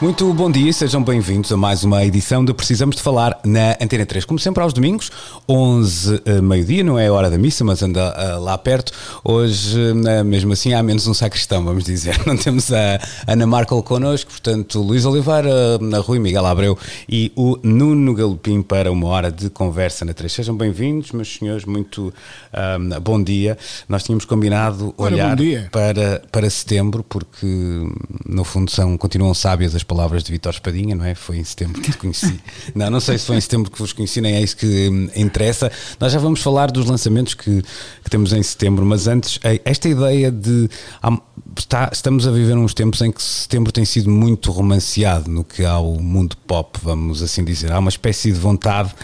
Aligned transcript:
Muito 0.00 0.32
bom 0.32 0.48
dia 0.48 0.70
e 0.70 0.72
sejam 0.72 1.02
bem-vindos 1.02 1.50
a 1.50 1.56
mais 1.56 1.82
uma 1.82 2.04
edição 2.04 2.44
de 2.44 2.54
Precisamos 2.54 2.94
de 2.94 3.02
Falar 3.02 3.36
na 3.44 3.76
Antena 3.80 4.06
3. 4.06 4.24
Como 4.24 4.38
sempre, 4.38 4.62
aos 4.62 4.72
domingos, 4.72 5.10
11 5.48 6.14
uh, 6.14 6.40
meio-dia, 6.40 6.84
não 6.84 6.96
é 6.96 7.08
a 7.08 7.12
hora 7.12 7.28
da 7.28 7.36
missa, 7.36 7.64
mas 7.64 7.82
anda 7.82 8.14
uh, 8.14 8.40
lá 8.40 8.56
perto. 8.56 8.92
Hoje, 9.24 9.76
uh, 9.76 10.24
mesmo 10.24 10.52
assim, 10.52 10.72
há 10.72 10.84
menos 10.84 11.08
um 11.08 11.14
sacristão, 11.14 11.64
vamos 11.64 11.82
dizer. 11.82 12.16
Não 12.24 12.36
temos 12.36 12.72
a 12.72 13.00
Ana 13.26 13.44
Markel 13.44 13.82
connosco, 13.82 14.30
portanto, 14.30 14.80
Luís 14.80 15.04
Oliveira, 15.04 15.50
a 15.92 15.98
Rui 15.98 16.20
Miguel 16.20 16.46
Abreu 16.46 16.78
e 17.08 17.32
o 17.34 17.58
Nuno 17.64 18.14
Galopim 18.14 18.62
para 18.62 18.92
uma 18.92 19.08
hora 19.08 19.32
de 19.32 19.50
conversa 19.50 20.04
na 20.04 20.14
3. 20.14 20.32
Sejam 20.32 20.56
bem-vindos, 20.56 21.10
meus 21.10 21.34
senhores, 21.34 21.64
muito 21.64 22.14
bom 23.02 23.20
dia. 23.20 23.58
Nós 23.88 24.04
tínhamos 24.04 24.24
combinado 24.24 24.94
olhar 24.96 25.36
para, 25.72 26.22
para 26.30 26.48
setembro, 26.48 27.02
porque 27.02 27.46
no 28.24 28.44
fundo 28.44 28.70
são, 28.70 28.96
continuam 28.96 29.34
sábias 29.34 29.74
as 29.74 29.87
palavras 29.88 30.22
de 30.22 30.30
Vitor 30.30 30.52
Espadinha, 30.52 30.94
não 30.94 31.04
é? 31.04 31.14
Foi 31.14 31.38
em 31.38 31.44
setembro 31.44 31.80
que 31.80 31.90
te 31.90 31.96
conheci. 31.96 32.38
não, 32.76 32.90
não 32.90 33.00
sei 33.00 33.16
se 33.16 33.24
foi 33.24 33.36
em 33.36 33.40
setembro 33.40 33.70
que 33.70 33.78
vos 33.78 33.92
conheci, 33.92 34.20
nem 34.20 34.34
é 34.34 34.42
isso 34.42 34.56
que 34.56 34.88
hum, 34.88 35.08
interessa. 35.16 35.72
Nós 35.98 36.12
já 36.12 36.18
vamos 36.18 36.42
falar 36.42 36.70
dos 36.70 36.86
lançamentos 36.86 37.32
que, 37.32 37.62
que 38.04 38.10
temos 38.10 38.32
em 38.34 38.42
setembro, 38.42 38.84
mas 38.84 39.08
antes, 39.08 39.40
eh, 39.42 39.60
esta 39.64 39.88
ideia 39.88 40.30
de. 40.30 40.68
Está, 41.58 41.90
estamos 41.92 42.26
a 42.26 42.30
viver 42.30 42.56
uns 42.56 42.74
tempos 42.74 43.00
em 43.00 43.10
que 43.10 43.20
setembro 43.22 43.72
tem 43.72 43.84
sido 43.84 44.10
muito 44.10 44.52
romanceado 44.52 45.30
no 45.30 45.42
que 45.42 45.64
há 45.64 45.78
o 45.78 46.00
mundo 46.00 46.36
pop, 46.46 46.78
vamos 46.82 47.22
assim 47.22 47.42
dizer. 47.42 47.72
Há 47.72 47.78
uma 47.78 47.88
espécie 47.88 48.30
de 48.30 48.38
vontade 48.38 48.94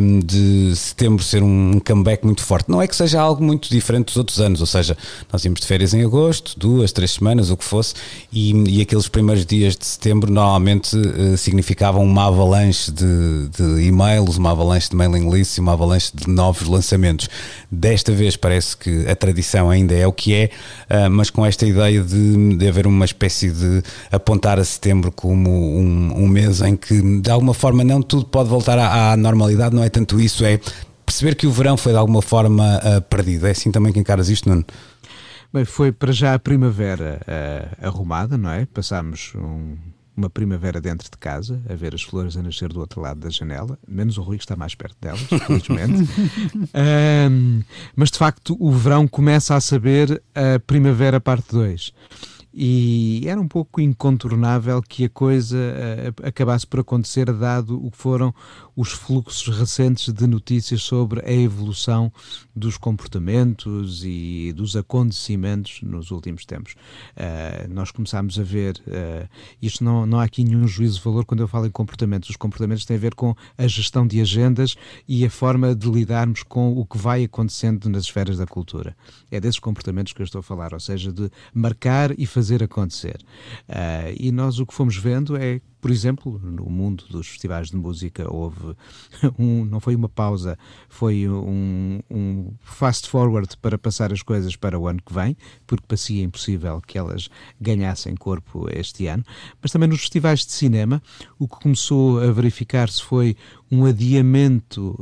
um, 0.00 0.20
de 0.20 0.74
setembro 0.76 1.22
ser 1.22 1.42
um 1.42 1.80
comeback 1.84 2.24
muito 2.24 2.42
forte. 2.42 2.70
Não 2.70 2.80
é 2.80 2.86
que 2.86 2.94
seja 2.94 3.20
algo 3.20 3.42
muito 3.42 3.68
diferente 3.68 4.06
dos 4.06 4.16
outros 4.16 4.40
anos, 4.40 4.60
ou 4.60 4.66
seja, 4.66 4.96
nós 5.30 5.44
íamos 5.44 5.60
de 5.60 5.66
férias 5.66 5.92
em 5.92 6.02
agosto, 6.02 6.58
duas, 6.58 6.92
três 6.92 7.10
semanas, 7.10 7.50
o 7.50 7.56
que 7.56 7.64
fosse, 7.64 7.94
e, 8.32 8.52
e 8.78 8.80
aqueles 8.80 9.08
primeiros 9.08 9.44
dias 9.44 9.76
de 9.76 9.84
setembro 9.84 10.11
setembro 10.12 10.30
normalmente 10.30 10.94
uh, 10.94 11.36
significavam 11.36 12.04
uma 12.04 12.26
avalanche 12.26 12.92
de, 12.92 13.48
de 13.48 13.82
e-mails, 13.86 14.36
uma 14.36 14.50
avalanche 14.50 14.90
de 14.90 14.96
mailing 14.96 15.30
lists 15.30 15.56
e 15.56 15.60
uma 15.60 15.72
avalanche 15.72 16.12
de 16.14 16.28
novos 16.28 16.68
lançamentos. 16.68 17.28
Desta 17.70 18.12
vez 18.12 18.36
parece 18.36 18.76
que 18.76 19.08
a 19.08 19.16
tradição 19.16 19.70
ainda 19.70 19.94
é 19.94 20.06
o 20.06 20.12
que 20.12 20.34
é, 20.34 20.50
uh, 20.90 21.10
mas 21.10 21.30
com 21.30 21.46
esta 21.46 21.66
ideia 21.66 22.02
de, 22.02 22.56
de 22.56 22.68
haver 22.68 22.86
uma 22.86 23.04
espécie 23.04 23.50
de 23.50 23.82
apontar 24.10 24.58
a 24.58 24.64
setembro 24.64 25.10
como 25.10 25.50
um, 25.50 26.24
um 26.24 26.28
mês 26.28 26.60
em 26.60 26.76
que 26.76 27.00
de 27.20 27.30
alguma 27.30 27.54
forma 27.54 27.82
não 27.82 28.02
tudo 28.02 28.26
pode 28.26 28.50
voltar 28.50 28.78
à, 28.78 29.12
à 29.12 29.16
normalidade, 29.16 29.74
não 29.74 29.82
é 29.82 29.88
tanto 29.88 30.20
isso, 30.20 30.44
é 30.44 30.60
perceber 31.06 31.34
que 31.34 31.46
o 31.46 31.50
verão 31.50 31.76
foi 31.76 31.92
de 31.92 31.98
alguma 31.98 32.20
forma 32.20 32.78
uh, 32.78 33.00
perdido. 33.02 33.46
É 33.46 33.50
assim 33.52 33.70
também 33.70 33.92
que 33.92 33.98
encaras 33.98 34.28
isto, 34.28 34.48
Nuno? 34.48 34.64
Bem, 35.52 35.64
foi 35.66 35.92
para 35.92 36.12
já 36.12 36.34
a 36.34 36.38
primavera 36.38 37.20
uh, 37.22 37.86
arrumada, 37.86 38.38
não 38.38 38.50
é? 38.50 38.64
Passámos 38.64 39.32
um, 39.36 39.76
uma 40.22 40.30
primavera 40.30 40.80
dentro 40.80 41.10
de 41.10 41.16
casa, 41.18 41.60
a 41.68 41.74
ver 41.74 41.94
as 41.94 42.02
flores 42.02 42.36
a 42.36 42.42
nascer 42.42 42.72
do 42.72 42.80
outro 42.80 43.00
lado 43.00 43.20
da 43.20 43.28
janela, 43.28 43.78
menos 43.86 44.18
o 44.18 44.22
Rui 44.22 44.38
que 44.38 44.44
está 44.44 44.54
mais 44.54 44.74
perto 44.74 44.96
delas, 45.00 45.20
felizmente. 45.46 46.08
um, 47.30 47.62
mas 47.96 48.10
de 48.10 48.18
facto 48.18 48.56
o 48.60 48.70
verão 48.70 49.08
começa 49.08 49.56
a 49.56 49.60
saber 49.60 50.22
a 50.34 50.60
primavera 50.60 51.20
parte 51.20 51.52
2 51.52 51.92
e 52.54 53.22
era 53.26 53.40
um 53.40 53.48
pouco 53.48 53.80
incontornável 53.80 54.82
que 54.82 55.06
a 55.06 55.08
coisa 55.08 55.56
uh, 55.56 56.26
acabasse 56.26 56.66
por 56.66 56.80
acontecer, 56.80 57.32
dado 57.32 57.82
o 57.82 57.90
que 57.90 57.96
foram 57.96 58.34
os 58.74 58.90
fluxos 58.90 59.56
recentes 59.56 60.12
de 60.12 60.26
notícias 60.26 60.82
sobre 60.82 61.20
a 61.24 61.32
evolução 61.32 62.12
dos 62.54 62.76
comportamentos 62.76 64.02
e 64.04 64.52
dos 64.54 64.76
acontecimentos 64.76 65.80
nos 65.82 66.10
últimos 66.10 66.44
tempos. 66.44 66.74
Uh, 67.16 67.72
nós 67.72 67.90
começámos 67.90 68.38
a 68.38 68.42
ver, 68.42 68.82
uh, 68.86 69.28
isto 69.60 69.84
não, 69.84 70.06
não 70.06 70.20
há 70.20 70.24
aqui 70.24 70.44
nenhum 70.44 70.66
juízo 70.66 70.98
de 70.98 71.04
valor 71.04 71.24
quando 71.24 71.40
eu 71.40 71.48
falo 71.48 71.66
em 71.66 71.70
comportamentos, 71.70 72.30
os 72.30 72.36
comportamentos 72.36 72.84
têm 72.84 72.96
a 72.96 73.00
ver 73.00 73.14
com 73.14 73.34
a 73.58 73.66
gestão 73.66 74.06
de 74.06 74.20
agendas 74.20 74.76
e 75.06 75.24
a 75.24 75.30
forma 75.30 75.74
de 75.74 75.90
lidarmos 75.90 76.42
com 76.42 76.72
o 76.72 76.86
que 76.86 76.96
vai 76.96 77.24
acontecendo 77.24 77.88
nas 77.88 78.04
esferas 78.04 78.38
da 78.38 78.46
cultura. 78.46 78.96
É 79.30 79.40
desses 79.40 79.58
comportamentos 79.58 80.12
que 80.12 80.22
eu 80.22 80.24
estou 80.24 80.38
a 80.40 80.42
falar, 80.42 80.72
ou 80.72 80.80
seja, 80.80 81.12
de 81.12 81.30
marcar 81.52 82.18
e 82.18 82.26
fazer 82.26 82.62
acontecer. 82.62 83.18
Uh, 83.68 84.14
e 84.18 84.32
nós 84.32 84.58
o 84.58 84.66
que 84.66 84.74
fomos 84.74 84.96
vendo 84.96 85.36
é 85.36 85.60
por 85.82 85.90
exemplo, 85.90 86.40
no 86.40 86.70
mundo 86.70 87.04
dos 87.10 87.26
festivais 87.26 87.68
de 87.68 87.76
música 87.76 88.32
houve 88.32 88.76
um, 89.36 89.64
não 89.64 89.80
foi 89.80 89.96
uma 89.96 90.08
pausa, 90.08 90.56
foi 90.88 91.28
um, 91.28 91.98
um 92.08 92.54
fast 92.62 93.08
forward 93.08 93.56
para 93.60 93.76
passar 93.76 94.12
as 94.12 94.22
coisas 94.22 94.54
para 94.54 94.78
o 94.78 94.86
ano 94.86 95.02
que 95.04 95.12
vem, 95.12 95.36
porque 95.66 95.84
parecia 95.88 96.22
impossível 96.22 96.80
que 96.86 96.96
elas 96.96 97.28
ganhassem 97.60 98.14
corpo 98.14 98.68
este 98.72 99.08
ano. 99.08 99.24
Mas 99.60 99.72
também 99.72 99.88
nos 99.88 100.02
festivais 100.02 100.46
de 100.46 100.52
cinema, 100.52 101.02
o 101.36 101.48
que 101.48 101.60
começou 101.60 102.20
a 102.20 102.30
verificar-se 102.30 103.02
foi 103.02 103.36
um 103.72 103.86
adiamento 103.86 104.94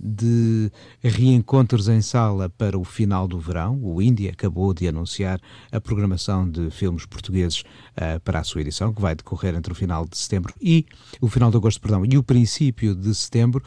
de 0.00 0.70
reencontros 1.02 1.88
em 1.88 2.00
sala 2.00 2.48
para 2.48 2.78
o 2.78 2.84
final 2.84 3.26
do 3.26 3.36
verão. 3.40 3.80
O 3.82 4.00
Índia 4.00 4.30
acabou 4.30 4.72
de 4.72 4.86
anunciar 4.86 5.40
a 5.72 5.80
programação 5.80 6.48
de 6.48 6.70
filmes 6.70 7.04
portugueses 7.04 7.62
uh, 7.96 8.20
para 8.22 8.38
a 8.38 8.44
sua 8.44 8.60
edição, 8.60 8.94
que 8.94 9.00
vai 9.02 9.16
decorrer 9.16 9.56
entre 9.56 9.72
o 9.72 9.74
final 9.74 10.06
de 10.06 10.16
setembro 10.16 10.54
e 10.62 10.86
o 11.20 11.26
final 11.26 11.50
de 11.50 11.56
agosto, 11.56 11.80
perdão, 11.80 12.04
e 12.06 12.16
o 12.16 12.22
princípio 12.22 12.94
de 12.94 13.12
setembro. 13.12 13.60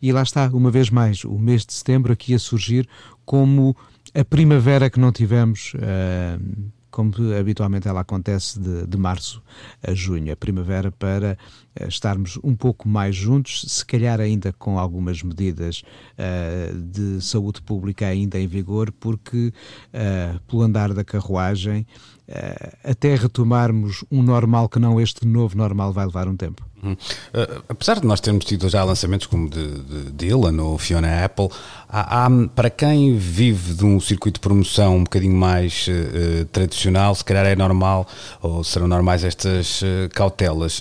E 0.00 0.10
lá 0.10 0.22
está, 0.22 0.48
uma 0.48 0.70
vez 0.70 0.88
mais, 0.88 1.22
o 1.24 1.38
mês 1.38 1.66
de 1.66 1.74
setembro 1.74 2.14
aqui 2.14 2.32
a 2.32 2.38
surgir 2.38 2.88
como 3.26 3.76
a 4.14 4.24
primavera 4.24 4.88
que 4.88 4.98
não 4.98 5.12
tivemos. 5.12 5.74
Uh, 5.74 6.72
como 6.96 7.12
habitualmente 7.38 7.86
ela 7.86 8.00
acontece 8.00 8.58
de, 8.58 8.86
de 8.86 8.96
março 8.96 9.42
a 9.86 9.92
junho, 9.92 10.32
a 10.32 10.36
primavera, 10.36 10.90
para 10.90 11.36
uh, 11.78 11.86
estarmos 11.86 12.38
um 12.42 12.56
pouco 12.56 12.88
mais 12.88 13.14
juntos, 13.14 13.66
se 13.68 13.84
calhar 13.84 14.18
ainda 14.18 14.50
com 14.54 14.78
algumas 14.78 15.22
medidas 15.22 15.82
uh, 16.14 16.74
de 16.74 17.20
saúde 17.20 17.60
pública 17.60 18.06
ainda 18.06 18.40
em 18.40 18.46
vigor, 18.46 18.90
porque 18.92 19.52
uh, 19.92 20.40
pelo 20.46 20.62
andar 20.62 20.94
da 20.94 21.04
carruagem, 21.04 21.86
até 22.82 23.14
retomarmos 23.14 24.04
um 24.10 24.22
normal 24.22 24.68
que 24.68 24.78
não 24.78 25.00
este 25.00 25.26
novo 25.26 25.56
normal 25.56 25.92
vai 25.92 26.06
levar 26.06 26.26
um 26.28 26.36
tempo. 26.36 26.64
Uh, 26.92 27.64
apesar 27.68 27.98
de 28.00 28.06
nós 28.06 28.20
termos 28.20 28.44
tido 28.44 28.68
já 28.68 28.84
lançamentos 28.84 29.26
como 29.26 29.48
de, 29.48 29.66
de 29.66 30.12
Dylan 30.12 30.62
ou 30.62 30.78
Fiona 30.78 31.24
Apple, 31.24 31.48
há, 31.88 32.26
há, 32.26 32.30
para 32.54 32.70
quem 32.70 33.16
vive 33.16 33.74
de 33.74 33.84
um 33.84 33.98
circuito 33.98 34.38
de 34.38 34.40
promoção 34.40 34.96
um 34.96 35.04
bocadinho 35.04 35.34
mais 35.34 35.86
uh, 35.88 36.44
tradicional, 36.46 37.14
se 37.14 37.24
calhar 37.24 37.46
é 37.46 37.56
normal 37.56 38.06
ou 38.42 38.62
serão 38.62 38.86
normais 38.86 39.24
estas 39.24 39.82
uh, 39.82 40.08
cautelas. 40.12 40.80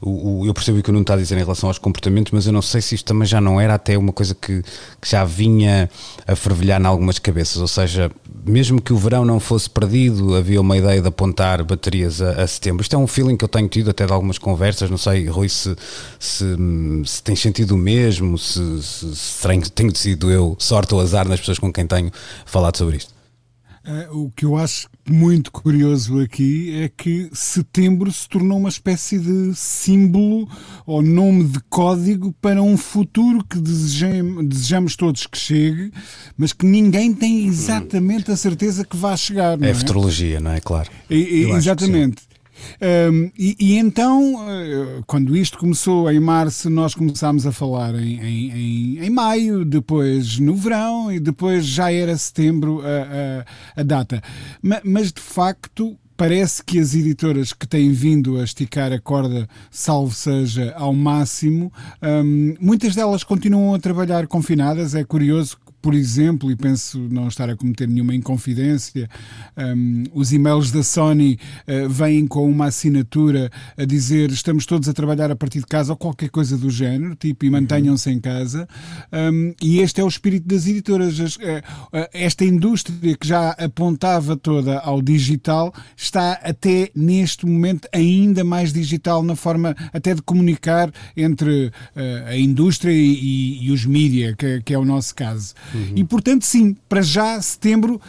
O, 0.00 0.40
o, 0.40 0.46
eu 0.46 0.54
percebo 0.54 0.78
o 0.78 0.82
que 0.82 0.90
o 0.90 0.92
Nuno 0.92 1.02
está 1.02 1.14
a 1.14 1.16
dizer 1.16 1.36
em 1.36 1.42
relação 1.42 1.68
aos 1.68 1.78
comportamentos, 1.78 2.32
mas 2.32 2.46
eu 2.46 2.52
não 2.52 2.62
sei 2.62 2.80
se 2.80 2.94
isto 2.94 3.06
também 3.06 3.26
já 3.26 3.40
não 3.40 3.60
era 3.60 3.74
até 3.74 3.96
uma 3.96 4.12
coisa 4.12 4.34
que, 4.34 4.62
que 5.00 5.10
já 5.10 5.24
vinha 5.24 5.90
a 6.26 6.36
fervilhar 6.36 6.80
em 6.80 6.86
algumas 6.86 7.18
cabeças, 7.18 7.56
ou 7.56 7.68
seja, 7.68 8.10
mesmo 8.44 8.80
que 8.80 8.92
o 8.92 8.96
verão 8.96 9.24
não 9.24 9.40
fosse 9.40 9.68
perdido, 9.68 10.34
havia 10.34 10.60
uma 10.60 10.76
ideia 10.80 11.00
de 11.00 11.08
apontar 11.08 11.62
baterias 11.64 12.20
a, 12.20 12.42
a 12.42 12.46
setembro. 12.46 12.82
Isto 12.82 12.96
é 12.96 12.98
um 12.98 13.06
feeling 13.06 13.36
que 13.36 13.44
eu 13.44 13.48
tenho 13.48 13.68
tido 13.68 13.90
até 13.90 14.04
de 14.06 14.12
algumas 14.12 14.38
conversas, 14.38 14.90
não 14.90 14.98
sei, 14.98 15.26
Rui, 15.26 15.48
se, 15.48 15.76
se, 16.18 16.44
se 17.06 17.22
tem 17.22 17.36
sentido 17.36 17.76
o 17.76 17.78
mesmo, 17.78 18.36
se, 18.36 18.82
se, 18.82 19.14
se 19.14 19.46
tenho, 19.48 19.70
tenho 19.70 19.96
sido 19.96 20.30
eu 20.30 20.56
sorte 20.58 20.94
ou 20.94 21.00
azar 21.00 21.28
nas 21.28 21.40
pessoas 21.40 21.58
com 21.58 21.72
quem 21.72 21.86
tenho 21.86 22.10
falado 22.44 22.76
sobre 22.76 22.96
isto. 22.96 23.19
Uh, 23.82 24.24
o 24.24 24.30
que 24.30 24.44
eu 24.44 24.58
acho 24.58 24.90
muito 25.08 25.50
curioso 25.50 26.20
aqui 26.20 26.82
é 26.82 26.88
que 26.88 27.30
setembro 27.32 28.12
se 28.12 28.28
tornou 28.28 28.58
uma 28.58 28.68
espécie 28.68 29.18
de 29.18 29.54
símbolo 29.54 30.46
ou 30.84 31.00
nome 31.00 31.44
de 31.44 31.58
código 31.70 32.34
para 32.42 32.62
um 32.62 32.76
futuro 32.76 33.42
que 33.42 33.58
desejamos, 33.58 34.46
desejamos 34.46 34.96
todos 34.96 35.26
que 35.26 35.38
chegue, 35.38 35.92
mas 36.36 36.52
que 36.52 36.66
ninguém 36.66 37.14
tem 37.14 37.46
exatamente 37.46 38.30
a 38.30 38.36
certeza 38.36 38.84
que 38.84 38.96
vai 38.96 39.16
chegar. 39.16 39.60
É, 39.62 39.70
é 39.70 39.74
futurologia, 39.74 40.40
não 40.40 40.52
é? 40.52 40.60
Claro. 40.60 40.90
E, 41.08 41.16
e, 41.16 41.50
exatamente. 41.50 42.29
Um, 43.10 43.30
e, 43.38 43.56
e, 43.58 43.76
então, 43.76 44.36
eh, 44.48 45.02
quando 45.06 45.36
isto 45.36 45.58
começou 45.58 46.10
em 46.10 46.20
março, 46.20 46.70
nós 46.70 46.94
começámos 46.94 47.46
a 47.46 47.52
falar 47.52 47.94
em, 47.94 48.20
em, 48.20 48.50
em, 48.50 49.04
em 49.04 49.10
maio, 49.10 49.64
depois 49.64 50.38
no 50.38 50.54
verão 50.54 51.12
e 51.12 51.20
depois 51.20 51.64
já 51.66 51.92
era 51.92 52.16
setembro 52.16 52.82
a, 52.82 53.76
a, 53.76 53.80
a 53.80 53.82
data. 53.82 54.22
Mas, 54.62 54.80
mas 54.84 55.12
de 55.12 55.20
facto, 55.20 55.96
parece 56.20 56.62
que 56.62 56.78
as 56.78 56.94
editoras 56.94 57.54
que 57.54 57.66
têm 57.66 57.92
vindo 57.92 58.38
a 58.38 58.44
esticar 58.44 58.92
a 58.92 59.00
corda, 59.00 59.48
salvo 59.70 60.14
seja, 60.14 60.74
ao 60.76 60.92
máximo, 60.92 61.72
um, 62.02 62.54
muitas 62.60 62.94
delas 62.94 63.24
continuam 63.24 63.74
a 63.74 63.78
trabalhar 63.78 64.26
confinadas. 64.26 64.94
É 64.94 65.02
curioso 65.02 65.56
por 65.82 65.94
exemplo, 65.94 66.50
e 66.50 66.56
penso 66.56 66.98
não 67.10 67.28
estar 67.28 67.48
a 67.48 67.56
cometer 67.56 67.88
nenhuma 67.88 68.14
inconfidência, 68.14 69.08
um, 69.56 70.04
os 70.12 70.32
e-mails 70.32 70.70
da 70.70 70.82
Sony 70.82 71.38
uh, 71.66 71.88
vêm 71.88 72.26
com 72.26 72.48
uma 72.50 72.66
assinatura 72.66 73.50
a 73.76 73.84
dizer 73.84 74.30
estamos 74.30 74.66
todos 74.66 74.88
a 74.88 74.92
trabalhar 74.92 75.30
a 75.30 75.36
partir 75.36 75.60
de 75.60 75.66
casa 75.66 75.92
ou 75.92 75.96
qualquer 75.96 76.28
coisa 76.28 76.56
do 76.56 76.70
género, 76.70 77.14
tipo, 77.14 77.44
e 77.44 77.50
mantenham-se 77.50 78.10
em 78.10 78.20
casa. 78.20 78.68
Um, 79.12 79.54
e 79.62 79.80
este 79.80 80.00
é 80.00 80.04
o 80.04 80.08
espírito 80.08 80.46
das 80.46 80.66
editoras. 80.66 81.18
Uh, 81.18 81.28
uh, 81.38 82.08
esta 82.12 82.44
indústria 82.44 83.16
que 83.16 83.26
já 83.26 83.50
apontava 83.50 84.36
toda 84.36 84.78
ao 84.78 85.00
digital 85.00 85.72
está 85.96 86.32
até 86.42 86.90
neste 86.94 87.46
momento 87.46 87.88
ainda 87.92 88.44
mais 88.44 88.72
digital 88.72 89.22
na 89.22 89.34
forma 89.34 89.74
até 89.92 90.14
de 90.14 90.22
comunicar 90.22 90.92
entre 91.16 91.72
a 92.26 92.36
indústria 92.36 92.92
e, 92.92 93.14
e, 93.14 93.66
e 93.66 93.70
os 93.70 93.84
mídia, 93.84 94.34
que, 94.36 94.60
que 94.62 94.74
é 94.74 94.78
o 94.78 94.84
nosso 94.84 95.14
caso. 95.14 95.54
Uhum. 95.74 95.92
E 95.96 96.04
portanto, 96.04 96.44
sim, 96.44 96.76
para 96.88 97.02
já, 97.02 97.40
setembro 97.40 98.00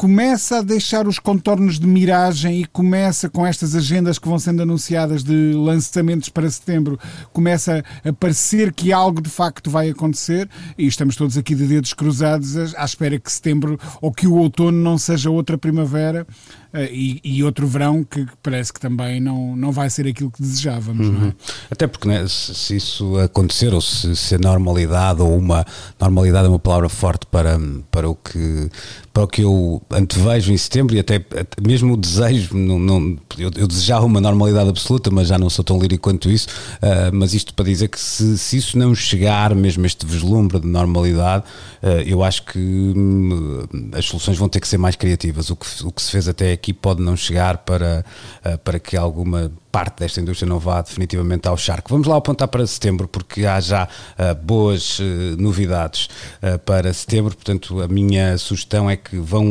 começa 0.00 0.60
a 0.60 0.62
deixar 0.62 1.06
os 1.06 1.18
contornos 1.18 1.78
de 1.78 1.86
miragem 1.86 2.62
e 2.62 2.64
começa 2.64 3.28
com 3.28 3.46
estas 3.46 3.74
agendas 3.74 4.18
que 4.18 4.26
vão 4.26 4.38
sendo 4.38 4.62
anunciadas 4.62 5.22
de 5.22 5.52
lançamentos 5.52 6.30
para 6.30 6.48
setembro, 6.48 6.98
começa 7.34 7.84
a 8.02 8.10
parecer 8.10 8.72
que 8.72 8.94
algo 8.94 9.20
de 9.20 9.28
facto 9.28 9.70
vai 9.70 9.90
acontecer 9.90 10.48
e 10.78 10.86
estamos 10.86 11.16
todos 11.16 11.36
aqui 11.36 11.54
de 11.54 11.66
dedos 11.66 11.92
cruzados 11.92 12.56
à 12.76 12.82
espera 12.82 13.18
que 13.18 13.30
setembro 13.30 13.78
ou 14.00 14.10
que 14.10 14.26
o 14.26 14.36
outono 14.36 14.82
não 14.82 14.96
seja 14.96 15.28
outra 15.28 15.58
primavera 15.58 16.26
e, 16.72 17.20
e, 17.24 17.42
outro 17.42 17.66
verão 17.66 18.04
que 18.04 18.24
parece 18.40 18.72
que 18.72 18.78
também 18.78 19.20
não, 19.20 19.56
não 19.56 19.72
vai 19.72 19.90
ser 19.90 20.06
aquilo 20.06 20.30
que 20.30 20.40
desejávamos. 20.40 21.06
É? 21.06 21.10
Uhum. 21.10 21.28
É? 21.28 21.34
Até 21.68 21.86
porque 21.88 22.06
né, 22.06 22.26
se, 22.28 22.54
se, 22.54 22.76
isso 22.76 23.18
acontecer, 23.18 23.74
ou 23.74 23.80
se, 23.80 24.14
se, 24.14 24.36
a 24.36 24.38
normalidade, 24.38 25.20
ou 25.20 25.36
uma 25.36 25.66
normalidade 26.00 26.46
é 26.46 26.48
uma 26.48 26.60
palavra 26.60 26.88
forte 26.88 27.26
para, 27.26 27.58
para, 27.90 28.08
o, 28.08 28.14
que, 28.14 28.68
para 29.12 29.24
o 29.24 29.26
que 29.26 29.42
eu 29.42 29.82
antevejo 29.90 30.52
em 30.52 30.56
setembro, 30.56 30.94
e 30.94 31.00
até 31.00 31.20
mesmo 31.60 31.94
o 31.94 31.96
desejo, 31.96 32.56
não, 32.56 32.78
não 32.78 33.18
eu, 33.36 33.50
eu, 33.56 33.66
desejava 33.66 34.06
uma 34.06 34.20
normalidade 34.20 34.68
absoluta, 34.68 35.10
mas 35.10 35.26
já 35.26 35.38
não 35.38 35.50
sou 35.50 35.64
tão 35.64 35.76
lírico 35.76 36.04
quanto 36.04 36.30
isso. 36.30 36.46
Uh, 36.76 37.10
mas 37.12 37.34
isto 37.34 37.52
para 37.52 37.64
dizer 37.64 37.88
que 37.88 37.98
se, 37.98 38.38
se 38.38 38.56
isso 38.56 38.78
não 38.78 38.94
chegar, 38.94 39.54
mesmo 39.56 39.84
este 39.86 40.06
vislumbre 40.06 40.60
de 40.60 40.68
normalidade, 40.68 41.44
uh, 41.82 42.00
eu 42.06 42.22
acho 42.22 42.44
que 42.44 42.58
hum, 42.58 43.66
as 43.92 44.04
soluções 44.04 44.38
vão 44.38 44.48
ter 44.48 44.60
que 44.60 44.68
ser 44.68 44.78
mais 44.78 44.94
criativas. 44.94 45.50
O 45.50 45.56
que, 45.56 45.66
o 45.84 45.90
que 45.90 46.00
se 46.00 46.12
fez 46.12 46.28
até 46.28 46.52
aqui 46.60 46.74
pode 46.74 47.02
não 47.02 47.16
chegar 47.16 47.58
para, 47.58 48.04
uh, 48.44 48.58
para 48.58 48.78
que 48.78 48.96
alguma 48.96 49.50
parte 49.70 50.00
desta 50.00 50.20
indústria 50.20 50.48
não 50.48 50.58
vá 50.58 50.82
definitivamente 50.82 51.46
ao 51.48 51.56
charco. 51.56 51.90
Vamos 51.90 52.06
lá 52.06 52.16
apontar 52.16 52.48
para 52.48 52.66
setembro, 52.66 53.06
porque 53.06 53.46
há 53.46 53.60
já 53.60 53.84
uh, 53.84 54.34
boas 54.44 54.98
uh, 54.98 55.02
novidades 55.38 56.08
uh, 56.42 56.58
para 56.60 56.92
setembro, 56.92 57.34
portanto 57.34 57.80
a 57.80 57.88
minha 57.88 58.36
sugestão 58.38 58.90
é 58.90 58.96
que 58.96 59.16
vão 59.16 59.44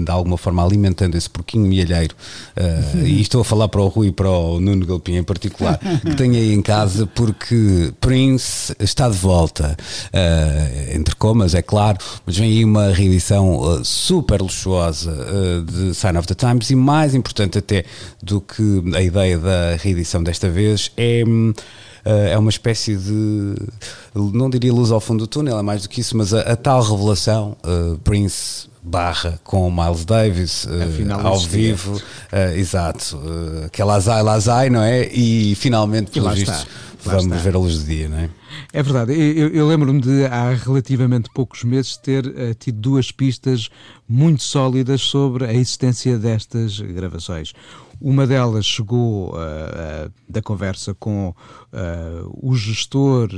de 0.00 0.10
alguma 0.10 0.38
forma 0.38 0.64
alimentando 0.64 1.16
esse 1.16 1.28
porquinho 1.28 1.66
mielheiro, 1.66 2.14
e 3.04 3.20
estou 3.20 3.40
a 3.40 3.44
falar 3.44 3.68
para 3.68 3.80
o 3.80 3.88
Rui 3.88 4.08
e 4.08 4.12
para 4.12 4.30
o 4.30 4.60
Nuno 4.60 4.86
Galpim 4.86 5.16
em 5.16 5.22
particular, 5.22 5.78
que 5.78 6.14
tem 6.14 6.36
aí 6.36 6.52
em 6.52 6.62
casa, 6.62 7.06
porque 7.06 7.92
Prince 8.00 8.74
está 8.78 9.08
de 9.08 9.16
volta, 9.16 9.76
entre 10.94 11.14
comas, 11.16 11.54
é 11.54 11.62
claro, 11.62 11.98
mas 12.24 12.36
vem 12.36 12.50
aí 12.50 12.64
uma 12.64 12.90
reedição 12.90 13.82
super 13.84 14.40
luxuosa 14.40 15.12
de 15.66 15.94
Sign 15.94 16.18
of 16.18 16.26
the 16.26 16.34
Times 16.34 16.70
e 16.70 16.76
mais 16.76 17.14
importante 17.14 17.58
até 17.58 17.84
do 18.22 18.40
que 18.40 18.82
a 18.94 19.02
ideia 19.02 19.25
da 19.34 19.76
reedição 19.80 20.22
desta 20.22 20.48
vez 20.50 20.92
é 20.96 21.22
eh, 22.06 22.30
é 22.30 22.38
uma 22.38 22.50
espécie 22.50 22.94
de, 22.94 23.54
não 24.14 24.48
diria 24.48 24.72
luz 24.72 24.92
ao 24.92 25.00
fundo 25.00 25.24
do 25.24 25.26
túnel, 25.26 25.58
é 25.58 25.62
mais 25.62 25.82
do 25.82 25.88
que 25.88 26.00
isso, 26.00 26.16
mas 26.16 26.32
a, 26.32 26.40
a 26.42 26.56
tal 26.56 26.80
revelação, 26.80 27.56
uh, 27.64 27.98
Prince 27.98 28.68
barra 28.80 29.40
com 29.42 29.68
Miles 29.68 30.04
Davis 30.04 30.64
uh, 30.66 31.26
ao 31.26 31.40
vivo, 31.40 31.96
uh, 31.96 32.56
exato, 32.56 33.16
uh, 33.16 33.64
aquela 33.66 33.96
azai 33.96 34.22
lazai, 34.22 34.70
não 34.70 34.82
é? 34.82 35.08
E 35.12 35.56
finalmente, 35.56 36.12
pelos 36.12 36.44
vamos 37.06 37.42
ver 37.42 37.54
a 37.54 37.58
luz 37.58 37.78
do 37.78 37.84
dia, 37.84 38.08
não 38.08 38.18
é? 38.18 38.30
É 38.72 38.82
verdade, 38.82 39.12
eu, 39.12 39.48
eu 39.48 39.66
lembro-me 39.66 40.00
de 40.00 40.24
há 40.26 40.50
relativamente 40.50 41.30
poucos 41.34 41.64
meses 41.64 41.96
ter 41.96 42.26
uh, 42.26 42.54
tido 42.58 42.78
duas 42.78 43.10
pistas 43.10 43.68
muito 44.08 44.42
sólidas 44.42 45.00
sobre 45.02 45.44
a 45.44 45.52
existência 45.52 46.18
destas 46.18 46.80
gravações. 46.80 47.52
Uma 48.00 48.26
delas 48.26 48.66
chegou 48.66 49.30
uh, 49.30 49.36
uh, 49.36 50.12
da 50.28 50.42
conversa 50.42 50.94
com 50.94 51.34
o 52.42 52.54
gestor, 52.54 53.28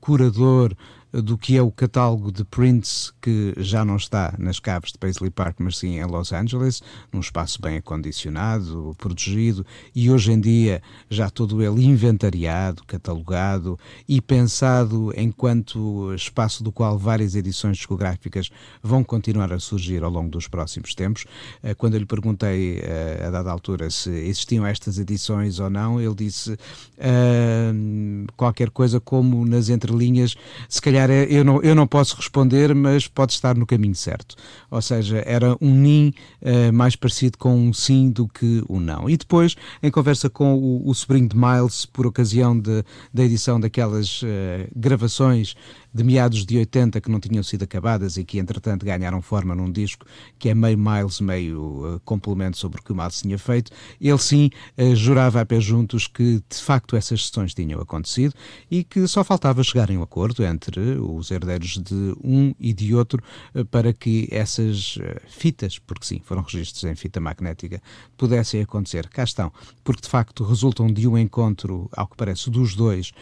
curador 0.00 0.76
do 1.12 1.36
que 1.36 1.56
é 1.56 1.62
o 1.62 1.70
catálogo 1.70 2.32
de 2.32 2.44
Prince 2.44 3.12
que 3.20 3.54
já 3.58 3.84
não 3.84 3.96
está 3.96 4.34
nas 4.38 4.58
caves 4.58 4.92
de 4.92 4.98
Paisley 4.98 5.30
Park, 5.30 5.56
mas 5.58 5.78
sim 5.78 5.98
em 5.98 6.04
Los 6.04 6.32
Angeles, 6.32 6.82
num 7.12 7.20
espaço 7.20 7.60
bem 7.60 7.76
acondicionado, 7.76 8.94
protegido 8.98 9.64
e 9.94 10.10
hoje 10.10 10.32
em 10.32 10.40
dia 10.40 10.82
já 11.10 11.28
todo 11.28 11.62
ele 11.62 11.84
inventariado, 11.84 12.82
catalogado 12.86 13.78
e 14.08 14.20
pensado 14.20 15.12
enquanto 15.16 16.14
espaço 16.14 16.64
do 16.64 16.72
qual 16.72 16.98
várias 16.98 17.34
edições 17.34 17.76
discográficas 17.76 18.50
vão 18.82 19.04
continuar 19.04 19.52
a 19.52 19.58
surgir 19.58 20.02
ao 20.02 20.10
longo 20.10 20.30
dos 20.30 20.48
próximos 20.48 20.94
tempos. 20.94 21.24
Eh, 21.62 21.74
quando 21.74 21.94
eu 21.94 22.00
lhe 22.00 22.06
perguntei 22.06 22.80
eh, 22.82 23.24
a 23.26 23.30
dada 23.30 23.50
altura 23.50 23.90
se 23.90 24.10
existiam 24.10 24.66
estas 24.66 24.98
edições 24.98 25.58
ou 25.58 25.68
não, 25.68 26.00
ele 26.00 26.14
disse 26.14 26.52
uh, 26.52 28.32
qualquer 28.36 28.70
coisa 28.70 29.00
como 29.00 29.44
nas 29.44 29.68
entrelinhas, 29.68 30.36
se 30.68 30.80
calhar 30.80 31.01
calhar 31.02 31.10
é, 31.10 31.26
eu 31.28 31.44
não, 31.44 31.60
eu 31.62 31.74
não 31.74 31.86
posso 31.86 32.16
responder, 32.16 32.74
mas 32.74 33.06
pode 33.06 33.32
estar 33.32 33.56
no 33.56 33.66
caminho 33.66 33.94
certo. 33.94 34.36
Ou 34.70 34.80
seja, 34.80 35.22
era 35.26 35.56
um 35.60 35.74
nim 35.74 36.12
uh, 36.40 36.72
mais 36.72 36.96
parecido 36.96 37.38
com 37.38 37.54
um 37.54 37.72
sim 37.72 38.10
do 38.10 38.28
que 38.28 38.62
um 38.68 38.78
não. 38.78 39.08
E 39.08 39.16
depois, 39.16 39.56
em 39.82 39.90
conversa 39.90 40.30
com 40.30 40.54
o, 40.54 40.88
o 40.88 40.94
sobrinho 40.94 41.28
de 41.28 41.36
Miles, 41.36 41.86
por 41.86 42.06
ocasião 42.06 42.58
de, 42.58 42.84
da 43.12 43.24
edição 43.24 43.58
daquelas 43.58 44.22
uh, 44.22 44.26
gravações 44.74 45.54
de 45.92 46.02
meados 46.02 46.46
de 46.46 46.58
80 46.58 47.00
que 47.00 47.10
não 47.10 47.20
tinham 47.20 47.42
sido 47.42 47.64
acabadas 47.64 48.16
e 48.16 48.24
que 48.24 48.38
entretanto 48.38 48.84
ganharam 48.84 49.20
forma 49.20 49.54
num 49.54 49.70
disco 49.70 50.06
que 50.38 50.48
é 50.48 50.54
meio 50.54 50.78
Miles, 50.78 51.20
meio 51.20 51.96
uh, 51.96 52.00
complemento 52.00 52.56
sobre 52.56 52.80
o 52.80 52.82
que 52.82 52.92
o 52.92 52.94
Miles 52.96 53.20
tinha 53.20 53.38
feito, 53.38 53.70
ele 54.00 54.18
sim 54.18 54.50
uh, 54.78 54.96
jurava 54.96 55.40
a 55.40 55.46
pé 55.46 55.60
juntos 55.60 56.06
que 56.06 56.42
de 56.48 56.56
facto 56.56 56.96
essas 56.96 57.26
sessões 57.26 57.54
tinham 57.54 57.80
acontecido 57.80 58.34
e 58.70 58.82
que 58.82 59.06
só 59.06 59.22
faltava 59.22 59.62
chegar 59.62 59.90
em 59.90 59.98
um 59.98 60.02
acordo 60.02 60.44
entre 60.44 60.80
os 60.98 61.30
herdeiros 61.30 61.78
de 61.78 62.14
um 62.22 62.54
e 62.58 62.72
de 62.72 62.94
outro 62.94 63.22
uh, 63.54 63.64
para 63.66 63.92
que 63.92 64.28
essas 64.30 64.98
fitas, 65.28 65.78
porque 65.78 66.06
sim, 66.06 66.20
foram 66.24 66.42
registros 66.42 66.84
em 66.84 66.94
fita 66.94 67.20
magnética, 67.20 67.80
pudessem 68.16 68.62
acontecer. 68.62 69.08
Cá 69.08 69.24
estão, 69.24 69.52
porque 69.84 70.02
de 70.02 70.08
facto 70.08 70.44
resultam 70.44 70.86
de 70.86 71.06
um 71.06 71.16
encontro, 71.18 71.88
ao 71.92 72.06
que 72.06 72.16
parece, 72.16 72.50
dos 72.50 72.74
dois, 72.74 73.12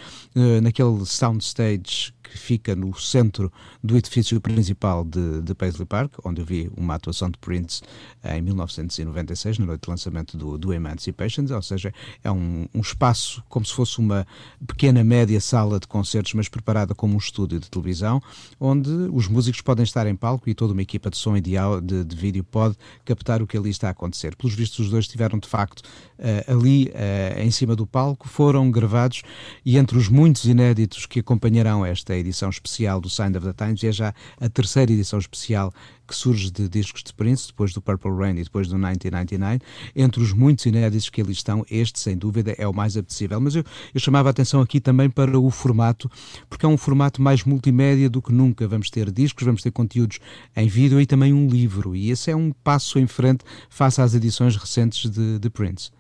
naquele 0.63 1.05
soundstage 1.05 2.13
que 2.31 2.39
fica 2.39 2.77
no 2.77 2.95
centro 2.95 3.53
do 3.83 3.97
edifício 3.97 4.41
principal 4.41 5.05
de, 5.05 5.43
de 5.43 5.55
Paisley 5.55 5.87
Park, 5.87 6.15
onde 6.25 6.41
eu 6.41 6.47
vi 6.47 6.71
uma 6.77 6.95
atuação 6.95 7.29
de 7.29 7.37
Prince 7.39 7.83
em 8.25 8.41
1996, 8.41 9.59
na 9.59 9.67
noite 9.67 9.83
de 9.83 9.91
lançamento 9.91 10.37
do, 10.37 10.57
do 10.57 10.73
Emancipation, 10.73 11.45
ou 11.53 11.63
seja, 11.63 11.93
é 12.23 12.31
um, 12.31 12.67
um 12.75 12.81
espaço 12.81 13.43
como 13.49 13.67
se 13.67 13.73
fosse 13.73 13.99
uma 13.99 14.27
pequena 14.67 15.03
média 15.03 15.41
sala 15.41 15.81
de 15.81 15.87
concertos, 15.87 16.35
mas 16.35 16.49
preparada 16.49 16.95
como 16.95 17.15
um 17.15 17.19
estúdio 17.19 17.59
de 17.59 17.69
televisão, 17.69 18.23
onde 18.59 18.91
os 19.13 19.27
músicos 19.27 19.61
podem 19.61 19.83
estar 19.83 20.07
em 20.07 20.15
palco 20.15 20.49
e 20.49 20.55
toda 20.55 20.73
uma 20.73 20.83
equipa 20.83 21.11
de 21.11 21.17
som 21.17 21.37
e 21.37 21.41
de, 21.41 21.53
de, 21.83 22.05
de 22.05 22.17
vídeo 22.17 22.45
pode 22.45 22.77
captar 23.05 23.43
o 23.43 23.47
que 23.47 23.57
ali 23.57 23.71
está 23.71 23.89
a 23.89 23.91
acontecer. 23.91 24.37
Pelos 24.37 24.55
vistos, 24.55 24.87
os 24.87 24.91
dois 24.91 25.05
estiveram 25.05 25.39
de 25.39 25.49
facto 25.49 25.81
uh, 25.81 26.53
ali 26.53 26.89
uh, 26.89 27.41
em 27.41 27.51
cima 27.51 27.75
do 27.75 27.87
palco, 27.87 28.29
foram 28.29 28.71
gravados 28.71 29.23
e 29.65 29.77
entre 29.77 29.99
os 29.99 30.09
muitos 30.09 30.45
inéditos 30.45 31.07
que 31.07 31.21
acompanharão 31.21 31.85
esta 31.85 32.15
edição 32.21 32.49
especial 32.49 33.01
do 33.01 33.11
Sign 33.11 33.37
of 33.37 33.47
the 33.47 33.53
Times 33.53 33.83
e 33.83 33.89
é 33.89 33.93
já 33.93 34.15
a 34.41 34.49
terceira 34.49 34.93
edição 34.93 35.19
especial 35.19 35.73
que 36.11 36.17
surge 36.17 36.51
de 36.51 36.69
discos 36.69 37.05
de 37.05 37.15
Prince, 37.15 37.47
depois 37.47 37.73
do 37.73 37.81
Purple 37.81 38.11
Rain 38.11 38.33
e 38.33 38.43
depois 38.43 38.67
do 38.67 38.75
1999. 38.75 39.61
Entre 39.95 40.21
os 40.21 40.33
muitos 40.33 40.67
inéditos 40.67 41.09
que 41.09 41.21
ali 41.21 41.33
estão, 41.33 41.65
este, 41.71 42.01
sem 42.01 42.19
dúvida, 42.19 42.53
é 42.59 42.67
o 42.67 42.75
mais 42.75 42.97
apetecível. 42.97 43.41
Mas 43.41 43.55
eu, 43.55 43.65
eu 43.95 44.01
chamava 44.01 44.29
a 44.29 44.33
atenção 44.33 44.61
aqui 44.61 44.81
também 44.81 45.09
para 45.09 45.39
o 45.39 45.49
formato, 45.51 46.11
porque 46.49 46.67
é 46.67 46.69
um 46.69 46.77
formato 46.77 47.23
mais 47.23 47.45
multimédia 47.45 48.11
do 48.11 48.21
que 48.21 48.33
nunca. 48.33 48.67
Vamos 48.67 48.91
ter 48.91 49.11
discos, 49.13 49.45
vamos 49.45 49.63
ter 49.63 49.71
conteúdos 49.71 50.19
em 50.57 50.67
vídeo 50.67 51.01
e 51.01 51.07
também 51.07 51.33
um 51.33 51.47
livro. 51.47 51.95
E 51.95 52.11
esse 52.11 52.31
é 52.31 52.37
um 52.37 52.53
passo 52.65 52.99
em 52.99 53.07
frente 53.07 53.45
face 53.69 54.01
às 54.01 54.13
edições 54.13 54.57
recentes 54.57 55.09
de, 55.09 55.39
de 55.39 55.49
Prince. 55.49 55.91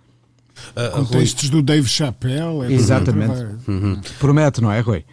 Uh, 0.77 0.91
Com 0.93 1.05
textos 1.05 1.49
do 1.49 1.62
Dave 1.62 1.89
Chappelle. 1.89 2.65
É 2.65 2.73
Exatamente. 2.73 3.71
Uhum. 3.71 4.00
Promete, 4.19 4.61
não 4.61 4.73
é, 4.73 4.81
Rui? 4.81 5.05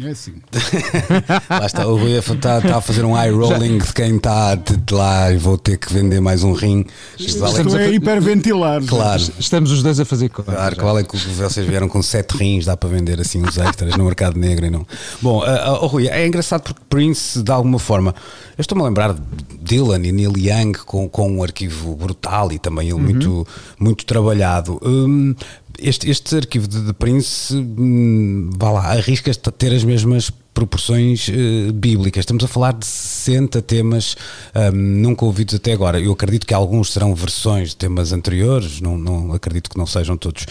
É 0.00 0.10
assim. 0.10 0.34
lá 1.50 1.66
está, 1.66 1.86
o 1.86 1.96
Rui 1.96 2.12
está, 2.12 2.58
está 2.58 2.76
a 2.76 2.80
fazer 2.80 3.04
um 3.04 3.20
eye 3.20 3.32
rolling 3.32 3.78
de 3.78 3.92
quem 3.92 4.16
está 4.16 4.54
de, 4.54 4.76
de 4.76 4.94
lá 4.94 5.32
e 5.32 5.36
vou 5.36 5.58
ter 5.58 5.76
que 5.76 5.92
vender 5.92 6.20
mais 6.20 6.44
um 6.44 6.52
rim. 6.52 6.84
Isto 7.18 7.44
é 7.76 7.90
hiperventilar. 7.90 8.84
Claro. 8.84 9.22
Estamos 9.38 9.72
os 9.72 9.82
dois 9.82 9.98
a 9.98 10.04
fazer 10.04 10.28
conta. 10.28 10.52
Claro, 10.52 10.76
qual 10.76 10.98
é 10.98 11.02
que 11.02 11.16
vocês 11.16 11.66
vieram 11.66 11.88
com 11.88 12.00
sete 12.02 12.36
rins, 12.36 12.66
dá 12.66 12.76
para 12.76 12.88
vender 12.88 13.20
assim 13.20 13.42
os 13.42 13.58
extras 13.58 13.96
no 13.96 14.04
mercado 14.04 14.38
negro 14.38 14.66
e 14.66 14.70
não. 14.70 14.86
Bom, 15.20 15.42
uh, 15.42 15.84
uh, 15.84 15.86
Rui, 15.86 16.06
é 16.06 16.26
engraçado 16.26 16.62
porque 16.62 16.80
Prince, 16.88 17.42
de 17.42 17.50
alguma 17.50 17.78
forma, 17.78 18.14
eu 18.56 18.62
estou-me 18.62 18.82
a 18.82 18.86
lembrar 18.86 19.14
de 19.14 19.20
Dylan 19.60 20.06
e 20.06 20.12
Neil 20.12 20.32
Young 20.36 20.72
com, 20.86 21.08
com 21.08 21.30
um 21.30 21.42
arquivo 21.42 21.96
brutal 21.96 22.52
e 22.52 22.58
também 22.58 22.88
ele 22.88 22.94
uhum. 22.94 23.02
muito, 23.02 23.46
muito 23.78 24.06
trabalhado. 24.06 24.78
Um, 24.82 25.34
este, 25.78 26.10
este 26.10 26.36
arquivo 26.36 26.66
de, 26.66 26.80
de 26.80 26.92
Prince, 26.92 27.54
hum, 27.54 28.50
vá 28.56 28.70
lá, 28.70 28.92
arrisca 28.92 29.32
ter 29.34 29.72
as 29.72 29.84
mesmas 29.84 30.30
proporções 30.52 31.28
uh, 31.28 31.72
bíblicas. 31.72 32.22
Estamos 32.22 32.42
a 32.42 32.48
falar 32.48 32.72
de 32.72 32.84
60 32.84 33.62
temas 33.62 34.16
um, 34.54 34.76
nunca 34.76 35.24
ouvidos 35.24 35.54
até 35.54 35.72
agora. 35.72 36.00
Eu 36.00 36.12
acredito 36.12 36.46
que 36.46 36.52
alguns 36.52 36.92
serão 36.92 37.14
versões 37.14 37.70
de 37.70 37.76
temas 37.76 38.12
anteriores, 38.12 38.80
não, 38.80 38.98
não 38.98 39.32
acredito 39.32 39.70
que 39.70 39.78
não 39.78 39.86
sejam 39.86 40.16
todos 40.16 40.42
uh, 40.42 40.46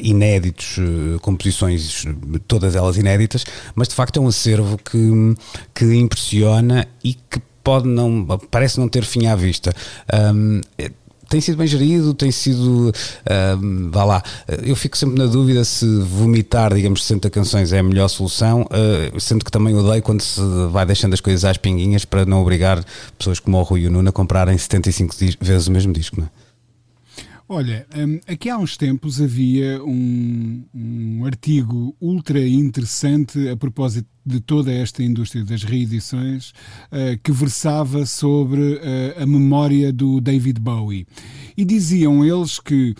inéditos, 0.00 0.76
uh, 0.76 1.18
composições, 1.20 2.04
todas 2.46 2.76
elas 2.76 2.98
inéditas, 2.98 3.44
mas 3.74 3.88
de 3.88 3.94
facto 3.94 4.18
é 4.18 4.20
um 4.20 4.28
acervo 4.28 4.76
que, 4.76 5.34
que 5.74 5.94
impressiona 5.94 6.86
e 7.02 7.14
que 7.14 7.40
pode 7.64 7.88
não, 7.88 8.26
parece 8.50 8.78
não 8.78 8.88
ter 8.88 9.04
fim 9.04 9.26
à 9.26 9.34
vista. 9.34 9.72
Um, 10.34 10.60
tem 11.28 11.40
sido 11.40 11.56
bem 11.56 11.66
gerido, 11.66 12.14
tem 12.14 12.30
sido. 12.30 12.90
Uh, 12.90 13.90
vá 13.90 14.04
lá. 14.04 14.22
Eu 14.62 14.76
fico 14.76 14.96
sempre 14.96 15.18
na 15.18 15.26
dúvida 15.26 15.64
se 15.64 15.86
vomitar, 16.00 16.74
digamos, 16.74 17.02
60 17.02 17.30
canções 17.30 17.72
é 17.72 17.78
a 17.78 17.82
melhor 17.82 18.08
solução, 18.08 18.62
uh, 18.62 19.20
sendo 19.20 19.44
que 19.44 19.50
também 19.50 19.74
odeio 19.74 20.02
quando 20.02 20.20
se 20.20 20.40
vai 20.70 20.86
deixando 20.86 21.14
as 21.14 21.20
coisas 21.20 21.44
às 21.44 21.56
pinguinhas 21.56 22.04
para 22.04 22.24
não 22.24 22.40
obrigar 22.40 22.84
pessoas 23.18 23.40
como 23.40 23.58
o 23.58 23.62
Rui 23.62 23.82
e 23.82 23.86
o 23.86 23.90
Nuno 23.90 24.08
a 24.08 24.12
comprarem 24.12 24.56
75 24.56 25.14
vezes 25.40 25.66
o 25.66 25.72
mesmo 25.72 25.92
disco, 25.92 26.20
não 26.20 26.26
é? 26.26 26.46
Olha, 27.48 27.86
hum, 27.96 28.18
aqui 28.26 28.50
há 28.50 28.58
uns 28.58 28.76
tempos 28.76 29.20
havia 29.22 29.80
um, 29.84 30.64
um 30.74 31.24
artigo 31.24 31.94
ultra 32.00 32.40
interessante 32.40 33.48
a 33.48 33.56
propósito 33.56 34.08
de 34.26 34.40
toda 34.40 34.72
esta 34.72 35.04
indústria 35.04 35.44
das 35.44 35.62
reedições 35.62 36.50
uh, 36.90 37.16
que 37.22 37.30
versava 37.30 38.04
sobre 38.04 38.60
uh, 38.60 39.22
a 39.22 39.26
memória 39.26 39.92
do 39.92 40.20
David 40.20 40.60
Bowie. 40.60 41.06
E 41.56 41.64
diziam 41.64 42.22
eles 42.22 42.58
que, 42.58 42.94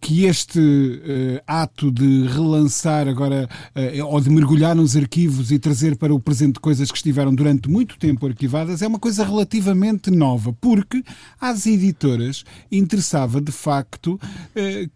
que 0.00 0.24
este 0.24 0.58
uh, 0.58 1.40
ato 1.46 1.88
de 1.88 2.26
relançar 2.26 3.06
agora, 3.06 3.48
ou 4.06 4.20
de 4.20 4.28
mergulhar 4.28 4.74
nos 4.74 4.96
arquivos 4.96 5.52
e 5.52 5.58
trazer 5.58 5.96
para 5.96 6.12
o 6.12 6.18
presente 6.18 6.58
coisas 6.58 6.90
que 6.90 6.96
estiveram 6.96 7.32
durante 7.32 7.70
muito 7.70 7.96
tempo 7.96 8.26
arquivadas, 8.26 8.82
é 8.82 8.88
uma 8.88 8.98
coisa 8.98 9.24
relativamente 9.24 10.10
nova, 10.10 10.52
porque 10.60 11.04
às 11.40 11.64
editoras 11.64 12.44
interessava 12.72 13.40
de 13.40 13.52
facto 13.52 14.18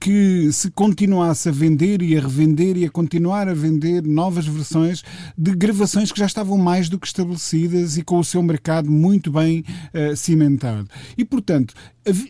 que 0.01 0.51
se 0.53 0.69
continuasse 0.73 1.49
a 1.49 1.53
vender 1.53 2.03
e 2.03 2.17
a 2.17 2.21
revender 2.21 2.77
e 2.77 2.85
a 2.85 2.91
continuar 2.91 3.49
a 3.49 3.55
vender 3.55 4.03
novas 4.03 4.49
versões 4.49 5.02
de 5.37 5.53
gravações 5.55 6.13
que 6.13 6.19
já 6.19 6.27
estavam 6.27 6.59
mais 6.59 6.89
do 6.89 6.99
que 6.99 7.07
estabelecidas 7.07 7.97
e 7.97 8.03
com 8.03 8.19
o 8.19 8.25
seu 8.25 8.43
mercado 8.43 8.91
muito 8.91 9.31
bem 9.31 9.65
uh, 9.95 10.17
cimentado. 10.17 10.89
E, 11.17 11.25
portanto, 11.25 11.75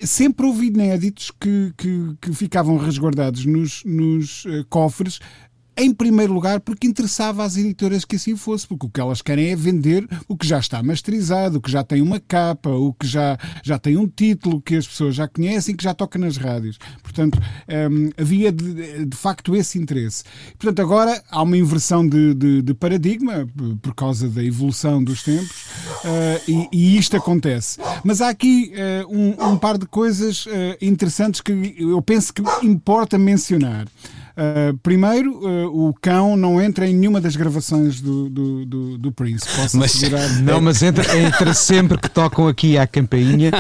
sempre 0.03 0.47
houve 0.47 0.67
inéditos 0.67 1.31
que, 1.31 1.73
que, 1.77 2.15
que 2.21 2.33
ficavam 2.35 2.77
resguardados 2.77 3.45
nos, 3.47 3.83
nos 3.85 4.45
uh, 4.45 4.65
cofres 4.69 5.19
em 5.77 5.93
primeiro 5.93 6.33
lugar 6.33 6.61
porque 6.61 6.87
interessava 6.87 7.45
às 7.45 7.57
editoras 7.57 8.05
que 8.05 8.17
assim 8.17 8.37
fosse, 8.37 8.67
porque 8.67 8.87
o 8.87 8.91
que 8.91 9.01
elas 9.01 9.23
querem 9.23 9.51
é 9.51 9.57
vender 9.57 10.07
o 10.29 10.37
que 10.37 10.47
já 10.47 10.59
está 10.59 10.83
masterizado, 10.83 11.59
o 11.59 11.61
que 11.61 11.71
já 11.71 11.83
tem 11.83 12.03
uma 12.03 12.21
capa, 12.21 12.71
o 12.71 12.93
que 12.93 13.07
já, 13.07 13.39
já 13.63 13.79
tem 13.79 13.97
um 13.97 14.07
título 14.07 14.61
que 14.61 14.77
as 14.77 14.87
pessoas 14.87 15.15
já 15.15 15.27
conhecem, 15.27 15.75
que 15.75 15.85
já 15.85 15.95
toca 15.95 16.19
nas 16.19 16.37
rádios. 16.37 16.79
Portanto, 17.03 17.41
um, 17.91 18.11
havia 18.21 18.53
de, 18.53 19.07
de, 19.07 19.17
facto 19.17 19.57
esse 19.57 19.79
interesse. 19.79 20.25
Portanto, 20.59 20.81
agora 20.81 21.23
há 21.31 21.43
uma 21.43 21.57
inversão 21.57 22.07
de, 22.07 22.35
de, 22.35 22.63
de 22.63 22.75
paradigma 22.75 23.49
por 23.81 23.95
causa 23.95 24.29
da 24.29 24.43
evolução 24.43 25.03
dos 25.03 25.23
tempos 25.23 25.67
uh, 26.05 26.43
e, 26.49 26.69
e, 26.73 26.99
isto 26.99 27.17
acontece. 27.17 27.79
Mas 28.05 28.21
há 28.21 28.29
aqui 28.29 28.73
uh, 28.75 29.17
um, 29.17 29.53
um, 29.53 29.59
par 29.59 29.79
de 29.79 29.87
coisas 29.87 30.47
uh, 30.47 30.51
interessantes 30.81 31.41
que 31.41 31.77
eu 31.79 32.01
penso 32.03 32.33
que 32.33 32.43
importa 32.63 33.19
mencionar. 33.19 33.87
Uh, 34.33 34.77
primeiro, 34.79 35.31
uh, 35.47 35.89
o 35.89 35.95
cão 36.01 36.37
não 36.37 36.61
entra 36.61 36.87
em 36.87 36.95
nenhuma 36.95 37.21
das 37.21 37.37
gravações 37.37 38.01
do, 38.01 38.31
do, 38.31 38.65
do, 38.65 38.99
do 38.99 39.13
Prince. 39.13 39.45
Posso 39.57 39.77
mas, 39.77 40.01
Não, 40.41 40.61
mas 40.61 40.83
entra, 40.83 41.19
entra 41.19 41.53
sempre 41.53 41.99
que 41.99 42.09
tocam 42.09 42.49
aqui 42.49 42.79
à 42.79 42.87
campainha 42.87 43.51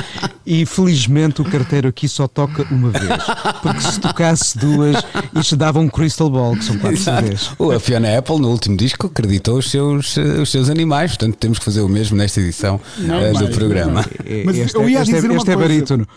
e 0.46 0.64
felizmente 0.64 1.42
o 1.42 1.44
carteiro 1.44 1.88
aqui 1.88 2.08
só 2.08 2.26
toca 2.26 2.66
uma 2.70 2.90
vez. 2.90 3.22
Porque 3.62 3.80
se 3.80 4.00
tocasse 4.00 4.56
duas, 4.56 4.96
isto 5.38 5.56
dava 5.56 5.78
um 5.78 5.88
crystal 5.88 6.30
ball, 6.30 6.56
que 6.56 6.64
são 6.64 6.78
quatro 6.78 6.98
vezes. 7.22 7.50
A 7.74 7.80
Fiona 7.80 8.18
Apple, 8.18 8.38
no 8.38 8.48
último 8.48 8.76
disco, 8.76 9.06
acreditou 9.06 9.58
os 9.58 9.70
seus, 9.70 10.16
os 10.16 10.50
seus 10.50 10.70
animais, 10.70 11.12
portanto 11.12 11.36
temos 11.36 11.58
que 11.58 11.64
fazer 11.64 11.82
o 11.82 11.88
mesmo 11.88 12.16
nesta 12.16 12.40
edição 12.40 12.80
não, 12.98 13.30
uh, 13.30 13.38
do 13.38 13.48
programa. 13.48 14.00
Não. 14.00 14.44
Mas 14.46 14.56
este, 14.56 14.74
eu 14.74 14.88
ia 14.88 15.02
este, 15.02 15.12
é- 15.12 15.16
dizer 15.16 15.30
este 15.32 15.50
é 15.50 15.56
barítono. 15.56 16.08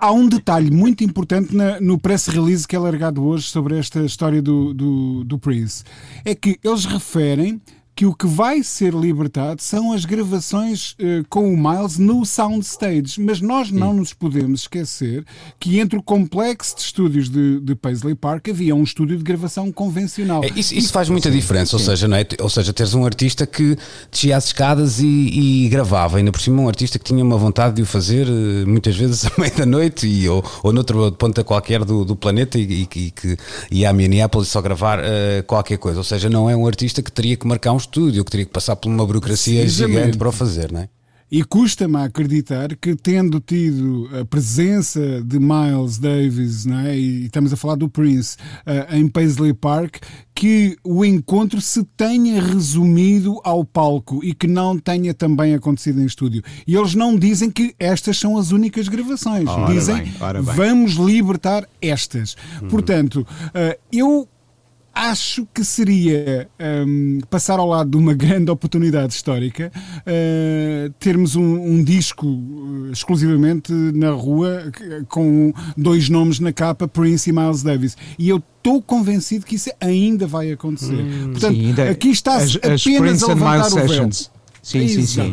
Há 0.00 0.12
um 0.12 0.28
detalhe 0.28 0.70
muito 0.70 1.02
importante 1.02 1.54
na, 1.54 1.80
no 1.80 1.98
press 1.98 2.26
release 2.28 2.66
que 2.66 2.76
é 2.76 2.78
largado 2.78 3.24
hoje 3.24 3.48
sobre 3.48 3.78
esta 3.78 4.00
história 4.04 4.40
do, 4.40 4.72
do, 4.72 5.24
do 5.24 5.38
Prince. 5.38 5.84
É 6.24 6.34
que 6.34 6.58
eles 6.62 6.84
referem 6.84 7.60
que 7.96 8.04
o 8.04 8.14
que 8.14 8.26
vai 8.26 8.62
ser 8.62 8.92
libertado 8.92 9.62
são 9.62 9.90
as 9.90 10.04
gravações 10.04 10.92
uh, 10.92 11.24
com 11.30 11.50
o 11.50 11.56
Miles 11.56 11.96
no 11.96 12.26
soundstage. 12.26 13.18
Mas 13.18 13.40
nós 13.40 13.70
não 13.70 13.92
Sim. 13.92 13.98
nos 14.00 14.12
podemos 14.12 14.60
esquecer 14.60 15.24
que 15.58 15.80
entre 15.80 15.98
o 15.98 16.02
complexo 16.02 16.76
de 16.76 16.82
estúdios 16.82 17.30
de, 17.30 17.58
de 17.58 17.74
Paisley 17.74 18.14
Park 18.14 18.48
havia 18.50 18.76
um 18.76 18.82
estúdio 18.82 19.16
de 19.16 19.24
gravação 19.24 19.72
convencional. 19.72 20.44
É, 20.44 20.50
isso, 20.54 20.74
isso, 20.74 20.92
faz 20.92 21.08
muita 21.08 21.30
diferença, 21.30 21.74
ou 21.74 21.80
seja, 21.80 22.06
não 22.06 22.18
é? 22.18 22.26
ou 22.38 22.50
seja, 22.50 22.70
teres 22.70 22.92
um 22.92 23.06
artista 23.06 23.46
que 23.46 23.78
descia 24.10 24.36
as 24.36 24.46
escadas 24.48 25.00
e, 25.00 25.06
e, 25.64 25.68
gravava, 25.70 26.18
ainda 26.18 26.30
por 26.30 26.40
cima 26.40 26.60
um 26.60 26.68
artista 26.68 26.98
que 26.98 27.04
tinha 27.06 27.24
uma 27.24 27.38
vontade 27.38 27.76
de 27.76 27.82
o 27.82 27.86
fazer 27.86 28.28
uh, 28.28 28.68
muitas 28.68 28.94
vezes 28.94 29.24
à 29.26 29.32
meia 29.38 29.54
da 29.54 29.64
noite 29.64 30.06
e, 30.06 30.28
ou, 30.28 30.44
ou 30.62 30.70
noutro 30.70 31.12
ponta 31.12 31.42
qualquer 31.42 31.82
do, 31.82 32.04
do 32.04 32.14
planeta 32.14 32.58
e, 32.58 32.82
e, 32.82 32.86
que 32.86 33.38
ia 33.70 33.88
a 33.88 33.92
Minneapolis 33.94 34.48
só 34.48 34.60
gravar 34.60 34.98
uh, 34.98 35.42
qualquer 35.46 35.78
coisa. 35.78 35.98
Ou 35.98 36.04
seja, 36.04 36.28
não 36.28 36.50
é 36.50 36.54
um 36.54 36.66
artista 36.66 37.02
que 37.02 37.10
teria 37.10 37.38
que 37.38 37.46
marcar 37.46 37.72
um 37.72 37.85
estúdio, 37.86 38.24
que 38.24 38.30
teria 38.30 38.46
que 38.46 38.52
passar 38.52 38.76
por 38.76 38.88
uma 38.88 39.06
burocracia 39.06 39.66
gigante 39.68 40.16
para 40.16 40.28
o 40.28 40.32
fazer, 40.32 40.70
não 40.72 40.80
é? 40.80 40.88
E 41.28 41.42
custa-me 41.42 41.96
acreditar 41.96 42.76
que, 42.76 42.94
tendo 42.94 43.40
tido 43.40 44.08
a 44.16 44.24
presença 44.24 45.20
de 45.24 45.40
Miles 45.40 45.98
Davis, 45.98 46.64
não 46.64 46.78
é? 46.78 46.96
e 46.96 47.26
estamos 47.26 47.52
a 47.52 47.56
falar 47.56 47.74
do 47.74 47.88
Prince, 47.88 48.36
uh, 48.64 48.94
em 48.94 49.08
Paisley 49.08 49.52
Park, 49.52 49.96
que 50.32 50.76
o 50.84 51.04
encontro 51.04 51.60
se 51.60 51.82
tenha 51.96 52.40
resumido 52.40 53.40
ao 53.42 53.64
palco 53.64 54.22
e 54.22 54.32
que 54.32 54.46
não 54.46 54.78
tenha 54.78 55.12
também 55.12 55.52
acontecido 55.52 56.00
em 56.00 56.06
estúdio. 56.06 56.44
E 56.64 56.76
eles 56.76 56.94
não 56.94 57.18
dizem 57.18 57.50
que 57.50 57.74
estas 57.76 58.18
são 58.18 58.38
as 58.38 58.52
únicas 58.52 58.86
gravações. 58.86 59.48
Ora 59.48 59.74
dizem, 59.74 60.04
bem, 60.04 60.42
vamos 60.42 60.92
libertar 60.92 61.68
estas. 61.82 62.36
Uhum. 62.62 62.68
Portanto, 62.68 63.26
uh, 63.48 63.76
eu 63.90 64.28
acho 64.96 65.46
que 65.52 65.62
seria 65.62 66.48
um, 66.58 67.20
passar 67.28 67.58
ao 67.58 67.68
lado 67.68 67.90
de 67.90 67.96
uma 67.98 68.14
grande 68.16 68.50
oportunidade 68.50 69.12
histórica 69.12 69.70
uh, 70.00 70.90
termos 70.98 71.36
um, 71.36 71.42
um, 71.42 71.84
disco 71.84 72.26
uh, 72.26 72.90
exclusivamente 72.90 73.70
na 73.72 74.10
rua 74.10 74.72
com 75.08 75.52
dois 75.76 76.08
nomes 76.08 76.40
na 76.40 76.50
capa, 76.50 76.88
Prince 76.88 77.28
e 77.28 77.32
Miles 77.32 77.62
Davis. 77.62 77.96
E 78.18 78.26
eu 78.30 78.42
estou 78.56 78.80
convencido 78.80 79.44
que 79.44 79.56
isso 79.56 79.70
ainda 79.78 80.26
vai 80.26 80.50
acontecer. 80.50 80.94
Hum, 80.94 81.32
Portanto, 81.32 81.54
sim, 81.54 81.74
aqui 81.82 82.08
está-se 82.08 82.56
apenas 82.56 82.82
Prince 82.82 83.24
a 83.24 83.28
levantar 83.28 83.72
o 83.72 83.86
véu. 83.86 84.10
Sim, 84.66 84.88
sim, 84.88 85.06
sim. 85.06 85.32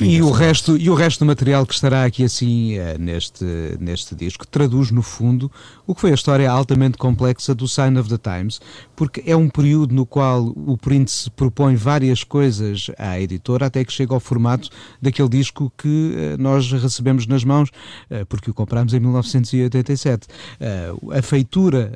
E 0.00 0.22
o, 0.22 0.30
resto, 0.30 0.76
e 0.76 0.88
o 0.88 0.94
resto 0.94 1.18
do 1.18 1.26
material 1.26 1.66
que 1.66 1.74
estará 1.74 2.04
aqui 2.04 2.22
assim 2.22 2.78
uh, 2.78 2.96
neste, 3.00 3.44
neste 3.80 4.14
disco 4.14 4.46
traduz 4.46 4.92
no 4.92 5.02
fundo 5.02 5.50
o 5.84 5.92
que 5.92 6.00
foi 6.00 6.12
a 6.12 6.14
história 6.14 6.48
altamente 6.48 6.96
complexa 6.96 7.52
do 7.52 7.66
Sign 7.66 7.98
of 7.98 8.08
the 8.08 8.16
Times, 8.16 8.60
porque 8.94 9.24
é 9.26 9.34
um 9.34 9.48
período 9.48 9.92
no 9.92 10.06
qual 10.06 10.54
o 10.54 10.78
Prince 10.78 11.28
propõe 11.32 11.74
várias 11.74 12.22
coisas 12.22 12.92
à 12.96 13.20
editora 13.20 13.66
até 13.66 13.84
que 13.84 13.92
chega 13.92 14.14
ao 14.14 14.20
formato 14.20 14.68
daquele 15.02 15.28
disco 15.28 15.72
que 15.76 15.88
uh, 16.14 16.40
nós 16.40 16.70
recebemos 16.70 17.26
nas 17.26 17.42
mãos, 17.42 17.70
uh, 18.08 18.24
porque 18.26 18.52
o 18.52 18.54
comprámos 18.54 18.94
em 18.94 19.00
1987. 19.00 20.28
a 21.10 21.22
feitura 21.22 21.92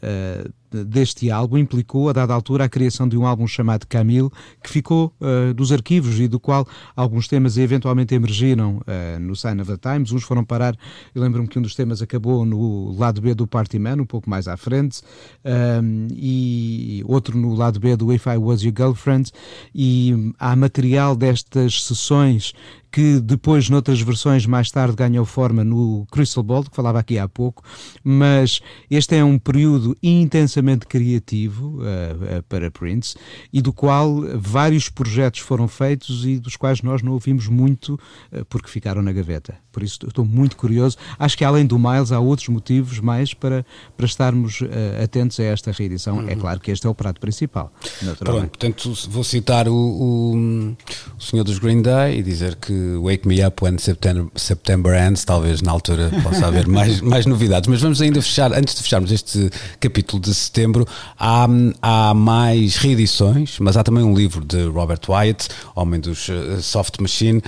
deste 0.83 1.31
álbum 1.31 1.59
implicou, 1.59 2.09
a 2.09 2.13
dada 2.13 2.35
altura, 2.35 2.65
a 2.65 2.69
criação 2.69 3.07
de 3.07 3.17
um 3.17 3.27
álbum 3.27 3.47
chamado 3.47 3.87
Camille, 3.87 4.31
que 4.63 4.71
ficou 4.71 5.13
uh, 5.21 5.53
dos 5.55 5.71
arquivos 5.71 6.19
e 6.19 6.27
do 6.27 6.41
qual 6.41 6.67
alguns 6.97 7.29
temas 7.29 7.57
eventualmente 7.57 8.15
emergiram 8.15 8.79
uh, 8.79 9.21
no 9.21 9.37
Sign 9.37 9.61
of 9.61 9.71
the 9.71 9.77
Times. 9.77 10.11
Uns 10.13 10.25
foram 10.25 10.45
parar, 10.45 10.75
eu 11.15 11.23
lembro-me 11.23 11.47
que 11.47 11.59
um 11.59 11.63
dos 11.63 11.75
temas 11.75 12.03
acabou 12.03 12.45
no 12.45 12.97
lado 12.99 13.21
B 13.21 13.35
do 13.35 13.47
Party 13.47 13.79
Man, 13.79 14.01
um 14.01 14.07
pouco 14.07 14.29
mais 14.29 14.49
à 14.49 14.57
frente, 14.57 15.03
um, 15.45 16.09
e 16.11 17.03
outro 17.07 17.39
no 17.39 17.55
lado 17.55 17.79
B 17.79 17.97
do 17.97 18.13
If 18.13 18.27
I 18.27 18.37
Was 18.37 18.63
Your 18.63 18.75
Girlfriend, 18.77 19.31
e 19.75 20.33
há 20.39 20.57
material 20.57 21.15
destas 21.15 21.85
sessões 21.85 22.53
que 22.95 23.19
depois, 23.19 23.69
noutras 23.69 24.01
versões, 24.01 24.47
mais 24.47 24.71
tarde 24.71 24.95
ganhou 24.95 25.25
forma 25.25 25.65
no 25.65 26.07
Crystal 26.13 26.45
Ball, 26.45 26.63
que 26.63 26.77
falava 26.77 27.01
aqui 27.01 27.19
há 27.19 27.27
pouco, 27.27 27.61
mas 28.05 28.61
este 28.89 29.17
é 29.17 29.25
um 29.25 29.37
período 29.37 29.97
intensamente 30.01 30.87
criativo 30.87 31.81
uh, 31.81 32.39
uh, 32.39 32.43
para 32.49 32.71
Prince 32.71 33.17
e 33.53 33.61
do 33.61 33.73
qual 33.73 34.23
vários 34.37 34.89
projetos 34.89 35.41
foram 35.41 35.67
feitos 35.67 36.25
e 36.25 36.39
dos 36.39 36.55
quais 36.55 36.83
nós 36.83 37.03
não 37.03 37.15
ouvimos 37.15 37.49
muito 37.49 37.95
uh, 38.33 38.45
porque 38.49 38.69
ficaram 38.69 39.03
na 39.03 39.11
gaveta. 39.11 39.57
Por 39.73 39.83
isso 39.83 39.99
estou 40.07 40.25
muito 40.25 40.57
curioso. 40.57 40.97
Acho 41.19 41.37
que 41.37 41.45
além 41.45 41.67
do 41.67 41.77
Miles 41.77 42.13
há 42.13 42.21
outros 42.21 42.47
motivos 42.49 43.01
mais 43.01 43.35
para, 43.35 43.67
para 43.97 44.07
estarmos 44.07 44.61
atentos 45.03 45.41
a 45.41 45.43
esta 45.43 45.73
reedição. 45.73 46.21
É 46.21 46.23
uhum. 46.23 46.29
É 46.29 46.37
claro 46.37 46.61
que 46.61 46.71
este 46.71 46.87
é 46.87 46.91
o 46.91 46.95
prato 46.95 47.21
principal. 47.21 47.73
Pronto, 48.21 48.51
portanto, 48.51 48.95
vou 49.09 49.25
citar 49.25 49.67
o, 49.67 49.75
o, 49.75 50.77
o 51.19 51.21
senhor 51.21 51.43
dos 51.43 51.59
Green 51.59 51.83
Day 51.83 52.21
e 52.21 52.23
dizer 52.23 52.55
que 52.55 52.84
Wake 53.03 53.27
Me 53.27 53.45
Up 53.45 53.65
When 53.65 53.79
September, 53.79 54.27
September 54.35 54.95
Ends, 54.95 55.25
talvez 55.25 55.63
na 55.63 55.73
altura 55.73 56.11
possa 56.23 56.47
haver 56.47 56.67
mais, 56.69 57.01
mais 57.01 57.27
novidades. 57.27 57.69
Mas 57.69 57.81
vamos 57.81 58.01
ainda 58.01 58.21
fechar, 58.21 58.53
antes 58.53 58.75
de 58.75 58.83
fecharmos 58.83 59.13
este 59.13 59.51
capítulo 59.81 60.23
de 60.23 60.35
setembro, 60.35 60.87
há, 61.19 61.47
há 61.83 62.15
mais 62.15 62.77
reedições, 62.77 63.59
mas 63.59 63.77
há 63.77 63.83
também 63.83 64.03
um 64.03 64.15
livro 64.15 64.45
de 64.45 64.65
Robert 64.65 65.01
Wyatt, 65.09 65.49
Homem 65.75 66.01
dos 66.01 66.29
uh, 66.29 66.63
Soft 66.63 67.01
Machine, 67.01 67.43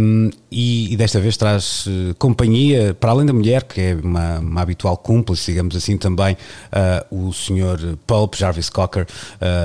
um, 0.00 0.30
e, 0.50 0.92
e, 0.92 0.96
desta 0.96 1.20
vez 1.20 1.36
traz 1.36 1.86
uh, 1.86 2.14
companhia, 2.18 2.94
para 2.98 3.10
além 3.10 3.26
da 3.26 3.32
mulher, 3.32 3.64
que 3.64 3.80
é 3.80 3.98
uma, 4.02 4.38
uma 4.38 4.62
habitual 4.62 4.96
cúmplice, 4.96 5.52
digamos 5.52 5.76
assim, 5.76 5.96
também 5.96 6.36
uh, 6.72 7.28
o 7.28 7.32
senhor 7.32 7.78
Pulp, 8.06 8.34
Jarvis 8.34 8.70
Cocker, 8.70 9.06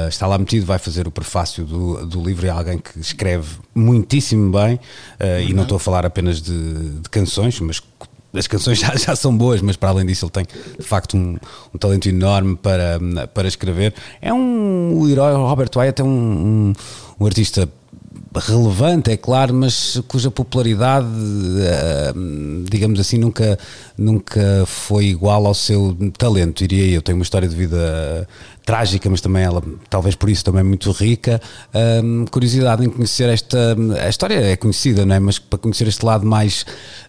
está 0.08 0.28
lá 0.28 0.38
metido, 0.38 0.66
vai 0.66 0.80
fazer 0.80 1.08
o 1.08 1.12
prefácio 1.12 1.64
do, 1.66 2.06
do 2.06 2.24
livro, 2.24 2.46
é 2.46 2.50
alguém 2.50 2.78
que 2.78 3.00
escreve 3.00 3.58
muitíssimo 3.74 4.52
bem, 4.52 4.80
Uh, 5.20 5.42
e 5.48 5.54
não 5.54 5.64
estou 5.64 5.78
a 5.78 5.80
falar 5.80 6.06
apenas 6.06 6.42
de, 6.42 6.90
de 7.02 7.10
canções, 7.10 7.60
mas 7.60 7.82
as 8.34 8.48
canções 8.48 8.80
já, 8.82 8.96
já, 8.96 9.16
são 9.16 9.36
boas, 9.36 9.62
mas 9.62 9.76
para 9.76 9.90
além 9.90 10.06
disso 10.06 10.26
ele 10.26 10.32
tem 10.32 10.46
de 10.80 10.86
facto 10.86 11.16
um, 11.16 11.38
um 11.74 11.78
talento 11.78 12.08
enorme 12.10 12.56
para, 12.56 13.00
para 13.34 13.48
escrever. 13.48 13.94
É 14.22 14.34
um 14.34 14.98
o 14.98 15.10
herói 15.10 15.34
Robert 15.34 15.70
Wyatt 15.76 16.02
é 16.02 16.04
um, 16.04 16.08
um, 16.08 16.74
um 17.20 17.26
artista 17.26 17.70
relevante, 18.36 19.12
é 19.12 19.18
claro, 19.18 19.54
mas 19.54 20.02
cuja 20.08 20.32
popularidade, 20.32 21.08
eh, 21.60 22.14
digamos 22.70 23.00
assim, 23.00 23.18
nunca, 23.18 23.58
nunca 23.98 24.64
foi 24.66 25.06
igual 25.06 25.46
ao 25.46 25.54
seu 25.54 25.96
talento, 26.18 26.66
diria 26.68 26.96
eu. 26.96 27.02
Tem 27.02 27.14
uma 27.14 27.24
história 27.24 27.48
de 27.48 27.56
vida 27.56 28.28
trágica, 28.66 29.10
mas 29.10 29.22
também 29.22 29.44
ela, 29.44 29.62
talvez 29.90 30.16
por 30.16 30.30
isso, 30.30 30.44
também 30.44 30.64
muito 30.64 30.92
rica. 30.92 31.42
Um, 32.04 32.26
curiosidade 32.26 32.84
em 32.84 32.90
conhecer 32.90 33.30
esta. 33.30 33.76
A 34.04 34.10
história 34.10 34.36
é 34.36 34.56
conhecida, 34.56 35.06
não 35.06 35.16
é? 35.16 35.20
Mas 35.20 35.38
para 35.38 35.60
conhecer 35.60 35.88
este 35.88 36.06
lado 36.06 36.26
mais 36.26 36.66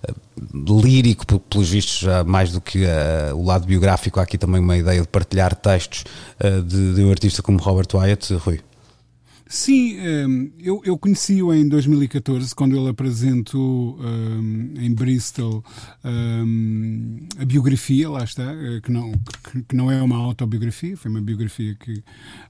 uh, 0.09 0.81
lírico, 0.81 1.25
pelos 1.41 1.71
vistos, 1.71 2.07
mais 2.27 2.51
do 2.51 2.61
que 2.61 2.85
o 3.35 3.45
lado 3.45 3.67
biográfico, 3.67 4.21
há 4.21 4.25
aqui 4.25 4.37
também 4.37 4.61
uma 4.61 4.77
ideia 4.77 5.01
de 5.01 5.09
partilhar 5.09 5.55
textos 5.55 6.05
de, 6.67 6.95
de 6.95 7.05
um 7.05 7.11
artista 7.11 7.41
como 7.41 7.59
Robert 7.59 7.87
Wyatt, 7.95 8.35
Rui. 8.35 8.61
Sim, 9.55 9.97
ehm, 9.99 10.51
eu, 10.59 10.83
eu 10.85 10.99
conheci-o 10.99 11.55
em 11.55 11.69
2014, 11.69 12.53
quando 12.57 12.77
ele 12.77 12.89
apresentou 12.89 13.97
um, 14.01 14.75
ehm, 14.75 14.85
em 14.85 14.93
Bristol 14.93 15.65
um, 16.05 16.09
ehm, 16.11 17.29
a 17.39 17.45
biografia, 17.45 18.11
lá 18.11 18.25
está, 18.25 18.43
eh, 18.43 18.81
que 18.83 18.91
não, 18.91 19.13
que, 19.13 19.63
que, 19.63 19.77
não 19.77 19.93
é 19.93 20.03
uma 20.03 20.17
autobiografia, 20.17 20.97
foi 20.97 21.09
uma 21.09 21.21
biografia 21.21 21.73
que 21.77 22.03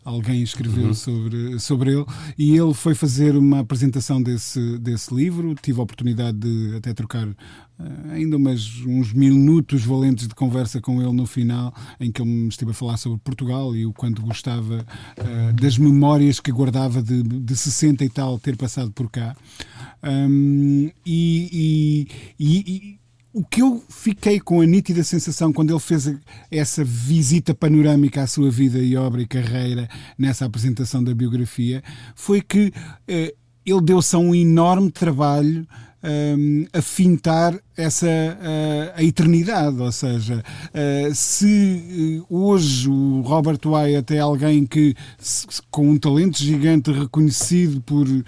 alguém 0.02 0.42
escreveu 0.42 0.86
uhum. 0.86 0.94
sobre, 0.94 1.58
sobre 1.60 1.92
ele, 1.92 2.06
e 2.38 2.56
ele 2.56 2.72
foi 2.72 2.94
fazer 2.94 3.36
uma 3.36 3.60
apresentação 3.60 4.22
desse, 4.22 4.78
desse 4.78 5.14
livro, 5.14 5.54
tive 5.60 5.80
a 5.80 5.82
oportunidade 5.82 6.38
de 6.38 6.74
até 6.74 6.94
trocar 6.94 7.28
ainda 8.10 8.36
umas, 8.36 8.80
uns 8.86 9.12
minutos 9.12 9.84
valentes 9.84 10.28
de 10.28 10.34
conversa 10.34 10.80
com 10.80 11.02
ele 11.02 11.12
no 11.12 11.26
final, 11.26 11.74
em 11.98 12.10
que 12.10 12.22
ele 12.22 12.30
me 12.30 12.48
esteve 12.48 12.70
a 12.70 12.74
falar 12.74 12.96
sobre 12.96 13.18
Portugal 13.18 13.74
e 13.74 13.84
o 13.84 13.92
quanto 13.92 14.22
gostava 14.22 14.86
uh, 15.18 15.52
das 15.54 15.76
memórias 15.76 16.38
que 16.38 16.52
guardava 16.52 17.02
de, 17.02 17.22
de 17.22 17.56
60 17.56 18.04
e 18.04 18.08
tal 18.08 18.38
ter 18.38 18.56
passado 18.56 18.92
por 18.92 19.10
cá. 19.10 19.36
Um, 20.02 20.90
e, 21.04 22.08
e, 22.38 22.54
e, 22.62 22.98
o 23.32 23.42
que 23.44 23.62
eu 23.62 23.82
fiquei 23.88 24.38
com 24.38 24.60
a 24.60 24.66
nítida 24.66 25.02
sensação 25.02 25.52
quando 25.52 25.72
ele 25.72 25.80
fez 25.80 26.14
essa 26.50 26.84
visita 26.84 27.52
panorâmica 27.52 28.22
à 28.22 28.26
sua 28.28 28.48
vida 28.50 28.78
e 28.78 28.96
obra 28.96 29.22
e 29.22 29.26
carreira 29.26 29.88
nessa 30.16 30.44
apresentação 30.44 31.02
da 31.02 31.12
biografia 31.12 31.82
foi 32.14 32.40
que 32.40 32.68
uh, 32.68 33.44
ele 33.66 33.80
deu-se 33.82 34.14
a 34.14 34.18
um 34.18 34.34
enorme 34.34 34.90
trabalho 34.90 35.66
um, 36.04 36.66
a 36.72 36.82
fintar 36.82 37.58
essa 37.76 38.06
a, 38.06 39.00
a 39.00 39.02
eternidade, 39.02 39.80
ou 39.80 39.90
seja, 39.90 40.44
uh, 40.70 41.14
se 41.14 42.22
uh, 42.30 42.34
hoje 42.34 42.88
o 42.88 43.22
Robert 43.22 43.58
Wyatt 43.64 44.14
é 44.14 44.20
alguém 44.20 44.66
que 44.66 44.94
se, 45.18 45.46
com 45.70 45.90
um 45.90 45.98
talento 45.98 46.38
gigante 46.38 46.92
reconhecido 46.92 47.80
por 47.80 48.06
uh, 48.06 48.22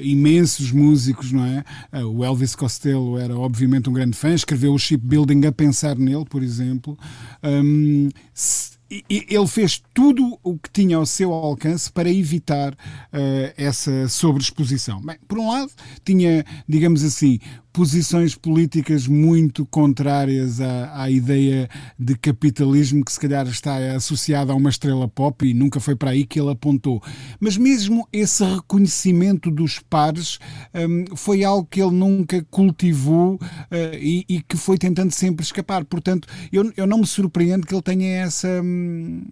imensos 0.00 0.70
músicos, 0.70 1.32
não 1.32 1.44
é? 1.44 1.64
o 2.04 2.24
Elvis 2.24 2.54
Costello 2.54 3.18
era 3.18 3.36
obviamente 3.36 3.90
um 3.90 3.92
grande 3.92 4.16
fã, 4.16 4.32
escreveu 4.32 4.72
o 4.72 4.78
Shipbuilding 4.78 5.46
a 5.46 5.52
pensar 5.52 5.96
nele, 5.96 6.24
por 6.24 6.42
exemplo. 6.42 6.96
Um, 7.42 8.08
se, 8.32 8.75
ele 8.88 9.46
fez 9.48 9.82
tudo 9.92 10.38
o 10.42 10.56
que 10.58 10.70
tinha 10.70 10.96
ao 10.96 11.06
seu 11.06 11.32
alcance 11.32 11.90
para 11.90 12.08
evitar 12.08 12.72
uh, 12.72 13.52
essa 13.56 14.08
sobreexposição. 14.08 15.00
Bem, 15.00 15.16
por 15.26 15.38
um 15.38 15.50
lado, 15.50 15.70
tinha, 16.04 16.44
digamos 16.68 17.02
assim, 17.02 17.40
posições 17.76 18.34
políticas 18.34 19.06
muito 19.06 19.66
contrárias 19.66 20.62
à, 20.62 21.02
à, 21.02 21.10
ideia 21.10 21.68
de 21.98 22.16
capitalismo 22.16 23.04
que 23.04 23.12
se 23.12 23.20
calhar 23.20 23.46
está 23.46 23.76
associada 23.94 24.50
a 24.50 24.56
uma 24.56 24.70
estrela 24.70 25.06
pop 25.06 25.46
e 25.46 25.52
nunca 25.52 25.78
foi 25.78 25.94
para 25.94 26.12
aí 26.12 26.24
que 26.24 26.40
ele 26.40 26.50
apontou. 26.50 27.02
Mas 27.38 27.58
mesmo 27.58 28.08
esse 28.10 28.42
reconhecimento 28.42 29.50
dos 29.50 29.78
pares 29.78 30.38
um, 30.74 31.14
foi 31.14 31.44
algo 31.44 31.68
que 31.70 31.82
ele 31.82 31.90
nunca 31.90 32.42
cultivou 32.50 33.34
uh, 33.34 33.94
e, 34.00 34.24
e, 34.26 34.40
que 34.40 34.56
foi 34.56 34.78
tentando 34.78 35.12
sempre 35.12 35.44
escapar. 35.44 35.84
Portanto, 35.84 36.26
eu, 36.50 36.72
eu 36.78 36.86
não 36.86 36.96
me 36.96 37.06
surpreendo 37.06 37.66
que 37.66 37.74
ele 37.74 37.82
tenha 37.82 38.22
essa, 38.22 38.48
hum, 38.62 39.22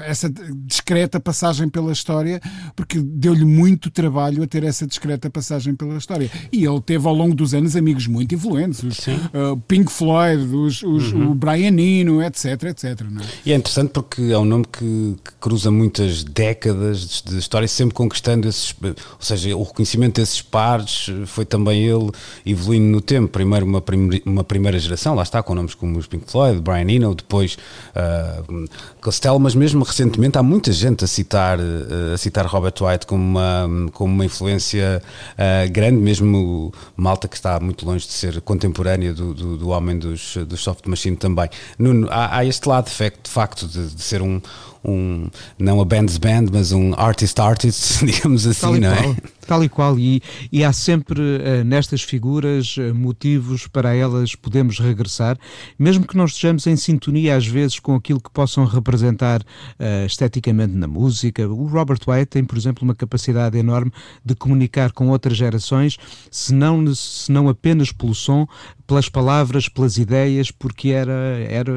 essa 0.00 0.28
discreta 0.66 1.20
passagem 1.20 1.68
pela 1.68 1.92
história, 1.92 2.40
porque 2.74 2.98
deu-lhe 2.98 3.44
muito 3.44 3.92
trabalho 3.92 4.42
a 4.42 4.46
ter 4.48 4.64
essa 4.64 4.84
discreta 4.84 5.30
passagem 5.30 5.76
pela 5.76 5.96
história. 5.96 6.28
E 6.52 6.64
ele 6.64 6.80
teve 6.80 7.06
ao 7.06 7.14
longo 7.14 7.32
do 7.32 7.43
dos 7.44 7.54
anos 7.54 7.76
amigos 7.76 8.06
muito 8.06 8.34
influentes, 8.34 8.82
os 8.82 8.98
uh, 8.98 9.56
Pink 9.68 9.92
Floyd, 9.92 10.42
os, 10.54 10.82
os 10.82 11.12
uhum. 11.12 11.30
o 11.30 11.34
Brian 11.34 11.78
Eno, 11.78 12.22
etc, 12.22 12.64
etc. 12.64 12.84
É? 12.84 13.04
E 13.46 13.52
é 13.52 13.56
interessante 13.56 13.90
porque 13.90 14.22
é 14.22 14.38
um 14.38 14.44
nome 14.44 14.64
que, 14.64 15.16
que, 15.22 15.32
cruza 15.40 15.70
muitas 15.70 16.24
décadas 16.24 17.22
de 17.24 17.38
história, 17.38 17.68
sempre 17.68 17.94
conquistando 17.94 18.48
esses, 18.48 18.74
ou 18.82 18.94
seja, 19.20 19.54
o 19.54 19.62
reconhecimento 19.62 20.20
desses 20.20 20.40
pares 20.40 21.06
foi 21.26 21.44
também 21.44 21.84
ele 21.84 22.10
evoluindo 22.46 22.86
no 22.86 23.00
tempo. 23.00 23.28
Primeiro 23.28 23.66
uma, 23.66 23.82
prim, 23.82 24.08
uma 24.24 24.42
primeira 24.42 24.78
geração, 24.78 25.14
lá 25.14 25.22
está, 25.22 25.42
com 25.42 25.54
nomes 25.54 25.74
como 25.74 25.98
os 25.98 26.06
Pink 26.06 26.30
Floyd, 26.30 26.60
Brian 26.60 26.90
Eno, 26.90 27.14
depois 27.14 27.58
uh, 27.94 28.66
Costello, 29.04 29.38
mas 29.38 29.54
mesmo 29.54 29.84
recentemente 29.84 30.38
há 30.38 30.42
muita 30.42 30.72
gente 30.72 31.04
a 31.04 31.06
citar, 31.06 31.58
uh, 31.58 32.14
a 32.14 32.16
citar 32.16 32.46
Robert 32.46 32.72
White 32.80 33.06
como 33.06 33.22
uma, 33.22 33.90
como 33.92 34.14
uma 34.14 34.24
influência 34.24 35.02
uh, 35.34 35.70
grande, 35.70 35.98
mesmo 35.98 36.72
malta 36.96 37.28
que 37.28 37.36
está 37.36 37.60
muito 37.60 37.84
longe 37.84 38.06
de 38.06 38.12
ser 38.14 38.40
contemporânea 38.40 39.12
do, 39.12 39.34
do, 39.34 39.58
do 39.58 39.68
homem 39.68 39.98
dos, 39.98 40.38
dos 40.48 40.62
soft 40.62 40.86
machine 40.86 41.16
também. 41.16 41.50
Nuno, 41.78 42.08
há, 42.10 42.38
há 42.38 42.44
este 42.46 42.66
lado 42.66 42.86
de 42.86 43.30
facto 43.30 43.68
de, 43.68 43.88
de 43.88 44.02
ser 44.02 44.22
um, 44.22 44.40
um, 44.84 45.28
não 45.58 45.80
a 45.80 45.84
band's 45.84 46.18
band, 46.18 46.46
mas 46.52 46.72
um 46.72 46.92
artist 46.94 47.40
artist, 47.40 48.04
digamos 48.06 48.46
assim, 48.46 48.78
não 48.80 48.92
é? 48.92 49.16
Tal 49.46 49.62
e 49.62 49.68
qual, 49.68 49.98
e, 49.98 50.22
e 50.50 50.64
há 50.64 50.72
sempre 50.72 51.20
uh, 51.20 51.64
nestas 51.64 52.02
figuras 52.02 52.76
uh, 52.78 52.94
motivos 52.94 53.66
para 53.66 53.94
elas 53.94 54.34
podermos 54.34 54.78
regressar, 54.78 55.38
mesmo 55.78 56.06
que 56.06 56.16
não 56.16 56.24
estejamos 56.24 56.66
em 56.66 56.76
sintonia 56.76 57.36
às 57.36 57.46
vezes 57.46 57.78
com 57.78 57.94
aquilo 57.94 58.20
que 58.20 58.30
possam 58.30 58.64
representar 58.64 59.42
uh, 59.42 60.06
esteticamente 60.06 60.72
na 60.72 60.86
música. 60.86 61.46
O 61.46 61.66
Robert 61.66 62.00
Wyatt 62.06 62.30
tem, 62.30 62.44
por 62.44 62.56
exemplo, 62.56 62.84
uma 62.84 62.94
capacidade 62.94 63.58
enorme 63.58 63.92
de 64.24 64.34
comunicar 64.34 64.92
com 64.92 65.10
outras 65.10 65.36
gerações, 65.36 65.98
se 66.30 66.54
não, 66.54 66.94
se 66.94 67.30
não 67.30 67.48
apenas 67.48 67.92
pelo 67.92 68.14
som, 68.14 68.46
pelas 68.86 69.08
palavras, 69.08 69.68
pelas 69.68 69.98
ideias, 69.98 70.50
porque 70.50 70.90
era, 70.90 71.12
era 71.48 71.72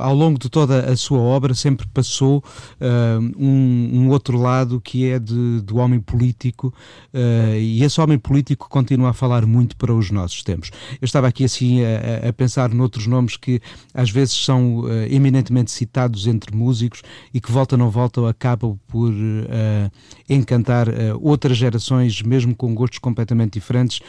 ao 0.00 0.14
longo 0.14 0.38
de 0.38 0.48
toda 0.48 0.80
a 0.90 0.96
sua 0.96 1.18
obra 1.18 1.47
sempre 1.54 1.86
passou 1.88 2.42
uh, 2.80 3.20
um, 3.36 3.90
um, 3.94 4.08
outro 4.08 4.38
lado 4.38 4.80
que 4.80 5.08
é 5.08 5.18
de, 5.18 5.60
do 5.60 5.76
homem 5.76 6.00
político 6.00 6.72
e 7.60 7.82
esse 7.82 8.00
homem 8.00 8.18
político 8.18 8.68
continua 8.68 9.10
a 9.10 9.12
falar 9.12 9.46
muito 9.46 9.76
para 9.76 9.92
os 9.92 10.10
nossos 10.10 10.42
tempos. 10.42 10.70
Eu 11.00 11.04
estava 11.04 11.28
aqui 11.28 11.44
assim 11.44 11.80
a, 11.82 12.28
a 12.28 12.32
pensar 12.32 12.72
noutros 12.72 13.06
nomes 13.06 13.36
que 13.36 13.60
às 13.92 14.10
vezes 14.10 14.34
são 14.34 14.84
eminentemente 15.10 15.70
citados 15.70 16.26
entre 16.26 16.54
músicos 16.54 17.02
e 17.32 17.40
que 17.40 17.50
volta 17.50 17.76
não 17.76 17.90
volta 17.90 18.28
acabam 18.28 18.78
por 18.86 19.12
encantar 20.28 20.88
outras 21.20 21.56
gerações, 21.56 22.22
mesmo 22.22 22.54
com 22.54 22.74
gostos 22.74 22.98
completamente 22.98 23.54
diferentes 23.54 24.00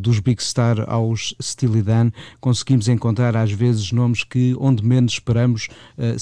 dos 0.00 0.20
Big 0.20 0.42
Star 0.42 0.84
aos 0.88 1.34
Steely 1.40 1.82
Dan, 1.82 2.10
conseguimos 2.40 2.88
encontrar 2.88 3.36
às 3.36 3.52
vezes 3.52 3.92
nomes 3.92 4.24
que, 4.24 4.54
onde 4.58 4.84
menos 4.84 5.14
esperamos, 5.14 5.68
uh, 5.98 6.18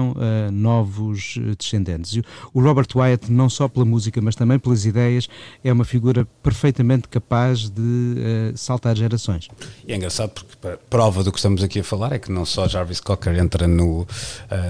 semeiam 0.00 0.12
uh, 0.12 0.50
novos 0.50 1.36
eh, 1.38 1.54
descendentes. 1.56 2.20
O 2.52 2.60
Robert 2.60 2.86
Wyatt, 2.94 3.30
não 3.30 3.48
só 3.48 3.68
pela 3.68 3.84
música, 3.84 4.20
mas 4.20 4.34
também 4.34 4.58
pelas 4.58 4.86
ideias, 4.86 5.28
é 5.62 5.72
uma 5.72 5.84
figura 5.84 6.26
perfeitamente 6.42 7.08
capaz 7.08 7.68
de 7.68 7.80
uh, 7.80 8.56
saltar 8.56 8.96
gerações. 8.96 9.48
E 9.86 9.92
é 9.92 9.96
engraçado 9.96 10.30
porque 10.30 10.78
prova 10.88 11.22
do 11.22 11.30
que 11.30 11.38
estamos 11.38 11.62
aqui 11.62 11.80
a 11.80 11.84
falar 11.84 12.12
é 12.12 12.18
que 12.18 12.32
não 12.32 12.44
só 12.44 12.66
Jarvis 12.66 13.00
Cocker 13.00 13.38
entra 13.38 13.66
no, 13.66 14.06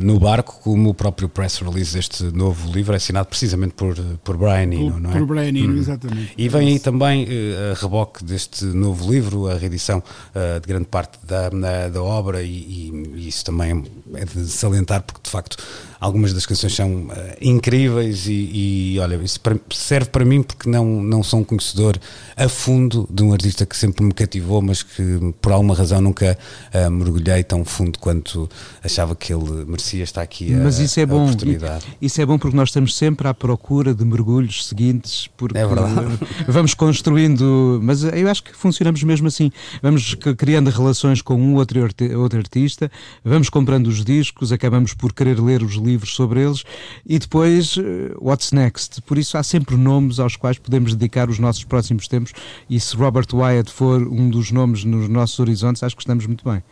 no 0.00 0.18
barco, 0.18 0.60
como 0.62 0.90
o 0.90 0.94
próprio 0.94 1.28
press 1.28 1.58
release 1.58 1.94
deste 1.94 2.24
novo 2.24 2.70
livro 2.72 2.92
é 2.92 2.96
assinado 2.96 3.28
precisamente 3.28 3.74
por, 3.74 3.94
por 4.24 4.36
Brian 4.36 4.62
Eno, 4.62 5.00
não 5.00 5.10
é? 5.10 5.12
Por 5.12 5.26
Brian 5.26 5.48
Eno, 5.48 5.74
hum. 5.74 5.78
exatamente. 5.78 6.34
E 6.36 6.48
vem 6.48 6.68
aí 6.68 6.78
também 6.78 7.26
a 7.70 7.80
reboque 7.80 8.24
deste 8.24 8.64
novo 8.64 9.10
livro 9.10 9.20
livro, 9.20 9.48
a 9.48 9.54
reedição 9.54 9.98
uh, 9.98 10.60
de 10.60 10.66
grande 10.66 10.86
parte 10.86 11.18
da, 11.24 11.50
na, 11.50 11.88
da 11.88 12.02
obra, 12.02 12.42
e, 12.42 12.48
e, 12.48 13.12
e, 13.14 13.28
isso 13.28 13.44
também 13.44 13.84
é 14.14 14.24
de 14.24 14.46
salientar, 14.48 15.02
porque 15.02 15.19
de 15.22 15.30
facto 15.30 15.56
algumas 16.00 16.32
das 16.32 16.46
canções 16.46 16.74
são 16.74 16.90
uh, 16.90 17.12
incríveis 17.40 18.26
e, 18.26 18.94
e, 18.94 18.98
olha, 18.98 19.16
isso 19.16 19.38
serve 19.70 20.08
para 20.08 20.24
mim 20.24 20.42
porque 20.42 20.68
não, 20.68 21.02
não 21.02 21.22
sou 21.22 21.40
um 21.40 21.44
conhecedor 21.44 21.98
a 22.36 22.48
fundo 22.48 23.06
de 23.10 23.22
um 23.22 23.32
artista 23.32 23.66
que 23.66 23.76
sempre 23.76 24.02
me 24.02 24.12
cativou, 24.12 24.62
mas 24.62 24.82
que 24.82 25.34
por 25.42 25.52
alguma 25.52 25.74
razão 25.74 26.00
nunca 26.00 26.38
uh, 26.74 26.90
mergulhei 26.90 27.44
tão 27.44 27.64
fundo 27.64 27.98
quanto 27.98 28.48
achava 28.82 29.14
que 29.14 29.32
ele 29.32 29.66
merecia 29.66 30.02
estar 30.02 30.22
aqui 30.22 30.54
a, 30.54 30.58
mas 30.58 30.78
isso 30.78 30.98
é 30.98 31.04
bom, 31.04 31.24
oportunidade. 31.24 31.84
Isso 32.00 32.20
é 32.20 32.24
bom 32.24 32.38
porque 32.38 32.56
nós 32.56 32.70
estamos 32.70 32.96
sempre 32.96 33.28
à 33.28 33.34
procura 33.34 33.94
de 33.94 34.04
mergulhos 34.04 34.66
seguintes, 34.66 35.28
porque 35.36 35.58
é 35.58 35.66
vamos 36.48 36.72
construindo, 36.72 37.78
mas 37.82 38.02
eu 38.04 38.28
acho 38.30 38.42
que 38.42 38.56
funcionamos 38.56 39.02
mesmo 39.02 39.28
assim, 39.28 39.52
vamos 39.82 40.16
criando 40.38 40.70
relações 40.70 41.20
com 41.20 41.34
um 41.34 41.56
outro, 41.56 41.86
outro 42.16 42.38
artista, 42.38 42.90
vamos 43.22 43.50
comprando 43.50 43.88
os 43.88 44.02
discos, 44.02 44.50
acabamos 44.50 44.94
por 45.00 45.12
querer 45.14 45.40
ler 45.40 45.62
os 45.62 45.74
livros 45.74 46.14
sobre 46.14 46.42
eles 46.42 46.62
e 47.06 47.18
depois 47.18 47.76
uh, 47.76 47.82
what's 48.20 48.52
next. 48.52 49.00
Por 49.02 49.16
isso 49.16 49.38
há 49.38 49.42
sempre 49.42 49.76
nomes 49.76 50.20
aos 50.20 50.36
quais 50.36 50.58
podemos 50.58 50.94
dedicar 50.94 51.30
os 51.30 51.38
nossos 51.38 51.64
próximos 51.64 52.06
tempos 52.06 52.32
e 52.68 52.78
se 52.78 52.94
Robert 52.94 53.26
Wyatt 53.32 53.72
for 53.72 54.02
um 54.02 54.28
dos 54.28 54.52
nomes 54.52 54.84
nos 54.84 55.08
nossos 55.08 55.38
horizontes, 55.38 55.82
acho 55.82 55.96
que 55.96 56.02
estamos 56.02 56.26
muito 56.26 56.44
bem. 56.44 56.62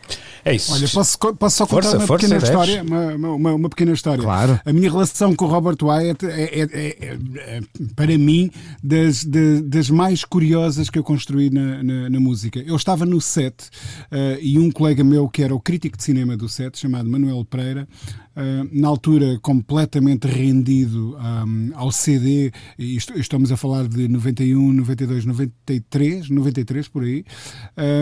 É 0.45 0.53
isso. 0.53 0.71
Olha, 0.73 0.87
posso, 0.87 1.17
posso 1.17 1.57
só 1.57 1.65
contar 1.65 1.81
força, 1.81 1.97
uma 1.97 2.07
força, 2.07 2.27
pequena 2.27 2.43
história? 2.43 2.83
Uma, 2.83 3.35
uma, 3.35 3.53
uma, 3.53 3.69
pequena 3.69 3.91
história. 3.91 4.23
Claro. 4.23 4.59
A 4.63 4.71
minha 4.71 4.89
relação 4.89 5.35
com 5.35 5.45
o 5.45 5.47
Robert 5.47 5.77
Wyatt 5.81 6.25
é, 6.25 6.29
é, 6.29 6.61
é, 6.61 6.97
é 7.57 7.61
para 7.95 8.17
mim, 8.17 8.51
das, 8.83 9.23
de, 9.23 9.61
das 9.61 9.89
mais 9.89 10.23
curiosas 10.23 10.89
que 10.89 10.99
eu 10.99 11.03
construí 11.03 11.49
na, 11.49 11.83
na, 11.83 12.09
na 12.09 12.19
música. 12.19 12.59
Eu 12.59 12.75
estava 12.75 13.05
no 13.05 13.19
set 13.19 13.55
uh, 14.11 14.39
e 14.41 14.59
um 14.59 14.71
colega 14.71 15.03
meu, 15.03 15.27
que 15.27 15.41
era 15.41 15.53
o 15.53 15.59
crítico 15.59 15.97
de 15.97 16.03
cinema 16.03 16.37
do 16.37 16.47
set, 16.47 16.77
chamado 16.77 17.09
Manuel 17.09 17.43
Pereira, 17.45 17.87
na 18.71 18.87
altura 18.87 19.37
completamente 19.41 20.27
rendido 20.27 21.17
um, 21.17 21.71
ao 21.73 21.91
CD, 21.91 22.51
e 22.77 22.95
estamos 22.95 23.51
a 23.51 23.57
falar 23.57 23.87
de 23.87 24.07
91, 24.07 24.73
92, 24.73 25.25
93, 25.25 26.29
93 26.29 26.87
por 26.87 27.03
aí, 27.03 27.25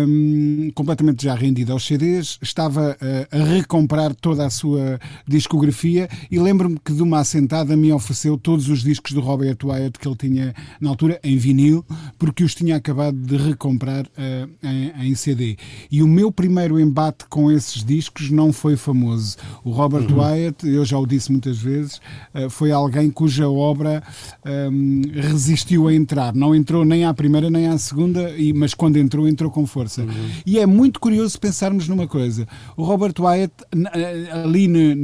um, 0.08 0.70
completamente 0.74 1.24
já 1.24 1.34
rendido 1.34 1.72
aos 1.74 1.86
CDs, 1.86 2.38
estava 2.42 2.98
a, 3.32 3.38
a 3.38 3.44
recomprar 3.44 4.13
toda 4.16 4.46
a 4.46 4.50
sua 4.50 5.00
discografia 5.28 6.08
e 6.30 6.40
lembro-me 6.40 6.78
que 6.84 6.94
de 6.94 7.02
uma 7.02 7.20
assentada 7.20 7.76
me 7.76 7.92
ofereceu 7.92 8.38
todos 8.38 8.70
os 8.70 8.84
discos 8.84 9.13
do 9.13 9.22
Robert 9.22 9.58
Wyatt 9.63 9.98
que 10.00 10.08
ele 10.08 10.16
tinha 10.16 10.54
na 10.80 10.90
altura 10.90 11.20
em 11.24 11.38
vinil, 11.38 11.86
porque 12.18 12.44
os 12.44 12.54
tinha 12.54 12.76
acabado 12.76 13.18
de 13.18 13.38
recomprar 13.38 14.06
uh, 14.06 14.50
em, 14.63 15.10
em, 15.10 15.16
CD. 15.16 15.58
E 15.92 16.02
o 16.04 16.08
meu 16.08 16.32
primeiro 16.32 16.80
embate 16.80 17.26
com 17.30 17.52
esses 17.52 17.84
discos 17.84 18.30
não 18.30 18.52
foi 18.52 18.76
famoso. 18.76 19.38
O 19.63 19.72
Robert 19.72 20.10
uhum. 20.10 20.17
Wyatt, 20.18 20.68
eu 20.68 20.86
já 20.86 20.98
o 20.98 21.06
disse 21.06 21.32
muitas 21.32 21.58
vezes, 21.58 22.02
uh, 22.34 22.50
foi 22.50 22.72
alguém 22.72 23.10
cuja 23.10 23.50
obra 23.50 24.04
um, 24.46 25.02
resistiu 25.14 25.88
a 25.88 25.94
entrar. 25.94 26.34
Não 26.34 26.56
entrou 26.56 26.84
nem 26.86 27.06
à 27.06 27.14
primeira 27.14 27.50
nem 27.50 27.68
à 27.68 27.78
segunda, 27.78 28.32
mas 28.56 28.74
quando 28.74 28.98
entrou, 28.98 29.28
entrou 29.28 29.50
com 29.52 29.66
força. 29.66 30.02
Uhum. 30.02 30.30
E 30.46 30.60
é 30.60 30.66
muito 30.66 31.00
curioso 31.00 31.40
pensarmos 31.40 31.88
numa 31.88 32.08
coisa. 32.08 32.48
O 32.76 32.84
Robert 32.84 33.14
Wyatt, 33.20 33.54
eh, 33.94 34.30
ali 34.32 34.68
no, 34.68 34.96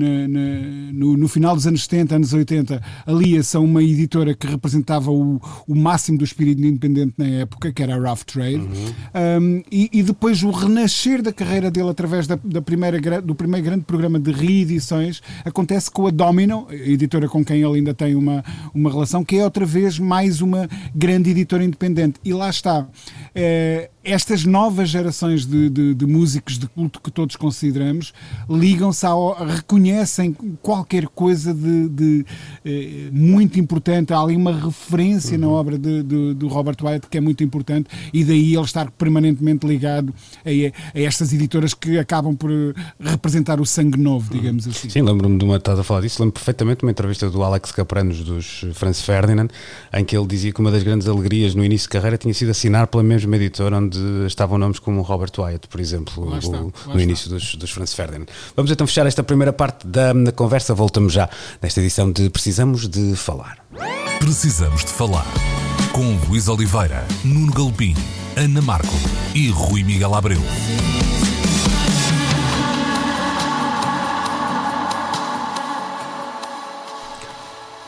no, 0.94 1.18
no 1.18 1.28
final 1.28 1.56
dos 1.56 1.68
anos 1.68 1.84
70, 1.84 2.16
anos 2.16 2.34
80, 2.34 2.82
alia-se 3.06 3.56
a 3.58 3.60
uma 3.60 3.84
editora 3.84 4.34
que 4.34 4.48
representava 4.48 5.12
o, 5.12 5.42
o 5.68 5.76
máximo 5.76 6.18
do 6.18 6.24
espírito 6.24 6.62
independente 6.62 7.14
na 7.18 7.26
época, 7.26 7.72
que 7.72 7.82
era 7.82 7.96
a 7.96 8.10
Rough 8.10 8.24
Trade, 8.26 8.56
uhum. 8.56 9.42
um, 9.42 9.64
e, 9.72 9.90
e, 9.92 10.04
depois 10.04 10.44
o 10.44 10.52
renascer 10.52 11.22
da 11.22 11.34
carreira 11.34 11.70
dele 11.70 11.90
através 11.90 12.28
da, 12.28 12.38
da 12.44 12.62
primeira, 12.62 13.22
do 13.22 13.36
primeiro 13.36 13.66
grande 13.66 13.84
programa 13.86 14.20
de 14.20 14.32
reedições 14.32 14.84
acontece 15.44 15.90
com 15.90 16.08
a 16.08 16.12
Domino, 16.12 16.68
editora 16.72 17.28
com 17.28 17.44
quem 17.44 17.62
ele 17.62 17.78
ainda 17.78 17.94
tem 17.94 18.16
uma, 18.16 18.44
uma 18.74 18.90
relação, 18.90 19.24
que 19.24 19.38
é 19.38 19.44
outra 19.44 19.66
vez 19.66 20.00
mais 20.00 20.42
uma 20.42 20.70
grande 20.96 21.32
editora 21.32 21.64
independente. 21.64 22.20
E 22.24 22.34
lá 22.34 22.50
está. 22.50 22.88
É, 23.34 23.90
estas 24.04 24.44
novas 24.44 24.90
gerações 24.90 25.46
de, 25.46 25.70
de, 25.70 25.94
de, 25.94 26.06
músicos 26.06 26.58
de 26.60 26.68
culto 26.68 27.00
que 27.00 27.10
todos 27.10 27.36
consideramos 27.36 28.14
ligam-se 28.50 29.06
ao. 29.06 29.34
reconhecem 29.46 30.36
qualquer 30.62 31.08
coisa 31.08 31.54
de, 31.54 31.90
de 31.90 32.26
eh, 32.66 33.10
muito 33.12 33.60
importante. 33.60 34.14
Há 34.14 34.20
ali 34.20 34.36
uma 34.36 34.52
referência 34.52 35.36
uhum. 35.36 35.42
na 35.42 35.48
obra 35.48 35.78
de, 35.78 36.04
do 36.34 36.48
Robert 36.48 36.78
Wyatt 36.82 37.08
que 37.08 37.18
é 37.18 37.22
muito 37.22 37.44
importante 37.44 37.90
e 38.14 38.24
daí 38.24 38.54
ele 38.54 38.64
estar 38.64 38.92
permanentemente 38.92 39.66
ligado 39.66 40.14
a, 40.46 40.50
a 40.98 41.02
estas 41.02 41.32
editoras 41.34 41.74
que 41.74 41.98
acabam 41.98 42.36
por 42.36 42.52
representar 43.00 43.62
o 43.62 43.66
sangue 43.66 43.98
novo, 43.98 44.34
digamos 44.34 44.68
assim. 44.68 44.90
Sim, 44.90 45.02
lembro-me 45.02 45.38
de 45.38 45.46
uma. 45.46 45.58
Estás 45.58 45.80
a 45.80 45.84
falar 45.84 46.02
disso, 46.02 46.22
lembro 46.22 46.34
perfeitamente 46.34 46.80
de 46.80 46.86
uma 46.86 46.92
entrevista 46.92 47.30
do 47.30 47.42
Alex 47.42 47.72
Capranos 47.72 48.22
dos 48.22 48.66
Franz 48.74 49.02
Ferdinand, 49.02 49.48
em 49.94 50.04
que 50.04 50.18
ele 50.18 50.28
dizia 50.28 50.52
que 50.52 50.60
uma 50.60 50.72
das 50.72 50.84
grandes 50.84 51.08
alegrias 51.08 51.56
no 51.56 51.64
início 51.64 51.88
de 51.88 51.92
carreira 51.92 52.18
tinha 52.18 52.34
sido 52.34 52.52
assinar 52.52 52.88
pela 52.88 53.04
mesma 53.04 53.36
editora 53.36 53.78
onde 53.78 53.93
onde 53.94 54.28
estavam 54.28 54.58
nomes 54.58 54.80
como 54.80 55.02
Robert 55.02 55.32
Wyatt, 55.38 55.68
por 55.68 55.80
exemplo, 55.80 56.38
está, 56.38 56.62
o, 56.62 56.74
no 56.88 57.00
início 57.00 57.30
dos, 57.30 57.56
dos 57.56 57.72
Franz 57.72 57.94
Ferdinand. 57.94 58.26
Vamos 58.56 58.72
então 58.72 58.86
fechar 58.88 59.06
esta 59.06 59.24
primeira 59.24 59.54
parte 59.54 59.86
da, 59.88 60.14
da 60.14 60.32
conversa. 60.32 60.74
Voltamos 60.74 61.14
já 61.14 61.30
nesta 61.62 61.80
edição 61.80 62.12
de 62.12 62.30
Precisamos 62.30 62.88
de 62.88 63.16
Falar. 63.16 63.58
Precisamos 64.20 64.84
de 64.84 64.92
Falar. 64.92 65.28
Com 65.92 66.18
Luís 66.28 66.48
Oliveira, 66.48 67.06
Nuno 67.24 67.54
Galpim, 67.54 67.96
Ana 68.36 68.62
Marco 68.62 68.96
e 69.36 69.50
Rui 69.50 69.84
Miguel 69.84 70.16
Abreu. 70.16 70.42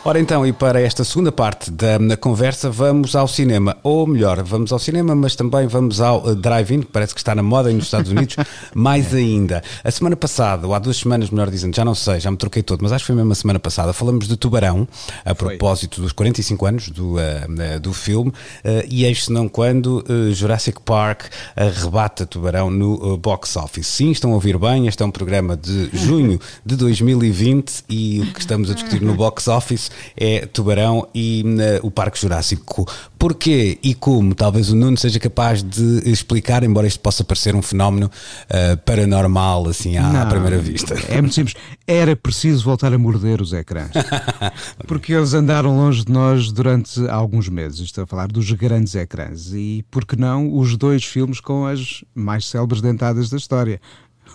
Ora 0.07 0.19
então, 0.19 0.45
e 0.45 0.53
para 0.53 0.79
esta 0.79 1.03
segunda 1.03 1.31
parte 1.31 1.71
da, 1.71 2.15
conversa, 2.15 2.69
vamos 2.69 3.15
ao 3.15 3.27
cinema. 3.27 3.75
Ou 3.81 4.05
melhor, 4.05 4.43
vamos 4.43 4.71
ao 4.71 4.77
cinema, 4.77 5.15
mas 5.15 5.35
também 5.35 5.65
vamos 5.65 5.99
ao 5.99 6.23
uh, 6.23 6.35
drive-in, 6.35 6.81
que 6.81 6.91
parece 6.91 7.15
que 7.15 7.19
está 7.19 7.33
na 7.33 7.41
moda 7.41 7.73
nos 7.73 7.85
Estados 7.85 8.11
Unidos, 8.11 8.35
mais 8.71 9.15
ainda. 9.15 9.63
A 9.83 9.89
semana 9.89 10.15
passada, 10.15 10.67
ou 10.67 10.75
há 10.75 10.79
duas 10.79 10.97
semanas, 10.97 11.31
melhor 11.31 11.49
dizendo, 11.49 11.75
já 11.75 11.83
não 11.83 11.95
sei, 11.95 12.19
já 12.19 12.29
me 12.29 12.37
troquei 12.37 12.61
todo, 12.61 12.83
mas 12.83 12.91
acho 12.91 13.03
que 13.03 13.07
foi 13.07 13.15
mesmo 13.15 13.31
a 13.31 13.35
semana 13.35 13.57
passada, 13.57 13.93
falamos 13.93 14.27
de 14.27 14.37
Tubarão, 14.37 14.87
a 15.25 15.33
propósito 15.33 15.99
dos 15.99 16.11
45 16.11 16.65
anos 16.67 16.89
do, 16.89 17.15
uh, 17.15 17.79
do 17.81 17.91
filme, 17.91 18.29
uh, 18.29 18.85
e 18.87 19.05
eis 19.05 19.25
se 19.25 19.31
não 19.31 19.49
quando 19.49 20.05
Jurassic 20.33 20.81
Park 20.81 21.31
arrebata 21.55 22.27
Tubarão 22.27 22.69
no 22.69 23.17
box 23.17 23.55
office. 23.55 23.87
Sim, 23.87 24.11
estão 24.11 24.33
a 24.33 24.35
ouvir 24.35 24.59
bem, 24.59 24.85
este 24.85 25.01
é 25.01 25.05
um 25.05 25.09
programa 25.09 25.57
de 25.57 25.89
junho 25.91 26.39
de 26.63 26.75
2020 26.75 27.85
e 27.89 28.19
o 28.21 28.33
que 28.33 28.39
estamos 28.39 28.69
a 28.69 28.75
discutir 28.75 29.01
no 29.01 29.15
box 29.15 29.47
office 29.47 29.94
é 30.15 30.45
Tubarão 30.45 31.07
e 31.13 31.43
uh, 31.43 31.85
o 31.85 31.91
Parque 31.91 32.19
Jurássico. 32.19 32.85
Porquê 33.17 33.79
e 33.81 33.93
como? 33.93 34.35
Talvez 34.35 34.69
o 34.69 34.75
Nuno 34.75 34.97
seja 34.97 35.19
capaz 35.19 35.63
de 35.63 36.01
explicar, 36.05 36.63
embora 36.63 36.85
isto 36.85 36.99
possa 36.99 37.23
parecer 37.23 37.55
um 37.55 37.61
fenómeno 37.61 38.05
uh, 38.07 38.77
paranormal, 38.85 39.67
assim, 39.67 39.97
à, 39.97 40.21
à, 40.21 40.25
primeira 40.25 40.59
vista. 40.59 40.93
É 41.09 41.21
muito 41.21 41.33
simples. 41.33 41.55
Era 41.87 42.15
preciso 42.15 42.63
voltar 42.63 42.93
a 42.93 42.97
morder 42.97 43.41
os 43.41 43.53
ecrãs. 43.53 43.91
Porque 44.87 45.13
eles 45.13 45.33
andaram 45.33 45.75
longe 45.75 46.05
de 46.05 46.11
nós 46.11 46.51
durante 46.51 47.07
alguns 47.09 47.49
meses. 47.49 47.79
Estou 47.79 48.03
a 48.03 48.07
falar 48.07 48.27
dos 48.27 48.51
grandes 48.51 48.93
ecrãs. 48.95 49.53
E, 49.53 49.83
por 49.89 50.05
que 50.05 50.15
não, 50.15 50.55
os 50.55 50.77
dois 50.77 51.03
filmes 51.03 51.39
com 51.39 51.65
as 51.65 52.03
mais 52.13 52.47
célebres 52.47 52.81
dentadas 52.81 53.29
da 53.29 53.37
história 53.37 53.79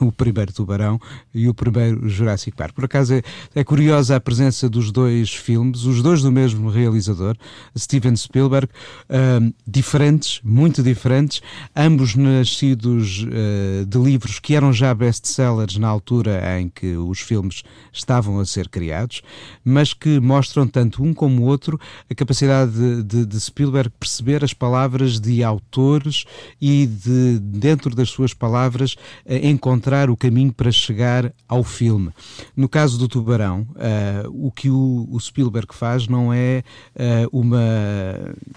o 0.06 0.10
primeiro 0.10 0.52
Tubarão 0.52 0.98
e 1.34 1.48
o 1.48 1.54
primeiro 1.54 2.08
Jurassic 2.08 2.56
Park. 2.56 2.74
Por 2.74 2.84
acaso 2.84 3.14
é, 3.14 3.22
é, 3.54 3.62
curiosa 3.62 4.16
a 4.16 4.20
presença 4.20 4.68
dos 4.68 4.90
dois 4.90 5.30
filmes, 5.30 5.84
os 5.84 6.02
dois 6.02 6.22
do 6.22 6.32
mesmo 6.32 6.70
realizador, 6.70 7.36
Steven 7.76 8.16
Spielberg, 8.16 8.66
uh, 8.66 9.54
diferentes, 9.66 10.40
muito 10.42 10.82
diferentes, 10.82 11.42
ambos 11.76 12.14
nascidos 12.14 13.24
uh, 13.24 13.86
de 13.86 13.98
livros 13.98 14.38
que 14.38 14.54
eram 14.54 14.72
já 14.72 14.94
best-sellers 14.94 15.76
na 15.76 15.88
altura 15.88 16.40
em 16.58 16.68
que 16.68 16.96
os 16.96 17.20
filmes 17.20 17.62
estavam 17.92 18.40
a 18.40 18.46
ser 18.46 18.68
criados, 18.68 19.22
mas 19.64 19.92
que 19.92 20.18
mostram 20.18 20.66
tanto 20.66 21.02
um 21.02 21.12
como 21.12 21.42
o 21.42 21.46
outro 21.46 21.78
a 22.10 22.14
capacidade 22.14 22.72
de, 22.72 23.02
de, 23.02 23.26
de 23.26 23.40
Spielberg 23.40 23.90
perceber 23.98 24.44
as 24.44 24.54
palavras 24.54 25.20
de 25.20 25.44
autores 25.44 26.24
e 26.60 26.86
de, 26.86 27.38
dentro 27.38 27.94
das 27.94 28.08
suas 28.08 28.32
palavras, 28.32 28.94
uh, 29.26 29.34
encontrar 29.42 29.89
encontrar 29.90 30.08
o 30.08 30.16
caminho 30.16 30.52
para 30.52 30.70
chegar 30.70 31.32
ao 31.48 31.64
filme. 31.64 32.10
No 32.56 32.68
caso 32.68 32.96
do 32.96 33.08
Tubarão, 33.08 33.66
uh, 33.70 34.46
o 34.46 34.52
que 34.52 34.70
o, 34.70 35.08
o, 35.10 35.18
Spielberg 35.18 35.74
faz 35.74 36.06
não 36.06 36.32
é 36.32 36.62
uh, 36.94 37.38
uma, 37.38 37.58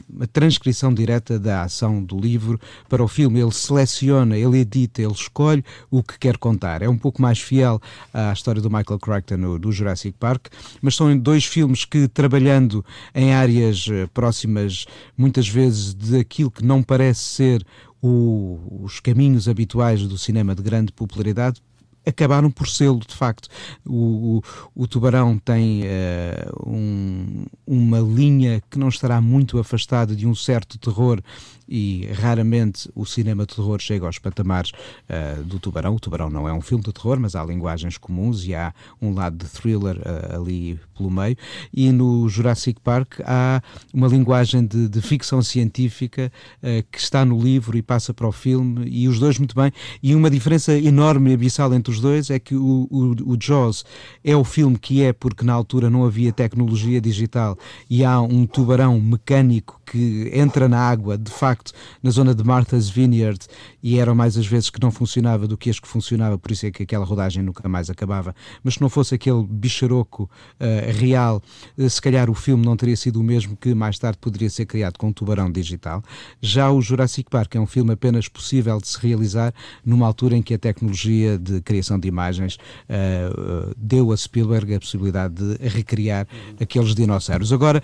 uma, 0.07 0.27
transcrição 0.27 0.93
direta 0.93 1.39
da 1.39 1.63
ação 1.63 2.03
do 2.03 2.19
livro 2.19 2.59
para 2.87 3.03
o 3.03 3.07
filme. 3.07 3.39
Ele 3.39 3.51
seleciona, 3.51 4.37
ele 4.37 4.59
edita, 4.59 5.01
ele 5.01 5.11
escolhe 5.11 5.63
o 5.89 6.03
que 6.03 6.19
quer 6.19 6.37
contar. 6.37 6.83
É 6.83 6.89
um 6.89 6.97
pouco 6.97 7.21
mais 7.21 7.39
fiel 7.39 7.81
à 8.13 8.31
história 8.31 8.61
do 8.61 8.69
Michael 8.69 8.99
Crichton 8.99 9.37
no, 9.37 9.59
do 9.59 9.71
Jurassic 9.71 10.15
Park, 10.19 10.47
mas 10.81 10.95
são 10.95 11.17
dois 11.17 11.45
filmes 11.45 11.83
que, 11.83 12.07
trabalhando 12.07 12.85
em 13.15 13.33
áreas 13.33 13.87
eh, 13.89 14.07
próximas, 14.13 14.85
muitas 15.17 15.47
vezes, 15.47 15.93
daquilo 15.93 16.51
que 16.51 16.63
não 16.63 16.83
parece 16.83 17.21
ser 17.21 17.65
o, 18.03 18.83
os 18.83 18.99
caminhos 18.99 19.47
habituais 19.47 20.05
do 20.05 20.17
cinema 20.17 20.53
de 20.53 20.61
grande 20.61 20.91
popularidade 20.91 21.61
acabaram 22.05 22.51
por 22.51 22.67
sê-lo, 22.67 22.99
de 22.99 23.15
facto. 23.15 23.47
O, 23.85 24.41
o, 24.75 24.83
o 24.83 24.87
Tubarão 24.87 25.37
tem 25.37 25.83
uh, 25.83 26.69
um, 26.69 27.45
uma 27.65 27.99
linha 27.99 28.61
que 28.69 28.77
não 28.77 28.89
estará 28.89 29.21
muito 29.21 29.57
afastada 29.57 30.13
de 30.13 30.27
um 30.27 30.35
certo 30.35 30.77
terror 30.77 31.21
e 31.67 32.07
raramente 32.13 32.89
o 32.95 33.05
cinema 33.05 33.45
de 33.45 33.55
terror 33.55 33.79
chega 33.79 34.05
aos 34.05 34.19
patamares 34.19 34.71
uh, 34.71 35.43
do 35.43 35.59
Tubarão. 35.59 35.95
O 35.95 35.99
Tubarão 35.99 36.29
não 36.29 36.47
é 36.47 36.53
um 36.53 36.61
filme 36.61 36.83
de 36.83 36.91
terror, 36.91 37.19
mas 37.19 37.35
há 37.35 37.43
linguagens 37.43 37.97
comuns 37.97 38.45
e 38.45 38.53
há 38.53 38.73
um 39.01 39.13
lado 39.13 39.37
de 39.37 39.49
thriller 39.49 39.97
uh, 39.97 40.35
ali 40.41 40.79
pelo 40.97 41.09
meio. 41.09 41.35
E 41.73 41.91
no 41.91 42.27
Jurassic 42.29 42.79
Park 42.81 43.19
há 43.25 43.61
uma 43.93 44.07
linguagem 44.07 44.65
de, 44.65 44.87
de 44.87 45.01
ficção 45.01 45.41
científica 45.41 46.31
uh, 46.57 46.83
que 46.91 46.99
está 46.99 47.25
no 47.25 47.39
livro 47.41 47.77
e 47.77 47.81
passa 47.81 48.13
para 48.13 48.27
o 48.27 48.31
filme, 48.31 48.87
e 48.87 49.07
os 49.07 49.19
dois 49.19 49.37
muito 49.37 49.55
bem. 49.55 49.71
E 50.01 50.15
uma 50.15 50.29
diferença 50.29 50.77
enorme 50.77 51.31
e 51.31 51.33
abissal 51.33 51.73
entre 51.73 51.91
os 51.91 51.99
dois 51.99 52.29
é 52.29 52.39
que 52.39 52.55
o, 52.55 52.87
o, 52.89 53.33
o 53.33 53.37
Jaws 53.39 53.85
é 54.23 54.35
o 54.35 54.43
filme 54.43 54.77
que 54.77 55.01
é 55.01 55.13
porque 55.13 55.45
na 55.45 55.53
altura 55.53 55.89
não 55.89 56.05
havia 56.05 56.31
tecnologia 56.31 56.99
digital 56.99 57.57
e 57.89 58.03
há 58.03 58.21
um 58.21 58.45
tubarão 58.45 58.99
mecânico 58.99 59.82
que 59.93 60.31
entra 60.33 60.67
na 60.67 60.79
água, 60.79 61.15
de 61.19 61.29
facto 61.29 61.71
na 62.01 62.09
zona 62.09 62.33
de 62.33 62.43
Martha's 62.43 62.89
Vineyard 62.89 63.39
e 63.83 63.99
eram 63.99 64.15
mais 64.15 64.35
as 64.35 64.47
vezes 64.47 64.71
que 64.71 64.81
não 64.81 64.89
funcionava 64.91 65.47
do 65.47 65.55
que 65.55 65.69
as 65.69 65.79
que 65.79 65.87
funcionava, 65.87 66.35
por 66.35 66.51
isso 66.51 66.65
é 66.65 66.71
que 66.71 66.81
aquela 66.81 67.05
rodagem 67.05 67.43
nunca 67.43 67.69
mais 67.69 67.91
acabava. 67.91 68.35
Mas 68.63 68.73
se 68.73 68.81
não 68.81 68.89
fosse 68.89 69.13
aquele 69.13 69.43
bicharoco 69.43 70.23
uh, 70.23 70.97
real, 70.97 71.43
uh, 71.77 71.87
se 71.87 72.01
calhar 72.01 72.27
o 72.27 72.33
filme 72.33 72.65
não 72.65 72.75
teria 72.75 72.97
sido 72.97 73.19
o 73.19 73.23
mesmo 73.23 73.55
que 73.55 73.75
mais 73.75 73.99
tarde 73.99 74.17
poderia 74.17 74.49
ser 74.49 74.65
criado 74.65 74.97
com 74.97 75.09
um 75.09 75.13
tubarão 75.13 75.51
digital. 75.51 76.03
Já 76.41 76.71
o 76.71 76.81
Jurassic 76.81 77.29
Park 77.29 77.53
é 77.53 77.59
um 77.59 77.67
filme 77.67 77.93
apenas 77.93 78.27
possível 78.27 78.79
de 78.81 78.87
se 78.87 78.97
realizar 78.99 79.53
numa 79.85 80.07
altura 80.07 80.35
em 80.35 80.41
que 80.41 80.55
a 80.55 80.57
tecnologia 80.57 81.37
de 81.37 81.61
criação 81.61 81.99
de 81.99 82.07
imagens 82.07 82.55
uh, 82.55 83.75
deu 83.77 84.11
a 84.11 84.17
Spielberg 84.17 84.73
a 84.73 84.79
possibilidade 84.79 85.35
de 85.35 85.67
recriar 85.67 86.27
aqueles 86.59 86.95
dinossauros. 86.95 87.53
Agora, 87.53 87.83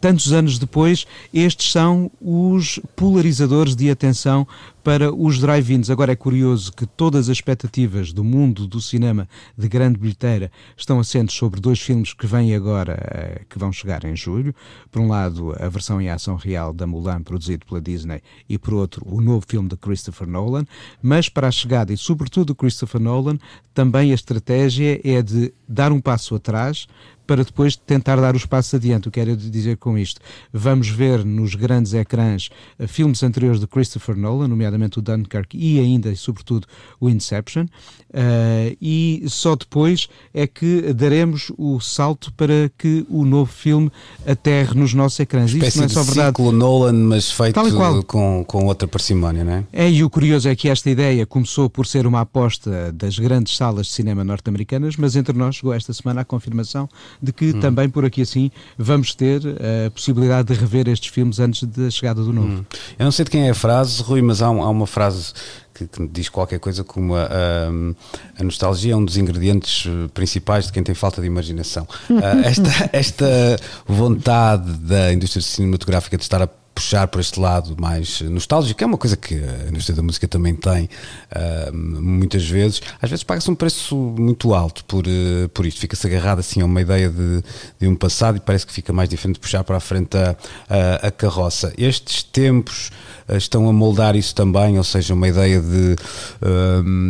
tantos 0.00 0.32
anos 0.32 0.58
depois, 0.58 1.06
estes 1.40 1.72
são 1.72 2.10
os 2.20 2.80
polarizadores 2.94 3.74
de 3.74 3.90
atenção 3.90 4.46
para 4.82 5.12
os 5.14 5.38
drive-ins. 5.38 5.90
Agora 5.90 6.12
é 6.12 6.16
curioso 6.16 6.72
que 6.72 6.86
todas 6.86 7.28
as 7.28 7.36
expectativas 7.36 8.12
do 8.12 8.24
mundo 8.24 8.66
do 8.66 8.80
cinema 8.80 9.28
de 9.56 9.68
grande 9.68 9.98
bilheteira 9.98 10.50
estão 10.76 10.98
assentes 10.98 11.36
sobre 11.36 11.60
dois 11.60 11.78
filmes 11.78 12.14
que 12.14 12.26
vêm 12.26 12.54
agora, 12.54 12.98
eh, 12.98 13.42
que 13.50 13.58
vão 13.58 13.70
chegar 13.70 14.04
em 14.04 14.16
julho. 14.16 14.54
Por 14.90 15.02
um 15.02 15.08
lado, 15.08 15.54
a 15.58 15.68
versão 15.68 16.00
em 16.00 16.08
ação 16.08 16.36
real 16.36 16.72
da 16.72 16.86
Mulan, 16.86 17.22
produzido 17.22 17.66
pela 17.66 17.80
Disney, 17.82 18.22
e 18.48 18.56
por 18.56 18.72
outro, 18.72 19.02
o 19.06 19.20
novo 19.20 19.44
filme 19.46 19.68
de 19.68 19.76
Christopher 19.76 20.26
Nolan. 20.26 20.64
Mas 21.02 21.28
para 21.28 21.48
a 21.48 21.52
chegada, 21.52 21.92
e 21.92 21.96
sobretudo 21.96 22.54
Christopher 22.54 23.00
Nolan, 23.00 23.38
também 23.74 24.10
a 24.10 24.14
estratégia 24.14 25.00
é 25.04 25.20
de 25.20 25.52
dar 25.68 25.92
um 25.92 26.00
passo 26.00 26.34
atrás 26.34 26.86
para 27.28 27.44
depois 27.44 27.76
tentar 27.76 28.16
dar 28.16 28.34
os 28.34 28.46
passos 28.46 28.72
adiante. 28.72 29.06
O 29.06 29.10
que 29.10 29.20
quero 29.20 29.36
dizer 29.36 29.76
com 29.76 29.98
isto? 29.98 30.18
Vamos 30.50 30.88
ver 30.88 31.24
nos 31.24 31.54
grandes 31.54 31.92
ecrãs 31.92 32.48
eh, 32.78 32.86
filmes 32.86 33.22
anteriores 33.22 33.60
de 33.60 33.66
Christopher 33.66 34.16
Nolan, 34.16 34.48
nomeadamente 34.48 34.98
o 34.98 35.02
Dunkirk 35.02 35.56
e 35.56 35.78
ainda 35.78 36.10
e 36.10 36.16
sobretudo 36.16 36.66
o 36.98 37.10
Inception, 37.10 37.64
uh, 37.64 38.76
e 38.80 39.24
só 39.28 39.54
depois 39.54 40.08
é 40.32 40.46
que 40.46 40.94
daremos 40.94 41.52
o 41.58 41.78
salto 41.80 42.32
para 42.32 42.70
que 42.78 43.04
o 43.10 43.24
novo 43.24 43.52
filme 43.52 43.90
aterre 44.26 44.74
nos 44.74 44.94
nossos 44.94 45.20
ecrãs. 45.20 45.52
Isto 45.52 45.78
não 45.78 45.84
é 45.84 45.88
só 45.88 46.02
verdade. 46.02 46.28
ciclo 46.28 46.50
Nolan, 46.50 46.92
mas 46.92 47.30
feito 47.30 47.60
com, 48.06 48.42
com 48.46 48.64
outra 48.64 48.88
parcimónia, 48.88 49.44
não 49.44 49.52
é? 49.52 49.64
É, 49.72 49.90
e 49.90 50.02
o 50.02 50.08
curioso 50.08 50.48
é 50.48 50.56
que 50.56 50.68
esta 50.68 50.88
ideia 50.88 51.26
começou 51.26 51.68
por 51.68 51.86
ser 51.86 52.06
uma 52.06 52.22
aposta 52.22 52.90
das 52.92 53.18
grandes 53.18 53.54
salas 53.54 53.88
de 53.88 53.92
cinema 53.92 54.24
norte-americanas, 54.24 54.96
mas 54.96 55.14
entre 55.14 55.36
nós 55.36 55.56
chegou 55.56 55.74
esta 55.74 55.92
semana 55.92 56.22
a 56.22 56.24
confirmação 56.24 56.88
de 57.22 57.32
que 57.32 57.50
hum. 57.50 57.60
também 57.60 57.88
por 57.88 58.04
aqui 58.04 58.22
assim 58.22 58.50
vamos 58.76 59.14
ter 59.14 59.42
a 59.86 59.90
possibilidade 59.90 60.52
de 60.52 60.58
rever 60.58 60.88
estes 60.88 61.10
filmes 61.12 61.38
antes 61.40 61.64
da 61.64 61.90
chegada 61.90 62.22
do 62.22 62.32
novo. 62.32 62.48
Hum. 62.48 62.64
Eu 62.98 63.04
não 63.04 63.12
sei 63.12 63.24
de 63.24 63.30
quem 63.30 63.46
é 63.46 63.50
a 63.50 63.54
frase, 63.54 64.02
Rui, 64.02 64.22
mas 64.22 64.42
há, 64.42 64.46
há 64.46 64.70
uma 64.70 64.86
frase 64.86 65.32
que, 65.74 65.86
que, 65.86 66.08
diz 66.08 66.28
qualquer 66.28 66.58
coisa 66.58 66.82
como 66.82 67.14
a, 67.14 67.24
a, 67.24 68.40
a, 68.40 68.44
nostalgia 68.44 68.92
é 68.92 68.96
um 68.96 69.04
dos 69.04 69.16
ingredientes 69.16 69.86
eh, 69.86 70.08
principais 70.12 70.66
de 70.66 70.72
quem 70.72 70.82
tem 70.82 70.94
falta 70.94 71.20
de 71.20 71.26
imaginação. 71.26 71.86
Uh, 72.10 72.18
esta, 72.44 72.90
esta 72.92 73.56
vontade 73.86 74.72
da 74.78 75.12
indústria 75.12 75.42
cinematográfica 75.42 76.16
de 76.16 76.22
estar 76.24 76.42
a 76.42 76.48
puxar 76.78 77.08
por 77.08 77.20
este 77.20 77.40
lado 77.40 77.74
mais 77.76 78.20
nostálgico, 78.20 78.84
é 78.84 78.86
uma 78.86 78.96
coisa 78.96 79.16
que 79.16 79.34
a 79.34 79.68
indústria 79.68 79.96
da 79.96 80.02
música 80.02 80.28
também 80.28 80.54
tem 80.54 80.84
uh, 80.84 81.76
muitas 81.76 82.48
vezes. 82.48 82.80
Às 83.02 83.10
vezes 83.10 83.24
paga-se 83.24 83.50
um 83.50 83.54
preço 83.56 83.96
muito 83.96 84.54
alto 84.54 84.84
por, 84.84 85.04
uh, 85.04 85.48
por 85.52 85.66
isto, 85.66 85.80
fica-se 85.80 86.06
agarrado 86.06 86.38
assim 86.38 86.60
a 86.60 86.64
uma 86.64 86.80
ideia 86.80 87.10
de, 87.10 87.42
de 87.80 87.88
um 87.88 87.96
passado 87.96 88.36
e 88.36 88.40
parece 88.40 88.64
que 88.64 88.72
fica 88.72 88.92
mais 88.92 89.08
diferente 89.08 89.40
puxar 89.40 89.64
para 89.64 89.76
a 89.76 89.80
frente 89.80 90.16
a, 90.16 90.36
a, 90.68 91.08
a 91.08 91.10
carroça. 91.10 91.72
Estes 91.76 92.22
tempos 92.22 92.92
uh, 93.28 93.36
estão 93.36 93.68
a 93.68 93.72
moldar 93.72 94.14
isso 94.14 94.32
também, 94.32 94.78
ou 94.78 94.84
seja, 94.84 95.14
uma 95.14 95.26
ideia 95.26 95.60
de, 95.60 95.96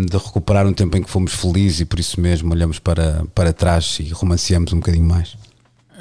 de 0.09 0.17
recuperar 0.17 0.67
um 0.67 0.73
tempo 0.73 0.97
em 0.97 1.03
que 1.03 1.11
fomos 1.11 1.35
felizes 1.35 1.81
e 1.81 1.85
por 1.85 2.01
isso 2.01 2.19
mesmo 2.19 2.55
olhamos 2.55 2.79
para, 2.79 3.23
para 3.35 3.53
trás 3.53 3.99
e 4.01 4.09
romanceamos 4.09 4.73
um 4.73 4.77
bocadinho 4.77 5.05
mais. 5.05 5.37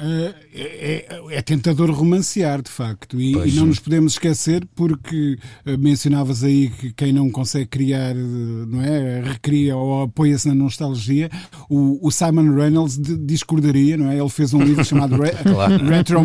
É, 0.00 0.32
é, 0.60 1.20
é, 1.30 1.42
tentador 1.42 1.90
romancear, 1.90 2.60
de 2.62 2.70
facto, 2.70 3.20
e, 3.20 3.32
e, 3.32 3.52
não 3.52 3.66
nos 3.66 3.78
podemos 3.78 4.14
esquecer, 4.14 4.66
porque 4.74 5.38
eh, 5.64 5.76
mencionavas 5.76 6.42
aí 6.42 6.68
que 6.70 6.92
quem 6.92 7.12
não 7.12 7.30
consegue 7.30 7.66
criar, 7.66 8.16
eh, 8.16 8.66
não 8.66 8.82
é? 8.82 9.20
Recria 9.20 9.76
ou 9.76 10.02
apoia-se 10.02 10.48
na 10.48 10.54
nostalgia. 10.54 11.30
O, 11.68 12.06
o 12.06 12.10
Simon 12.10 12.54
Reynolds 12.54 12.98
discordaria, 12.98 13.96
não 13.96 14.10
é? 14.10 14.18
Ele 14.18 14.28
fez 14.28 14.52
um 14.52 14.62
livro 14.62 14.84
chamado 14.84 15.16
Re 15.16 15.30
claro. 15.44 15.84
Retro, 15.84 16.20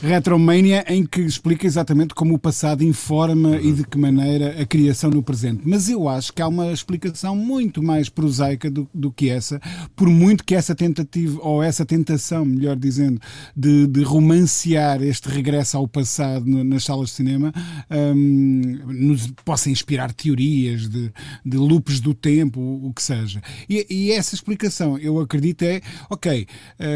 Retromania, 0.00 0.84
em 0.88 1.04
que 1.04 1.20
explica 1.20 1.66
exatamente 1.66 2.14
como 2.14 2.34
o 2.34 2.38
passado 2.38 2.84
informa 2.84 3.50
uhum. 3.50 3.60
e 3.60 3.72
de 3.72 3.84
que 3.84 3.98
maneira 3.98 4.62
a 4.62 4.66
criação 4.66 5.10
no 5.10 5.22
presente. 5.22 5.62
Mas 5.64 5.88
eu 5.88 6.08
acho 6.08 6.32
que 6.32 6.40
há 6.40 6.46
uma 6.46 6.72
explicação 6.72 7.34
muito 7.34 7.82
mais 7.82 8.08
prosaica 8.08 8.70
do, 8.70 8.88
do 8.94 9.10
que 9.10 9.28
essa, 9.28 9.60
por 9.96 10.08
muito 10.08 10.44
que 10.44 10.54
essa 10.54 10.74
tentativa, 10.74 11.40
ou 11.42 11.62
essa 11.62 11.84
tentação, 11.84 12.44
melhor 12.44 12.76
dizendo, 12.76 13.20
de, 13.56 13.71
de 13.88 14.02
romancear 14.02 15.02
este 15.02 15.28
regresso 15.28 15.76
ao 15.76 15.88
passado 15.88 16.46
nas 16.64 16.84
salas 16.84 17.10
de 17.10 17.16
cinema, 17.16 17.52
um, 17.90 18.78
nos 18.86 19.26
possa 19.44 19.70
inspirar 19.70 20.12
teorias 20.12 20.88
de, 20.88 21.12
de 21.44 21.56
loops 21.56 22.00
do 22.00 22.14
tempo, 22.14 22.60
o, 22.60 22.88
o 22.88 22.94
que 22.94 23.02
seja. 23.02 23.42
E, 23.68 23.86
e, 23.88 24.12
essa 24.12 24.34
explicação, 24.34 24.98
eu 24.98 25.18
acredito, 25.20 25.62
é 25.62 25.80
ok. 26.10 26.46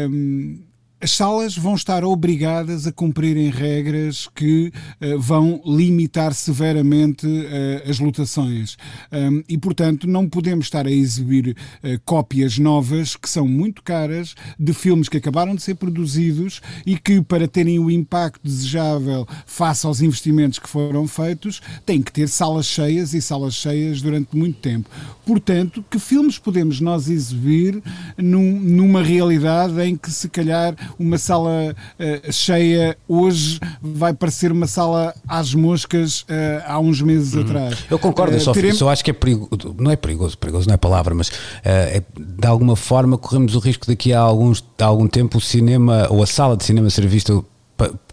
Um, 0.09 0.59
as 0.99 1.11
salas 1.11 1.55
vão 1.55 1.75
estar 1.75 2.03
obrigadas 2.03 2.87
a 2.87 2.91
cumprirem 2.91 3.49
regras 3.51 4.27
que 4.33 4.71
uh, 4.99 5.19
vão 5.19 5.61
limitar 5.63 6.33
severamente 6.33 7.27
uh, 7.27 7.89
as 7.89 7.99
lotações. 7.99 8.77
Um, 9.11 9.43
e, 9.47 9.57
portanto, 9.59 10.07
não 10.07 10.27
podemos 10.27 10.65
estar 10.65 10.87
a 10.87 10.91
exibir 10.91 11.49
uh, 11.49 11.99
cópias 12.03 12.57
novas 12.57 13.15
que 13.15 13.29
são 13.29 13.47
muito 13.47 13.83
caras 13.83 14.33
de 14.59 14.73
filmes 14.73 15.07
que 15.07 15.17
acabaram 15.17 15.53
de 15.53 15.61
ser 15.61 15.75
produzidos 15.75 16.61
e 16.83 16.97
que, 16.97 17.21
para 17.21 17.47
terem 17.47 17.77
o 17.77 17.91
impacto 17.91 18.41
desejável 18.43 19.27
face 19.45 19.85
aos 19.85 20.01
investimentos 20.01 20.57
que 20.57 20.67
foram 20.67 21.07
feitos, 21.07 21.61
têm 21.85 22.01
que 22.01 22.11
ter 22.11 22.27
salas 22.27 22.65
cheias 22.65 23.13
e 23.13 23.21
salas 23.21 23.53
cheias 23.53 24.01
durante 24.01 24.35
muito 24.35 24.57
tempo. 24.59 24.89
Portanto, 25.25 25.85
que 25.91 25.99
filmes 25.99 26.39
podemos 26.39 26.81
nós 26.81 27.07
exibir 27.07 27.83
num, 28.17 28.59
numa 28.59 29.03
realidade 29.03 29.79
em 29.81 29.95
que, 29.95 30.09
se 30.09 30.29
calhar, 30.29 30.75
uma 30.97 31.17
sala 31.17 31.75
uh, 31.99 32.31
cheia 32.31 32.97
hoje 33.07 33.59
vai 33.81 34.13
parecer 34.13 34.51
uma 34.51 34.67
sala 34.67 35.13
às 35.27 35.53
moscas 35.53 36.21
uh, 36.21 36.63
há 36.65 36.79
uns 36.79 37.01
meses 37.01 37.33
uhum. 37.33 37.41
atrás. 37.41 37.85
Eu 37.89 37.99
concordo, 37.99 38.35
uh, 38.35 38.39
só, 38.39 38.51
teremos... 38.51 38.77
só 38.77 38.89
acho 38.89 39.03
que 39.03 39.11
é 39.11 39.13
perigoso, 39.13 39.75
não 39.77 39.91
é 39.91 39.95
perigoso, 39.95 40.37
perigoso 40.37 40.67
não 40.67 40.73
é 40.73 40.77
palavra, 40.77 41.13
mas 41.13 41.31
é, 41.63 42.01
de 42.17 42.47
alguma 42.47 42.75
forma 42.75 43.17
corremos 43.17 43.55
o 43.55 43.59
risco 43.59 43.87
daqui 43.87 44.13
a, 44.13 44.19
alguns, 44.19 44.63
a 44.79 44.85
algum 44.85 45.07
tempo 45.07 45.37
o 45.37 45.41
cinema 45.41 46.07
ou 46.09 46.23
a 46.23 46.27
sala 46.27 46.55
de 46.55 46.63
cinema 46.63 46.89
ser 46.89 47.05
vista 47.07 47.43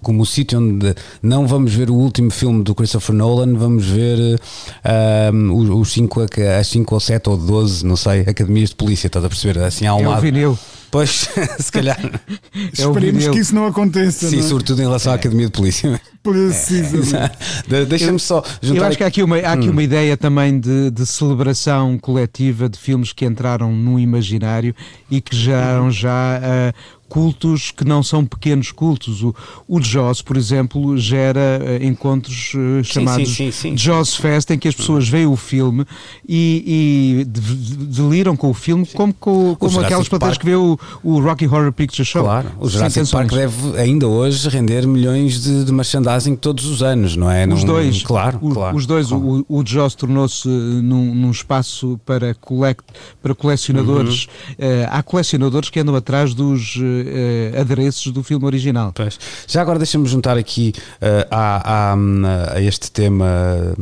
como 0.02 0.22
o 0.22 0.26
sítio 0.26 0.58
onde 0.58 0.94
não 1.22 1.46
vamos 1.46 1.74
ver 1.74 1.90
o 1.90 1.94
último 1.94 2.30
filme 2.30 2.62
do 2.62 2.74
Christopher 2.74 3.14
Nolan, 3.14 3.54
vamos 3.54 3.86
ver 3.86 4.38
um, 5.32 5.80
os 5.80 5.92
5 5.92 6.26
as 6.60 6.66
5 6.68 6.94
ou 6.94 7.00
7 7.00 7.30
ou 7.30 7.36
12, 7.36 7.86
não 7.86 7.96
sei, 7.96 8.20
academias 8.20 8.70
de 8.70 8.76
polícia, 8.76 9.06
estás 9.06 9.24
a 9.24 9.28
perceber? 9.28 9.60
Assim 9.60 9.86
há 9.86 9.94
um 9.94 10.00
é 10.00 10.08
lado. 10.08 10.20
Vinil. 10.20 10.58
Pois, 10.94 11.28
se 11.58 11.72
calhar. 11.72 11.98
É 12.54 12.82
Esperemos 12.82 13.26
que 13.26 13.38
isso 13.40 13.52
não 13.52 13.66
aconteça. 13.66 14.28
Sim, 14.28 14.36
não 14.36 14.44
é? 14.44 14.48
sobretudo 14.48 14.80
em 14.80 14.84
relação 14.84 15.10
à 15.10 15.16
Academia 15.16 15.46
de 15.46 15.52
Polícia. 15.52 16.00
Precisamente. 16.22 17.36
É, 17.68 17.84
Deixa-me 17.84 18.20
só 18.20 18.44
juntar. 18.62 18.80
Eu 18.80 18.86
acho 18.86 18.98
que 18.98 19.02
há 19.02 19.08
aqui 19.08 19.20
uma, 19.20 19.36
há 19.38 19.54
aqui 19.54 19.68
hum. 19.68 19.72
uma 19.72 19.82
ideia 19.82 20.16
também 20.16 20.60
de, 20.60 20.92
de, 20.92 21.04
celebração 21.04 21.98
coletiva 21.98 22.68
de 22.68 22.78
filmes 22.78 23.12
que 23.12 23.24
entraram 23.24 23.72
no 23.72 23.98
imaginário 23.98 24.72
e 25.10 25.20
que 25.20 25.34
geraram 25.34 25.90
já 25.90 26.38
uh, 26.38 27.03
cultos 27.14 27.70
que 27.70 27.84
não 27.84 28.02
são 28.02 28.26
pequenos 28.26 28.72
cultos. 28.72 29.22
O, 29.22 29.32
o 29.68 29.80
Jaws, 29.80 30.20
por 30.20 30.36
exemplo, 30.36 30.98
gera 30.98 31.60
uh, 31.62 31.84
encontros 31.84 32.52
uh, 32.54 32.82
chamados 32.82 33.28
sim, 33.28 33.52
sim, 33.52 33.70
sim, 33.70 33.76
Jaws 33.76 34.16
Fest, 34.16 34.50
em 34.50 34.58
que 34.58 34.66
as 34.66 34.74
pessoas 34.74 35.08
veem 35.08 35.24
o 35.24 35.36
filme 35.36 35.86
e, 36.28 37.22
e 37.22 37.24
deliram 37.24 38.34
com 38.34 38.50
o 38.50 38.54
filme, 38.54 38.84
como, 38.86 39.14
como, 39.14 39.54
como 39.54 39.78
aquelas 39.78 40.08
plateias 40.08 40.36
que 40.36 40.44
vê 40.44 40.56
o, 40.56 40.76
o, 41.04 41.20
Rocky 41.20 41.46
Horror 41.46 41.72
Picture 41.72 42.04
Show. 42.04 42.24
Claro, 42.24 42.50
o 42.58 42.68
Jurassic 42.68 43.08
Park 43.12 43.30
deve 43.30 43.78
ainda 43.78 44.08
hoje 44.08 44.48
render 44.48 44.84
milhões 44.84 45.40
de, 45.40 45.66
de 45.66 45.72
merchandising 45.72 46.34
todos 46.34 46.64
os 46.64 46.82
anos, 46.82 47.14
não 47.14 47.30
é? 47.30 47.46
Os 47.46 47.62
não, 47.62 47.74
dois, 47.74 48.02
claro, 48.02 48.40
o, 48.42 48.52
claro, 48.52 48.76
Os 48.76 48.86
dois, 48.86 49.06
claro. 49.06 49.44
o, 49.48 49.60
o 49.60 49.64
Jaws 49.64 49.94
tornou-se 49.94 50.48
num, 50.48 51.14
num, 51.14 51.30
espaço 51.30 51.96
para, 52.04 52.34
colect, 52.34 52.82
para 53.22 53.36
colecionadores. 53.36 54.26
Uhum. 54.58 54.66
Uh, 54.66 54.88
há 54.90 55.00
colecionadores 55.00 55.70
que 55.70 55.78
andam 55.78 55.94
atrás 55.94 56.34
dos 56.34 56.76
uh, 57.04 57.60
adereços 57.60 58.12
do 58.12 58.22
filme 58.22 58.44
original. 58.44 58.92
Pois. 58.94 59.18
Já 59.46 59.62
agora 59.62 59.78
deixa-me 59.78 60.06
juntar 60.06 60.36
aqui 60.36 60.72
uh, 60.76 61.26
a, 61.30 61.92
a, 61.92 61.96
a, 62.54 62.60
este 62.60 62.90
tema, 62.90 63.26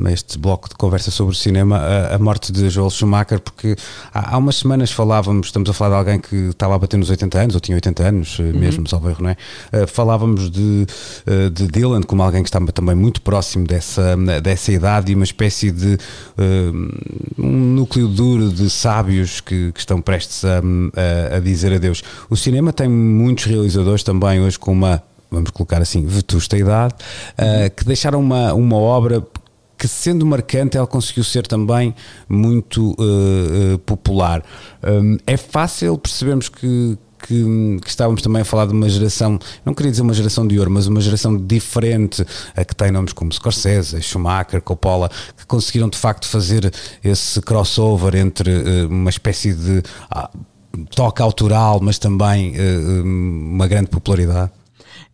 a 0.04 0.12
este 0.12 0.38
bloco 0.38 0.68
de 0.68 0.74
conversa 0.74 1.10
sobre 1.10 1.32
o 1.32 1.36
cinema, 1.36 1.78
a, 1.78 2.16
a 2.16 2.18
morte 2.18 2.52
de 2.52 2.68
Joel 2.70 2.90
Schumacher, 2.90 3.40
porque 3.40 3.76
há, 4.12 4.34
há, 4.34 4.38
umas 4.38 4.56
semanas 4.56 4.90
falávamos, 4.90 5.48
estamos 5.48 5.68
a 5.70 5.72
falar 5.72 5.90
de 5.90 5.96
alguém 5.96 6.20
que 6.20 6.36
estava 6.50 6.74
a 6.74 6.78
bater 6.78 6.96
nos 6.96 7.10
80 7.10 7.38
anos, 7.38 7.54
ou 7.54 7.60
tinha 7.60 7.76
80 7.76 8.02
anos, 8.02 8.38
uhum. 8.38 8.52
mesmo, 8.52 8.88
salvo 8.88 9.08
erro, 9.08 9.22
não 9.22 9.30
é? 9.30 9.36
Uh, 9.72 9.86
falávamos 9.86 10.50
de, 10.50 10.86
de 11.52 11.66
Dylan 11.66 12.02
como 12.02 12.22
alguém 12.22 12.42
que 12.42 12.48
estava 12.48 12.72
também 12.72 12.94
muito 12.94 13.20
próximo 13.22 13.66
dessa, 13.66 14.16
dessa 14.42 14.72
idade 14.72 15.12
e 15.12 15.14
uma 15.14 15.24
espécie 15.24 15.70
de 15.70 15.98
um 17.38 17.74
núcleo 17.74 18.08
duro 18.08 18.50
de 18.50 18.68
sábios 18.70 19.40
que, 19.40 19.72
que 19.72 19.80
estão 19.80 20.00
prestes 20.00 20.44
a, 20.44 20.58
a, 20.58 21.36
a 21.36 21.40
dizer 21.40 21.72
adeus. 21.72 22.02
O 22.28 22.36
cinema 22.36 22.72
tem 22.72 22.88
muitos 23.02 23.44
realizadores 23.44 24.02
também 24.02 24.40
hoje 24.40 24.58
com 24.58 24.72
uma 24.72 25.02
vamos 25.32 25.50
colocar 25.50 25.80
assim, 25.80 26.04
vetusta 26.04 26.56
idade, 26.58 26.94
uh, 26.94 27.74
que 27.74 27.84
deixaram 27.84 28.20
uma, 28.20 28.52
uma 28.52 28.76
obra 28.76 29.26
que 29.78 29.88
sendo 29.88 30.24
marcante 30.24 30.76
ela 30.76 30.86
conseguiu 30.86 31.24
ser 31.24 31.44
também 31.46 31.92
muito 32.28 32.92
uh, 32.92 33.74
uh, 33.74 33.78
popular. 33.78 34.44
Um, 34.84 35.16
é 35.26 35.36
fácil 35.36 35.98
percebermos 35.98 36.48
que, 36.48 36.96
que, 37.18 37.78
que, 37.82 37.88
estávamos 37.88 38.22
também 38.22 38.42
a 38.42 38.44
falar 38.44 38.66
de 38.66 38.72
uma 38.72 38.88
geração, 38.88 39.40
não 39.64 39.74
queria 39.74 39.90
dizer 39.90 40.02
uma 40.02 40.14
geração 40.14 40.46
de 40.46 40.56
ouro, 40.56 40.70
mas 40.70 40.86
uma 40.86 41.00
geração 41.00 41.36
diferente, 41.36 42.24
a 42.54 42.64
que 42.64 42.76
tem 42.76 42.92
nomes 42.92 43.12
como 43.12 43.32
Scorsese, 43.32 44.00
Schumacher, 44.00 44.62
Coppola, 44.62 45.10
que 45.36 45.46
conseguiram 45.46 45.88
de 45.88 45.98
facto 45.98 46.28
fazer 46.28 46.72
esse 47.02 47.40
crossover 47.40 48.14
entre 48.14 48.84
uma 48.88 49.10
espécie 49.10 49.52
de 49.52 49.82
ah, 50.08 50.30
toque 50.94 51.22
autoral, 51.22 51.80
mas 51.80 51.98
também 51.98 52.54
uh, 52.56 53.02
uma 53.02 53.66
grande 53.66 53.88
popularidade? 53.88 54.52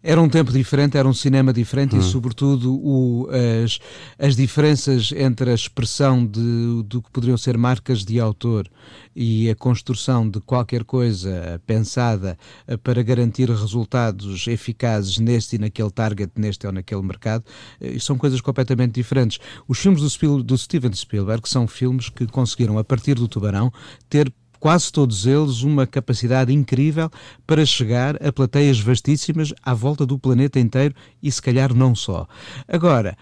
Era 0.01 0.23
um 0.23 0.29
tempo 0.29 0.53
diferente, 0.53 0.97
era 0.97 1.09
um 1.09 1.13
cinema 1.13 1.53
diferente 1.53 1.97
e, 1.97 1.99
hum. 1.99 2.03
sobretudo, 2.03 2.73
o, 2.73 3.29
as, 3.65 3.81
as 4.17 4.37
diferenças 4.37 5.13
entre 5.13 5.51
a 5.51 5.55
expressão 5.55 6.25
de, 6.25 6.85
do 6.85 7.03
que 7.03 7.11
poderiam 7.11 7.37
ser 7.37 7.59
marcas 7.59 8.05
de 8.05 8.21
autor 8.21 8.69
e 9.15 9.51
a 9.51 9.57
construção 9.57 10.29
de 10.29 10.41
qualquer 10.41 10.85
coisa 10.85 11.61
pensada 11.67 12.39
para 12.85 13.03
garantir 13.03 13.51
resultados 13.51 14.47
eficazes 14.47 15.19
neste 15.19 15.57
e 15.57 15.59
naquele 15.59 15.91
target, 15.91 16.31
neste 16.37 16.65
ou 16.65 16.73
naquele 16.73 17.03
mercado, 17.03 17.45
eh, 17.81 17.99
são 17.99 18.17
coisas 18.17 18.41
completamente 18.41 18.93
diferentes. 18.93 19.41
Os 19.67 19.79
filmes 19.79 20.01
do, 20.01 20.09
Spiel, 20.09 20.43
do 20.45 20.57
Steven 20.57 20.93
Spielberg 20.93 21.49
são 21.49 21.67
filmes 21.67 22.09
que 22.09 22.25
conseguiram, 22.29 22.79
a 22.79 22.85
partir 22.85 23.15
do 23.15 23.27
Tubarão, 23.27 23.73
ter 24.09 24.33
quase 24.61 24.93
todos 24.93 25.27
eles 25.27 25.63
uma 25.63 25.87
capacidade 25.87 26.53
incrível 26.53 27.11
para 27.47 27.65
chegar 27.65 28.23
a 28.23 28.33
plateias 28.33 28.81
vastíssimas 28.81 29.53
à 29.63 29.75
volta 29.75 30.05
do 30.05 30.19
planeta 30.19 30.59
inteiro 30.59 30.95
e 31.23 31.31
se 31.31 31.41
calhar 31.41 31.75
não 31.75 31.95
só. 31.95 32.27
Agora, 32.67 33.17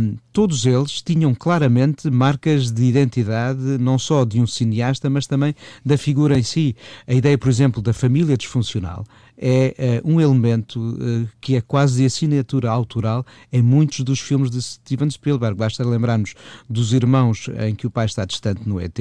hum, 0.00 0.16
todos 0.32 0.66
eles 0.66 1.00
tinham 1.02 1.34
claramente 1.34 2.10
marcas 2.10 2.70
de 2.70 2.84
identidade, 2.84 3.60
não 3.78 3.98
só 3.98 4.24
de 4.24 4.40
um 4.40 4.46
cineasta, 4.46 5.08
mas 5.08 5.26
também 5.26 5.54
da 5.84 5.96
figura 5.96 6.38
em 6.38 6.42
si. 6.42 6.76
A 7.06 7.14
ideia, 7.14 7.38
por 7.38 7.48
exemplo, 7.48 7.80
da 7.82 7.92
família 7.92 8.36
disfuncional 8.36 9.04
é 9.38 10.00
uh, 10.04 10.10
um 10.10 10.20
elemento 10.20 10.78
uh, 10.80 11.28
que 11.40 11.56
é 11.56 11.60
quase 11.60 12.00
de 12.00 12.06
assinatura 12.06 12.70
autoral 12.70 13.24
em 13.52 13.62
muitos 13.62 14.00
dos 14.00 14.20
filmes 14.20 14.50
de 14.50 14.60
Steven 14.62 15.10
Spielberg. 15.10 15.56
Basta 15.56 15.84
lembrarmos 15.84 16.34
dos 16.68 16.92
irmãos 16.92 17.48
em 17.66 17.74
que 17.74 17.86
o 17.86 17.90
pai 17.90 18.06
está 18.06 18.24
distante 18.24 18.66
no 18.66 18.80
ET 18.80 18.98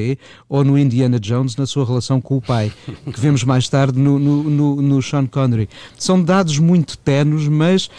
ou 0.49 0.63
no 0.63 0.77
Indiana 0.77 1.19
Jones 1.19 1.55
na 1.55 1.65
sua 1.65 1.85
relação 1.85 2.19
com 2.19 2.37
o 2.37 2.41
pai, 2.41 2.71
que 3.11 3.19
vemos 3.19 3.43
mais 3.43 3.69
tarde 3.69 3.99
no, 3.99 4.17
no, 4.17 4.43
no, 4.43 4.81
no 4.81 5.01
Sean 5.01 5.25
Connery. 5.25 5.69
São 5.97 6.21
dados 6.21 6.57
muito 6.59 6.97
tenos, 6.97 7.47
mas 7.47 7.85
uh, 7.85 7.91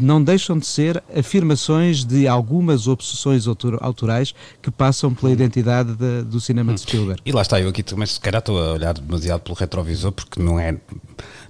não 0.00 0.22
deixam 0.22 0.58
de 0.58 0.66
ser 0.66 1.02
afirmações 1.16 2.04
de 2.04 2.26
algumas 2.26 2.88
obsessões 2.88 3.46
autorais 3.80 4.34
que 4.62 4.70
passam 4.70 5.12
pela 5.14 5.32
identidade 5.32 5.94
de, 5.94 6.22
do 6.22 6.40
cinema 6.40 6.74
de 6.74 6.80
Spielberg. 6.80 7.20
E 7.24 7.32
lá 7.32 7.42
está, 7.42 7.60
eu 7.60 7.68
aqui 7.68 7.82
também 7.82 8.06
se 8.06 8.20
calhar 8.20 8.38
estou 8.38 8.58
a 8.58 8.72
olhar 8.72 8.94
demasiado 8.94 9.40
pelo 9.40 9.56
retrovisor 9.56 10.12
porque 10.12 10.40
não 10.40 10.58
é 10.58 10.76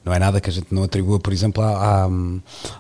não 0.09 0.15
é 0.15 0.19
nada 0.19 0.41
que 0.41 0.49
a 0.49 0.53
gente 0.53 0.69
não 0.71 0.83
atribua, 0.83 1.21
por 1.21 1.33
exemplo, 1.33 1.63
à, 1.63 2.05
à, 2.05 2.09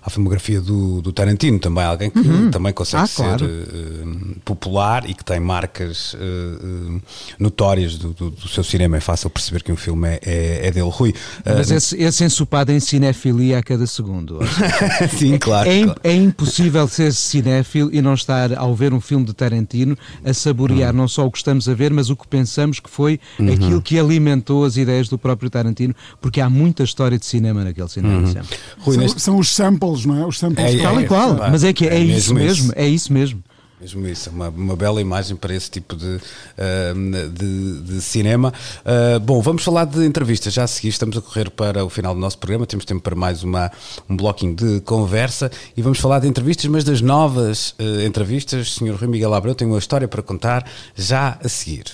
à 0.02 0.10
filmografia 0.10 0.60
do, 0.60 1.02
do, 1.02 1.12
Tarantino, 1.12 1.58
também 1.58 1.84
alguém 1.84 2.10
que 2.10 2.18
uhum. 2.18 2.50
também 2.50 2.72
consegue 2.72 3.02
ah, 3.02 3.06
ser 3.06 3.22
claro. 3.22 3.46
uh, 3.46 4.40
popular 4.44 5.08
e 5.08 5.12
que 5.12 5.22
tem 5.22 5.38
marcas 5.38 6.14
uh, 6.14 7.02
notórias 7.38 7.98
do, 7.98 8.14
do, 8.14 8.30
do, 8.30 8.48
seu 8.48 8.64
cinema. 8.64 8.96
É 8.96 9.00
fácil 9.00 9.28
perceber 9.28 9.62
que 9.62 9.70
um 9.70 9.76
filme 9.76 10.08
é, 10.08 10.20
é, 10.24 10.66
é 10.68 10.70
dele, 10.70 10.88
Rui. 10.90 11.14
Mas 11.44 11.70
esse, 11.70 11.96
esse 12.00 12.24
ensopado 12.24 12.72
em 12.72 12.80
cinefilia 12.80 13.58
a 13.58 13.62
cada 13.62 13.86
segundo. 13.86 14.38
Sim, 15.18 15.36
claro 15.38 15.68
é, 15.68 15.84
claro. 15.84 16.00
é, 16.02 16.14
impossível 16.14 16.88
ser 16.88 17.12
cinéfilo 17.12 17.90
e 17.92 18.00
não 18.00 18.14
estar, 18.14 18.56
ao 18.56 18.74
ver 18.74 18.94
um 18.94 19.00
filme 19.00 19.26
de 19.26 19.34
Tarantino, 19.34 19.96
a 20.24 20.32
saborear 20.32 20.92
uhum. 20.92 21.00
não 21.02 21.08
só 21.08 21.26
o 21.26 21.30
que 21.30 21.38
estamos 21.38 21.68
a 21.68 21.74
ver, 21.74 21.92
mas 21.92 22.08
o 22.08 22.16
que 22.16 22.26
pensamos 22.26 22.80
que 22.80 22.88
foi 22.88 23.20
uhum. 23.38 23.52
aquilo 23.52 23.82
que 23.82 23.98
alimentou 23.98 24.64
as 24.64 24.78
ideias 24.78 25.08
do 25.08 25.18
próprio 25.18 25.50
Tarantino, 25.50 25.94
porque 26.20 26.40
há 26.40 26.48
muita 26.48 26.82
história 26.82 27.17
de 27.18 27.26
cinema 27.26 27.64
naquele 27.64 27.88
cinema. 27.88 28.18
Uhum. 28.18 28.34
Rui, 28.80 28.94
são, 28.94 29.02
neste... 29.02 29.20
são, 29.20 29.38
os 29.38 29.54
samples, 29.54 30.04
não 30.04 30.18
é? 30.18 30.26
Os 30.26 30.38
samples 30.38 30.74
é, 30.74 30.82
tal 30.82 30.98
é, 30.98 31.02
e 31.02 31.06
qual. 31.06 31.44
É, 31.44 31.50
mas 31.50 31.64
é 31.64 31.72
que 31.72 31.86
é, 31.86 31.96
é 31.96 32.00
isso 32.00 32.34
mesmo, 32.34 32.66
isso. 32.66 32.72
é 32.76 32.86
isso 32.86 33.12
mesmo. 33.12 33.42
Mesmo 33.80 34.08
isso, 34.08 34.30
uma, 34.30 34.48
uma 34.48 34.74
bela 34.74 35.00
imagem 35.00 35.36
para 35.36 35.54
esse 35.54 35.70
tipo 35.70 35.94
de, 35.94 36.16
uh, 36.16 37.30
de, 37.32 37.80
de, 37.82 38.00
cinema. 38.02 38.52
Uh, 38.80 39.20
bom, 39.20 39.40
vamos 39.40 39.62
falar 39.62 39.84
de 39.84 40.04
entrevistas. 40.04 40.52
Já 40.52 40.64
a 40.64 40.66
seguir 40.66 40.88
estamos 40.88 41.16
a 41.16 41.20
correr 41.20 41.48
para 41.48 41.84
o 41.84 41.88
final 41.88 42.12
do 42.12 42.20
nosso 42.20 42.38
programa. 42.38 42.66
Temos 42.66 42.84
tempo 42.84 43.00
para 43.00 43.14
mais 43.14 43.44
uma, 43.44 43.70
um 44.10 44.16
bloquinho 44.16 44.54
de 44.54 44.80
conversa 44.80 45.50
e 45.76 45.82
vamos 45.82 46.00
falar 46.00 46.18
de 46.18 46.26
entrevistas, 46.26 46.66
mas 46.66 46.82
das 46.82 47.00
novas 47.00 47.70
uh, 47.78 48.04
entrevistas. 48.04 48.74
Sr. 48.74 48.96
Rui 48.98 49.06
Miguel 49.06 49.32
Abreu 49.32 49.54
tem 49.54 49.68
uma 49.68 49.78
história 49.78 50.08
para 50.08 50.22
contar 50.22 50.68
já 50.96 51.38
a 51.42 51.48
seguir. 51.48 51.84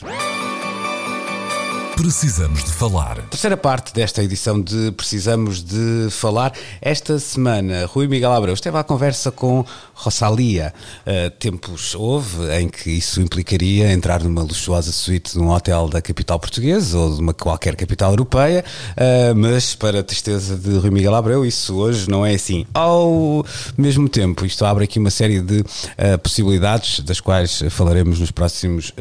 Precisamos 1.96 2.64
de 2.64 2.72
falar. 2.72 3.16
Terceira 3.30 3.56
parte 3.56 3.94
desta 3.94 4.22
edição 4.22 4.60
de 4.60 4.90
Precisamos 4.92 5.62
de 5.62 6.08
Falar. 6.10 6.52
Esta 6.82 7.20
semana, 7.20 7.86
Rui 7.86 8.08
Miguel 8.08 8.32
Abreu 8.32 8.52
esteve 8.52 8.76
à 8.76 8.82
conversa 8.82 9.30
com 9.30 9.64
Rosalia. 9.94 10.74
Uh, 11.06 11.30
tempos 11.38 11.94
houve 11.94 12.52
em 12.60 12.68
que 12.68 12.90
isso 12.90 13.20
implicaria 13.20 13.92
entrar 13.92 14.22
numa 14.24 14.42
luxuosa 14.42 14.90
suíte 14.90 15.34
de 15.34 15.38
um 15.38 15.50
hotel 15.50 15.88
da 15.88 16.02
capital 16.02 16.38
portuguesa 16.40 16.98
ou 16.98 17.14
de 17.14 17.20
uma 17.20 17.32
qualquer 17.32 17.76
capital 17.76 18.10
europeia, 18.10 18.64
uh, 18.90 19.34
mas 19.34 19.76
para 19.76 20.00
a 20.00 20.02
tristeza 20.02 20.56
de 20.56 20.76
Rui 20.76 20.90
Miguel 20.90 21.14
Abreu, 21.14 21.46
isso 21.46 21.76
hoje 21.76 22.10
não 22.10 22.26
é 22.26 22.34
assim. 22.34 22.66
Ao 22.74 23.46
mesmo 23.78 24.08
tempo, 24.08 24.44
isto 24.44 24.64
abre 24.64 24.84
aqui 24.84 24.98
uma 24.98 25.10
série 25.10 25.40
de 25.40 25.60
uh, 25.60 26.18
possibilidades, 26.22 27.00
das 27.00 27.20
quais 27.20 27.62
falaremos 27.70 28.18
nos 28.18 28.32
próximos 28.32 28.92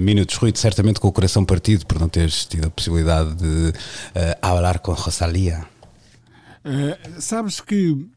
minutos. 0.00 0.36
Rui, 0.36 0.52
certamente 0.54 1.00
com 1.00 1.08
o 1.08 1.12
coração 1.12 1.44
partido 1.44 1.84
por 1.86 1.98
não 1.98 2.08
teres 2.08 2.35
tido 2.44 2.66
a 2.66 2.70
possibilidade 2.70 3.34
de 3.34 3.68
uh, 3.68 3.72
falar 4.40 4.78
com 4.80 4.92
Rosalia? 4.92 5.66
Uh, 6.64 7.20
sabes 7.20 7.60
que 7.60 8.08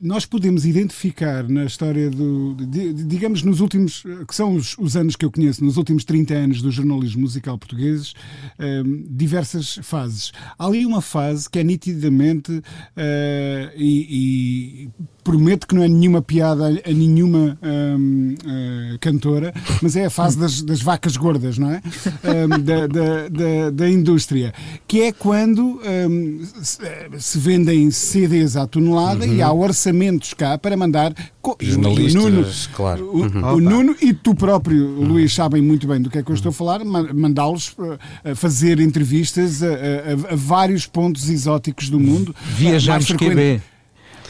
nós 0.00 0.24
podemos 0.24 0.64
identificar 0.64 1.48
na 1.48 1.64
história 1.64 2.10
do. 2.10 2.56
digamos, 2.56 3.42
nos 3.42 3.60
últimos. 3.60 4.04
que 4.26 4.34
são 4.34 4.54
os, 4.54 4.76
os, 4.78 4.96
anos 4.96 5.16
que 5.16 5.24
eu 5.24 5.30
conheço, 5.30 5.64
nos 5.64 5.76
últimos 5.76 6.04
30 6.04 6.34
anos 6.34 6.62
do 6.62 6.70
jornalismo 6.70 7.22
musical 7.22 7.58
português, 7.58 8.14
um, 8.58 9.04
diversas 9.08 9.78
fases. 9.82 10.32
Há 10.58 10.66
ali 10.66 10.84
uma 10.84 11.00
fase 11.00 11.48
que 11.48 11.58
é 11.58 11.64
nitidamente. 11.64 12.52
Uh, 12.52 13.72
e, 13.76 14.88
e 14.88 14.88
prometo 15.28 15.66
que 15.66 15.74
não 15.74 15.82
é 15.82 15.88
nenhuma 15.88 16.22
piada 16.22 16.68
a 16.68 16.90
nenhuma 16.90 17.58
um, 17.62 18.32
uh, 18.32 18.94
eh, 18.94 18.98
cantora, 18.98 19.52
mas 19.82 19.94
é 19.94 20.06
a 20.06 20.10
fase 20.10 20.38
das, 20.38 20.62
das 20.62 20.80
vacas 20.80 21.18
gordas, 21.18 21.58
não 21.58 21.70
é? 21.70 21.82
Um, 22.24 22.48
da, 22.62 22.86
da, 22.86 23.28
da, 23.28 23.70
da, 23.70 23.90
indústria. 23.90 24.54
Que 24.86 25.02
é 25.02 25.12
quando 25.12 25.82
se, 26.62 26.78
se, 27.18 27.38
vendem 27.38 27.90
CDs 27.90 28.56
à 28.56 28.66
tonelada 28.66 29.26
uhum. 29.26 29.34
e 29.34 29.42
há 29.42 29.52
orçamentos 29.88 30.34
cá 30.34 30.58
para 30.58 30.76
mandar. 30.76 31.12
Jornalistas, 31.60 32.14
Nuno, 32.14 32.46
claro. 32.74 33.10
O, 33.10 33.20
uhum. 33.22 33.54
o 33.54 33.60
Nuno 33.60 33.96
e 34.00 34.12
tu 34.12 34.34
próprio, 34.34 34.84
uhum. 34.86 35.08
Luís, 35.08 35.32
sabem 35.32 35.62
muito 35.62 35.86
bem 35.86 36.00
do 36.00 36.10
que 36.10 36.18
é 36.18 36.22
que 36.22 36.30
eu 36.30 36.34
estou 36.34 36.50
a 36.50 36.52
falar, 36.52 36.84
mandá-los 36.84 37.70
uh, 37.78 38.34
fazer 38.36 38.80
entrevistas 38.80 39.62
a, 39.62 39.66
a, 39.66 40.32
a, 40.32 40.36
vários 40.36 40.86
pontos 40.86 41.28
exóticos 41.28 41.88
do 41.88 41.98
mundo. 41.98 42.34
Viajarmos 42.54 43.10
QB. 43.12 43.62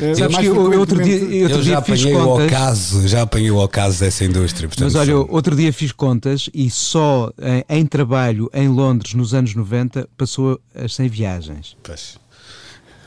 Uh, 0.01 0.15
Sabes 0.17 0.39
que 0.39 0.47
eu, 0.47 0.79
outro 0.79 1.03
dia, 1.03 1.17
eu, 1.17 1.49
outro 1.49 1.63
já 1.65 1.79
apanhei 1.79 2.13
contas, 2.13 2.25
o 2.25 2.47
ocaso, 2.47 3.09
já 3.09 3.23
apanhei 3.23 3.51
o 3.51 3.57
ocaso 3.57 3.99
dessa 3.99 4.25
indústria. 4.25 4.69
Portanto, 4.69 4.85
mas 4.85 4.95
olha, 4.95 5.17
outro 5.17 5.57
dia 5.57 5.73
fiz 5.73 5.91
contas 5.91 6.49
e 6.55 6.71
só 6.71 7.33
em, 7.69 7.81
em, 7.81 7.85
trabalho 7.85 8.49
em 8.55 8.69
Londres 8.69 9.15
nos 9.15 9.35
anos 9.35 9.57
90 9.57 10.09
passou 10.17 10.61
as 10.73 10.95
100 10.95 11.09
viagens. 11.09 11.77
Pois. 11.83 12.17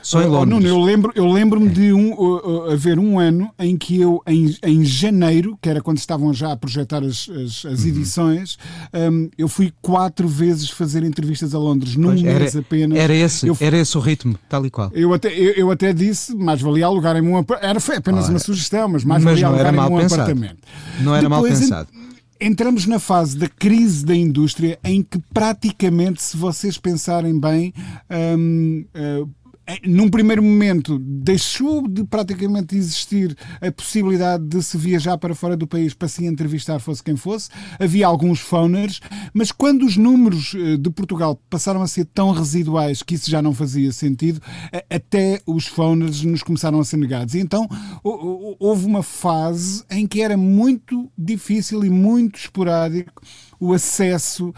Só 0.01 0.21
em 0.21 0.25
Londres. 0.25 0.49
Nuno, 0.49 0.67
eu 0.67 0.79
lembro, 0.79 1.11
eu 1.15 1.27
lembro-me 1.27 1.69
de 1.69 1.93
um, 1.93 2.13
uh, 2.13 2.67
uh, 2.67 2.71
haver 2.71 2.97
um 2.97 3.19
ano 3.19 3.51
em 3.59 3.77
que 3.77 3.99
eu, 3.99 4.21
em, 4.27 4.55
em 4.63 4.83
janeiro, 4.83 5.57
que 5.61 5.69
era 5.69 5.81
quando 5.81 5.97
estavam 5.97 6.33
já 6.33 6.51
a 6.51 6.57
projetar 6.57 7.03
as, 7.03 7.29
as, 7.29 7.65
as 7.65 7.81
uhum. 7.81 7.87
edições, 7.87 8.57
um, 8.93 9.29
eu 9.37 9.47
fui 9.47 9.71
quatro 9.81 10.27
vezes 10.27 10.69
fazer 10.69 11.03
entrevistas 11.03 11.53
a 11.53 11.59
Londres, 11.59 11.95
num 11.95 12.09
pois, 12.09 12.21
mês 12.21 12.55
era, 12.55 12.59
apenas. 12.59 12.97
Era 12.97 13.13
esse, 13.13 13.47
eu, 13.47 13.57
era 13.59 13.77
esse 13.77 13.97
o 13.97 14.01
ritmo, 14.01 14.37
tal 14.49 14.65
e 14.65 14.69
qual. 14.69 14.89
Eu 14.93 15.13
até, 15.13 15.29
eu, 15.33 15.53
eu 15.53 15.71
até 15.71 15.93
disse, 15.93 16.35
mais 16.35 16.61
valia 16.61 16.85
alugarem-me 16.85 17.29
um 17.29 17.45
Era 17.61 17.79
foi 17.79 17.97
apenas 17.97 18.25
Ora, 18.25 18.33
uma 18.33 18.39
sugestão, 18.39 18.87
mas 18.87 19.03
mais 19.03 19.23
mas 19.23 19.39
valia 19.39 19.47
alugarem-me 19.47 19.79
um 19.79 19.99
pensado. 19.99 20.21
apartamento. 20.21 20.57
Não 21.01 21.15
era 21.15 21.29
Depois, 21.29 21.51
mal 21.51 21.59
pensado. 21.59 21.89
entramos 22.39 22.85
na 22.85 22.99
fase 22.99 23.37
da 23.37 23.47
crise 23.47 24.05
da 24.05 24.15
indústria 24.15 24.79
em 24.83 25.03
que 25.03 25.19
praticamente, 25.33 26.21
se 26.21 26.35
vocês 26.35 26.77
pensarem 26.77 27.39
bem, 27.39 27.73
um, 28.37 28.85
uh, 28.95 29.29
num 29.85 30.09
primeiro 30.09 30.41
momento 30.41 30.99
deixou 30.99 31.87
de 31.87 32.03
praticamente 32.03 32.75
existir 32.75 33.35
a 33.61 33.71
possibilidade 33.71 34.45
de 34.45 34.61
se 34.63 34.77
viajar 34.77 35.17
para 35.17 35.35
fora 35.35 35.55
do 35.55 35.67
país 35.67 35.93
para 35.93 36.07
se 36.07 36.25
entrevistar 36.25 36.79
fosse 36.79 37.03
quem 37.03 37.15
fosse. 37.15 37.49
Havia 37.79 38.07
alguns 38.07 38.39
phoners, 38.39 38.99
mas 39.33 39.51
quando 39.51 39.85
os 39.85 39.97
números 39.97 40.53
eh, 40.55 40.77
de 40.77 40.89
Portugal 40.89 41.39
passaram 41.49 41.81
a 41.81 41.87
ser 41.87 42.05
tão 42.05 42.31
residuais 42.31 43.01
que 43.03 43.15
isso 43.15 43.29
já 43.29 43.41
não 43.41 43.53
fazia 43.53 43.91
sentido, 43.91 44.41
até 44.89 45.41
os 45.45 45.67
phoners 45.67 46.23
nos 46.23 46.43
começaram 46.43 46.79
a 46.79 46.85
ser 46.85 46.97
negados. 46.97 47.35
E 47.35 47.39
então 47.39 47.67
houve 48.03 48.85
uma 48.85 49.03
fase 49.03 49.83
em 49.89 50.07
que 50.07 50.21
era 50.21 50.37
muito 50.37 51.11
difícil 51.17 51.83
e 51.83 51.89
muito 51.89 52.37
esporádico 52.37 53.21
o 53.61 53.73
acesso 53.73 54.51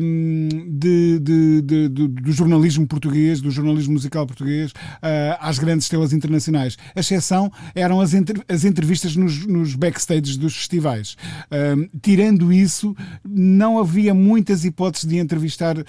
um, 0.00 0.48
de, 0.68 1.20
de, 1.20 1.62
de, 1.62 1.88
do 1.88 2.32
jornalismo 2.32 2.84
português, 2.84 3.40
do 3.40 3.48
jornalismo 3.48 3.92
musical 3.92 4.26
português, 4.26 4.72
uh, 4.72 5.38
às 5.38 5.56
grandes 5.56 5.84
estrelas 5.84 6.12
internacionais. 6.12 6.76
A 6.96 7.00
exceção 7.00 7.50
eram 7.76 8.00
as, 8.00 8.12
as 8.48 8.64
entrevistas 8.64 9.14
nos, 9.14 9.46
nos 9.46 9.76
backstages 9.76 10.36
dos 10.36 10.56
festivais. 10.56 11.16
Um, 11.50 11.88
tirando 12.02 12.52
isso, 12.52 12.96
não 13.24 13.78
havia 13.78 14.12
muitas 14.12 14.64
hipóteses 14.64 15.08
de 15.08 15.16
entrevistar 15.18 15.78
uh, 15.78 15.84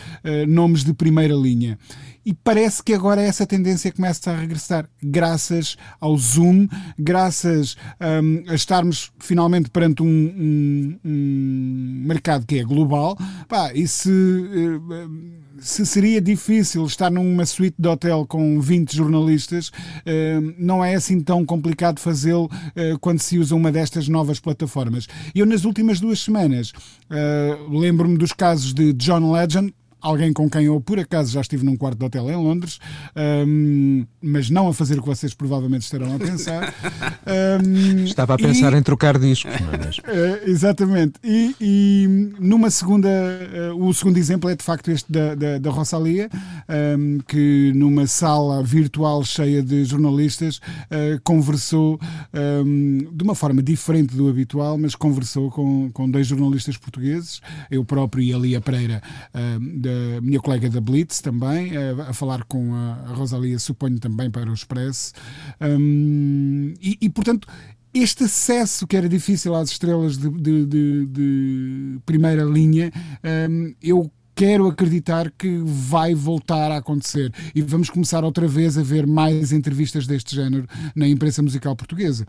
nomes 0.47 0.83
de 0.83 0.93
primeira 0.93 1.33
linha 1.33 1.79
e 2.25 2.33
parece 2.33 2.83
que 2.83 2.93
agora 2.93 3.21
essa 3.21 3.45
tendência 3.45 3.91
começa 3.91 4.31
a 4.31 4.35
regressar, 4.35 4.89
graças 5.01 5.77
ao 5.99 6.17
Zoom, 6.17 6.67
graças 6.97 7.77
um, 8.01 8.49
a 8.49 8.55
estarmos 8.55 9.11
finalmente 9.19 9.69
perante 9.69 10.01
um, 10.01 10.07
um, 10.07 10.99
um 11.05 12.03
mercado 12.07 12.45
que 12.47 12.57
é 12.57 12.63
global. 12.63 13.15
Pá, 13.47 13.71
e 13.73 13.87
se, 13.87 14.09
eh, 14.09 15.07
se 15.59 15.85
seria 15.85 16.19
difícil 16.19 16.83
estar 16.85 17.11
numa 17.11 17.45
suíte 17.45 17.75
de 17.77 17.87
hotel 17.87 18.25
com 18.27 18.59
20 18.59 18.95
jornalistas, 18.95 19.71
hum, 20.05 20.55
não 20.57 20.83
é 20.83 20.95
assim 20.95 21.21
tão 21.21 21.45
complicado 21.45 21.99
fazê-lo 21.99 22.49
eh, 22.75 22.95
quando 22.99 23.19
se 23.19 23.37
usa 23.37 23.55
uma 23.55 23.71
destas 23.71 24.07
novas 24.07 24.39
plataformas. 24.39 25.07
Eu, 25.35 25.45
nas 25.45 25.63
últimas 25.63 25.99
duas 25.99 26.19
semanas, 26.19 26.73
eh, 27.09 27.57
lembro-me 27.69 28.17
dos 28.17 28.33
casos 28.33 28.73
de 28.73 28.93
John 28.93 29.31
Legend, 29.31 29.73
alguém 30.05 30.31
com 30.31 30.47
quem 30.47 30.65
eu 30.65 30.79
por 30.79 30.99
acaso 30.99 31.31
já 31.31 31.41
estive 31.41 31.65
num 31.65 31.75
quarto 31.75 31.97
de 31.97 32.05
hotel 32.05 32.29
em 32.29 32.35
Londres, 32.35 32.79
um, 33.47 34.05
mas 34.21 34.51
não 34.51 34.67
a 34.67 34.73
fazer 34.73 34.99
o 34.99 35.01
que 35.01 35.07
vocês 35.07 35.33
provavelmente 35.33 35.81
estarão 35.81 36.15
a 36.15 36.19
pensar. 36.19 36.73
Um, 37.25 38.03
Estava 38.03 38.35
a 38.35 38.37
pensar 38.37 38.73
e, 38.73 38.77
em 38.77 38.83
trocar 38.83 39.17
discos. 39.17 39.51
Uh, 39.55 40.45
exatamente. 40.47 41.13
E, 41.23 41.55
e, 41.59 42.31
numa 42.39 42.69
segunda, 42.69 43.09
uh, 43.09 43.83
o 43.83 43.93
segundo 43.93 44.17
exemplo 44.17 44.49
é 44.49 44.55
de 44.55 44.63
facto 44.63 44.91
este 44.91 45.11
da, 45.11 45.33
da, 45.33 45.57
da 45.57 45.69
Rosalia, 45.71 46.29
um, 46.97 47.19
que 47.27 47.71
numa 47.75 48.05
sala 48.05 48.61
virtual 48.61 49.23
cheia 49.23 49.63
de 49.63 49.85
jornalistas 49.85 50.57
uh, 50.57 51.19
conversou 51.23 51.99
de 52.31 53.23
uma 53.23 53.33
forma 53.33 53.63
diferente 53.63 54.15
do 54.15 54.29
habitual, 54.29 54.77
mas 54.77 54.93
conversou 54.93 55.49
com, 55.49 55.89
com 55.91 56.09
dois 56.09 56.27
jornalistas 56.27 56.77
portugueses, 56.77 57.41
eu 57.71 57.83
próprio 57.83 58.23
e 58.23 58.33
a 58.33 58.37
Lia 58.37 58.61
Pereira 58.61 59.01
da 59.77 59.94
minha 60.21 60.39
colega 60.39 60.69
da 60.69 60.81
Blitz 60.81 61.21
também, 61.21 61.75
a, 61.77 62.09
a 62.09 62.13
falar 62.13 62.43
com 62.45 62.73
a, 62.73 62.93
a, 63.07 63.13
Rosalia, 63.13 63.57
suponho 63.59 63.99
também 63.99 64.29
para 64.29 64.49
o 64.49 64.53
Expresso. 64.53 65.13
Um, 65.61 66.73
e, 66.81 66.97
e, 67.01 67.09
portanto, 67.09 67.47
este 67.93 68.25
acesso 68.25 68.85
que 68.85 68.97
era 68.97 69.07
difícil 69.07 69.55
às 69.55 69.69
estrelas 69.69 70.17
de, 70.17 70.29
de, 70.29 70.65
de, 70.65 71.05
de 71.05 71.99
primeira 72.05 72.43
linha, 72.43 72.91
um, 73.49 73.73
eu 73.81 74.11
quero 74.35 74.67
acreditar 74.67 75.31
que 75.31 75.61
vai 75.63 76.13
voltar 76.13 76.69
a 76.69 76.77
acontecer 76.77 77.33
e 77.55 77.61
vamos 77.61 77.89
começar 77.89 78.23
outra 78.25 78.47
vez 78.47 78.77
a 78.77 78.83
ver 78.83 79.07
mais 79.07 79.53
entrevistas 79.53 80.05
deste 80.05 80.35
género 80.35 80.67
na 80.93 81.07
imprensa 81.07 81.41
musical 81.41 81.73
portuguesa. 81.75 82.27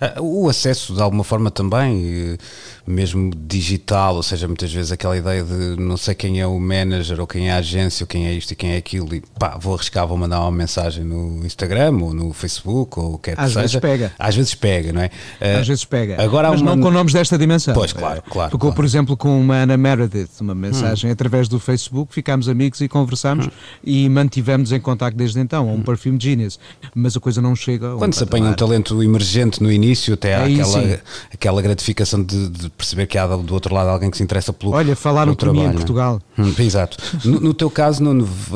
Ah, 0.00 0.14
o 0.20 0.48
acesso, 0.48 0.94
de 0.94 1.02
alguma 1.02 1.24
forma, 1.24 1.50
também, 1.50 2.38
mesmo 2.86 3.32
digital, 3.34 4.16
ou 4.16 4.22
seja, 4.22 4.46
muitas 4.46 4.72
vezes 4.72 4.92
aquela 4.92 5.16
ideia 5.16 5.42
de 5.42 5.76
não 5.80 5.96
sei 5.96 6.14
quem 6.14 6.40
é 6.40 6.46
o 6.46 6.58
manager, 6.58 7.20
ou 7.20 7.26
quem 7.26 7.48
é 7.48 7.52
a 7.52 7.56
agência, 7.56 8.04
ou 8.04 8.08
quem 8.08 8.26
é 8.26 8.32
isto 8.32 8.52
e 8.52 8.56
quem 8.56 8.72
é 8.72 8.76
aquilo, 8.76 9.14
e 9.14 9.22
pá, 9.38 9.58
vou 9.60 9.74
arriscar, 9.74 10.06
vou 10.06 10.16
mandar 10.16 10.40
uma 10.40 10.52
mensagem 10.52 11.04
no 11.04 11.44
Instagram, 11.44 11.98
ou 12.00 12.14
no 12.14 12.32
Facebook, 12.32 12.98
ou 12.98 13.14
o 13.14 13.18
que 13.18 13.30
é 13.30 13.34
que 13.34 13.40
Às 13.40 13.48
seja. 13.48 13.60
vezes 13.60 13.76
pega. 13.76 14.12
Às 14.18 14.36
vezes 14.36 14.54
pega, 14.54 14.92
não 14.92 15.02
é? 15.02 15.10
Ah, 15.40 15.58
Às 15.60 15.66
vezes 15.66 15.84
pega. 15.84 16.22
Agora 16.22 16.50
Mas 16.50 16.60
uma... 16.60 16.76
não 16.76 16.82
com 16.82 16.90
nomes 16.90 17.12
desta 17.12 17.36
dimensão. 17.36 17.74
Pois, 17.74 17.92
claro, 17.92 18.22
claro. 18.22 18.50
Porque, 18.50 18.62
claro. 18.62 18.76
por 18.76 18.84
exemplo, 18.84 19.16
com 19.16 19.40
uma 19.40 19.56
Ana 19.56 19.76
Meredith, 19.76 20.30
uma 20.40 20.54
mensagem 20.54 21.10
hum. 21.10 21.12
através 21.12 21.48
do 21.48 21.58
Facebook, 21.58 22.14
ficámos 22.14 22.48
amigos 22.48 22.80
e 22.80 22.88
conversámos 22.88 23.46
hum. 23.46 23.50
e 23.82 24.08
mantivemos 24.08 24.72
em 24.72 24.80
contato 24.80 25.14
desde 25.14 25.40
então, 25.40 25.68
um 25.68 25.74
hum. 25.74 25.82
Perfume 25.82 26.18
Genius. 26.20 26.58
Mas 26.94 27.16
a 27.16 27.20
coisa 27.20 27.42
não 27.42 27.54
chega. 27.56 27.94
Quando 27.96 28.14
um 28.14 28.16
se 28.16 28.22
apanha 28.22 28.50
um 28.50 28.54
talento 28.54 29.02
emergente 29.02 29.62
no 29.66 29.72
início, 29.72 30.14
até 30.14 30.34
há 30.34 30.44
aquela, 30.44 31.00
aquela 31.32 31.62
gratificação 31.62 32.22
de, 32.22 32.48
de, 32.48 32.70
perceber 32.70 33.06
que 33.06 33.18
há 33.18 33.26
do 33.26 33.52
outro 33.52 33.74
lado 33.74 33.88
alguém 33.90 34.10
que 34.10 34.16
se 34.16 34.22
interessa 34.22 34.52
pelo 34.52 34.72
Olha, 34.72 34.94
falaram 34.94 35.34
pelo 35.34 35.54
trabalho, 35.54 35.74
em 35.74 35.76
Portugal. 35.76 36.22
Hum, 36.38 36.54
exato. 36.58 36.96
No, 37.24 37.40
no, 37.40 37.54
teu 37.54 37.70
caso, 37.70 38.02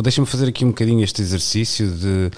deixa-me 0.03 0.27
fazer 0.27 0.49
aqui 0.49 0.65
um 0.65 0.69
bocadinho 0.69 1.03
este 1.03 1.21
exercício 1.21 1.91
de, 1.91 2.31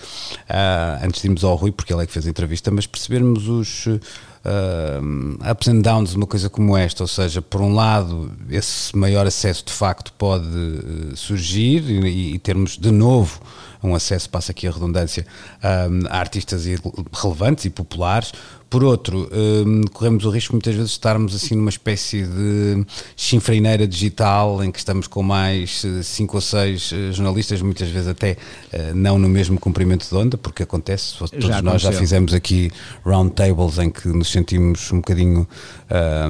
uh, 0.49 1.05
antes 1.05 1.21
de 1.21 1.29
irmos 1.29 1.45
ao 1.45 1.55
Rui, 1.55 1.71
porque 1.71 1.93
ele 1.93 2.03
é 2.03 2.07
que 2.07 2.13
fez 2.13 2.27
a 2.27 2.31
entrevista, 2.31 2.71
mas 2.71 2.87
percebermos 2.87 3.47
os 3.47 3.87
uh, 3.87 5.51
ups 5.51 5.69
and 5.69 5.81
downs 5.81 6.15
uma 6.15 6.27
coisa 6.27 6.49
como 6.49 6.77
esta, 6.77 7.05
ou 7.05 7.09
seja, 7.09 7.43
por 7.43 7.61
um 7.61 7.75
lado, 7.75 8.33
esse 8.49 8.97
maior 8.97 9.27
acesso 9.27 9.65
de 9.67 9.73
facto 9.73 10.13
pode 10.15 10.47
uh, 10.47 11.17
surgir 11.17 11.83
e, 11.91 12.35
e, 12.35 12.39
termos 12.39 12.79
de 12.79 12.91
novo 12.91 13.41
um 13.83 13.95
acesso, 13.95 14.31
passa 14.31 14.53
aqui 14.53 14.69
a 14.69 14.71
redundância, 14.71 15.27
a 15.61 16.17
artistas 16.17 16.67
relevantes 17.13 17.65
e 17.65 17.71
populares, 17.71 18.33
por 18.73 18.83
outro, 18.83 19.29
um, 19.31 19.83
corremos 19.93 20.25
o 20.25 20.31
risco 20.31 20.55
muitas 20.55 20.75
vezes 20.75 20.93
de 20.93 20.95
estarmos 20.95 21.35
assim 21.35 21.55
numa 21.55 21.69
espécie 21.69 22.23
de 22.23 22.87
chinfreineira 23.15 23.87
digital 23.87 24.65
em 24.65 24.73
que 24.73 24.79
estamos 24.79 25.07
com 25.07 25.23
mais 25.23 25.85
eh, 25.85 26.03
cinco 26.03 26.39
ou 26.39 26.41
seis 26.41 26.91
eh, 26.91 27.13
jornalistas, 27.13 27.61
muitas 27.61 27.91
vezes 27.91 28.09
até 28.09 28.33
uh, 28.73 28.95
não 28.95 29.19
no 29.19 29.29
mesmo 29.29 29.61
comprimento 29.61 30.09
de 30.09 30.15
onda, 30.15 30.39
porque 30.39 30.63
acontece, 30.63 31.19
todos 31.19 31.45
já 31.45 31.61
nós 31.61 31.83
já 31.83 31.93
fizemos 31.93 32.33
aqui 32.33 32.71
round 33.05 33.35
tables 33.35 33.77
em 33.77 33.91
que 33.91 34.09
nos 34.09 34.33
sentimos 34.33 34.91
um 34.91 34.97
bocadinho 34.97 35.47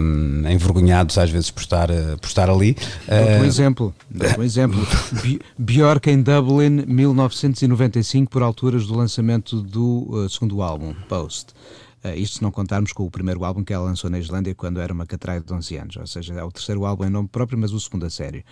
um, 0.00 0.50
envergonhados 0.50 1.18
às 1.18 1.30
vezes 1.30 1.48
por 1.48 1.60
estar, 1.60 1.90
por 2.20 2.26
estar 2.26 2.50
ali. 2.50 2.76
Dou-te 3.06 3.40
um 3.40 3.44
exemplo, 3.44 3.94
dou 4.10 4.40
um 4.40 4.42
exemplo. 4.42 4.84
Björk 5.56 6.10
em 6.10 6.20
Dublin, 6.20 6.84
1995, 6.88 8.28
por 8.28 8.42
alturas 8.42 8.84
do 8.88 8.96
lançamento 8.96 9.62
do 9.62 10.08
uh, 10.10 10.28
segundo 10.28 10.60
álbum, 10.60 10.92
Post. 11.08 11.54
Uh, 12.04 12.16
isto 12.16 12.38
se 12.38 12.42
não 12.42 12.50
contarmos 12.50 12.92
com 12.92 13.04
o 13.04 13.10
primeiro 13.10 13.44
álbum 13.44 13.62
que 13.62 13.72
ela 13.72 13.84
lançou 13.84 14.10
na 14.10 14.18
Islândia 14.18 14.54
quando 14.54 14.80
era 14.80 14.92
uma 14.92 15.06
catraia 15.06 15.40
de 15.40 15.52
11 15.52 15.76
anos, 15.76 15.96
ou 15.96 16.06
seja, 16.06 16.34
é 16.34 16.42
o 16.42 16.50
terceiro 16.50 16.84
álbum 16.84 17.04
em 17.04 17.10
nome 17.10 17.28
próprio, 17.28 17.56
mas 17.56 17.72
o 17.72 17.78
segundo 17.78 18.04
a 18.06 18.10
sério. 18.10 18.42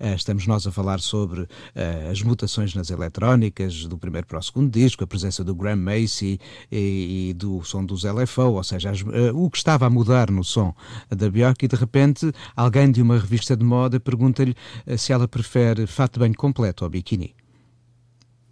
Uh, 0.00 0.14
estamos 0.14 0.46
nós 0.46 0.66
a 0.66 0.72
falar 0.72 0.98
sobre 0.98 1.42
uh, 1.42 1.48
as 2.10 2.20
mutações 2.22 2.74
nas 2.74 2.90
eletrónicas, 2.90 3.86
do 3.86 3.96
primeiro 3.96 4.26
para 4.26 4.38
o 4.38 4.42
segundo 4.42 4.70
disco, 4.70 5.04
a 5.04 5.06
presença 5.06 5.44
do 5.44 5.54
Graham 5.54 5.76
Macy 5.76 6.40
e, 6.72 7.28
e 7.30 7.34
do 7.34 7.62
som 7.62 7.84
dos 7.84 8.02
LFO, 8.02 8.54
ou 8.54 8.64
seja, 8.64 8.90
as, 8.90 9.04
o 9.34 9.48
que 9.50 9.58
estava 9.58 9.86
a 9.86 9.90
mudar 9.90 10.30
no 10.30 10.42
som 10.42 10.74
da 11.08 11.30
Björk 11.30 11.64
e 11.64 11.68
de 11.68 11.76
repente 11.76 12.32
alguém 12.56 12.90
de 12.90 13.00
uma 13.00 13.18
revista 13.18 13.56
de 13.56 13.64
moda 13.64 14.00
pergunta-lhe 14.00 14.56
se 14.98 15.12
ela 15.12 15.28
prefere 15.28 15.86
fato 15.86 16.18
bem 16.18 16.32
completo 16.32 16.84
ou 16.84 16.90
biquíni. 16.90 17.35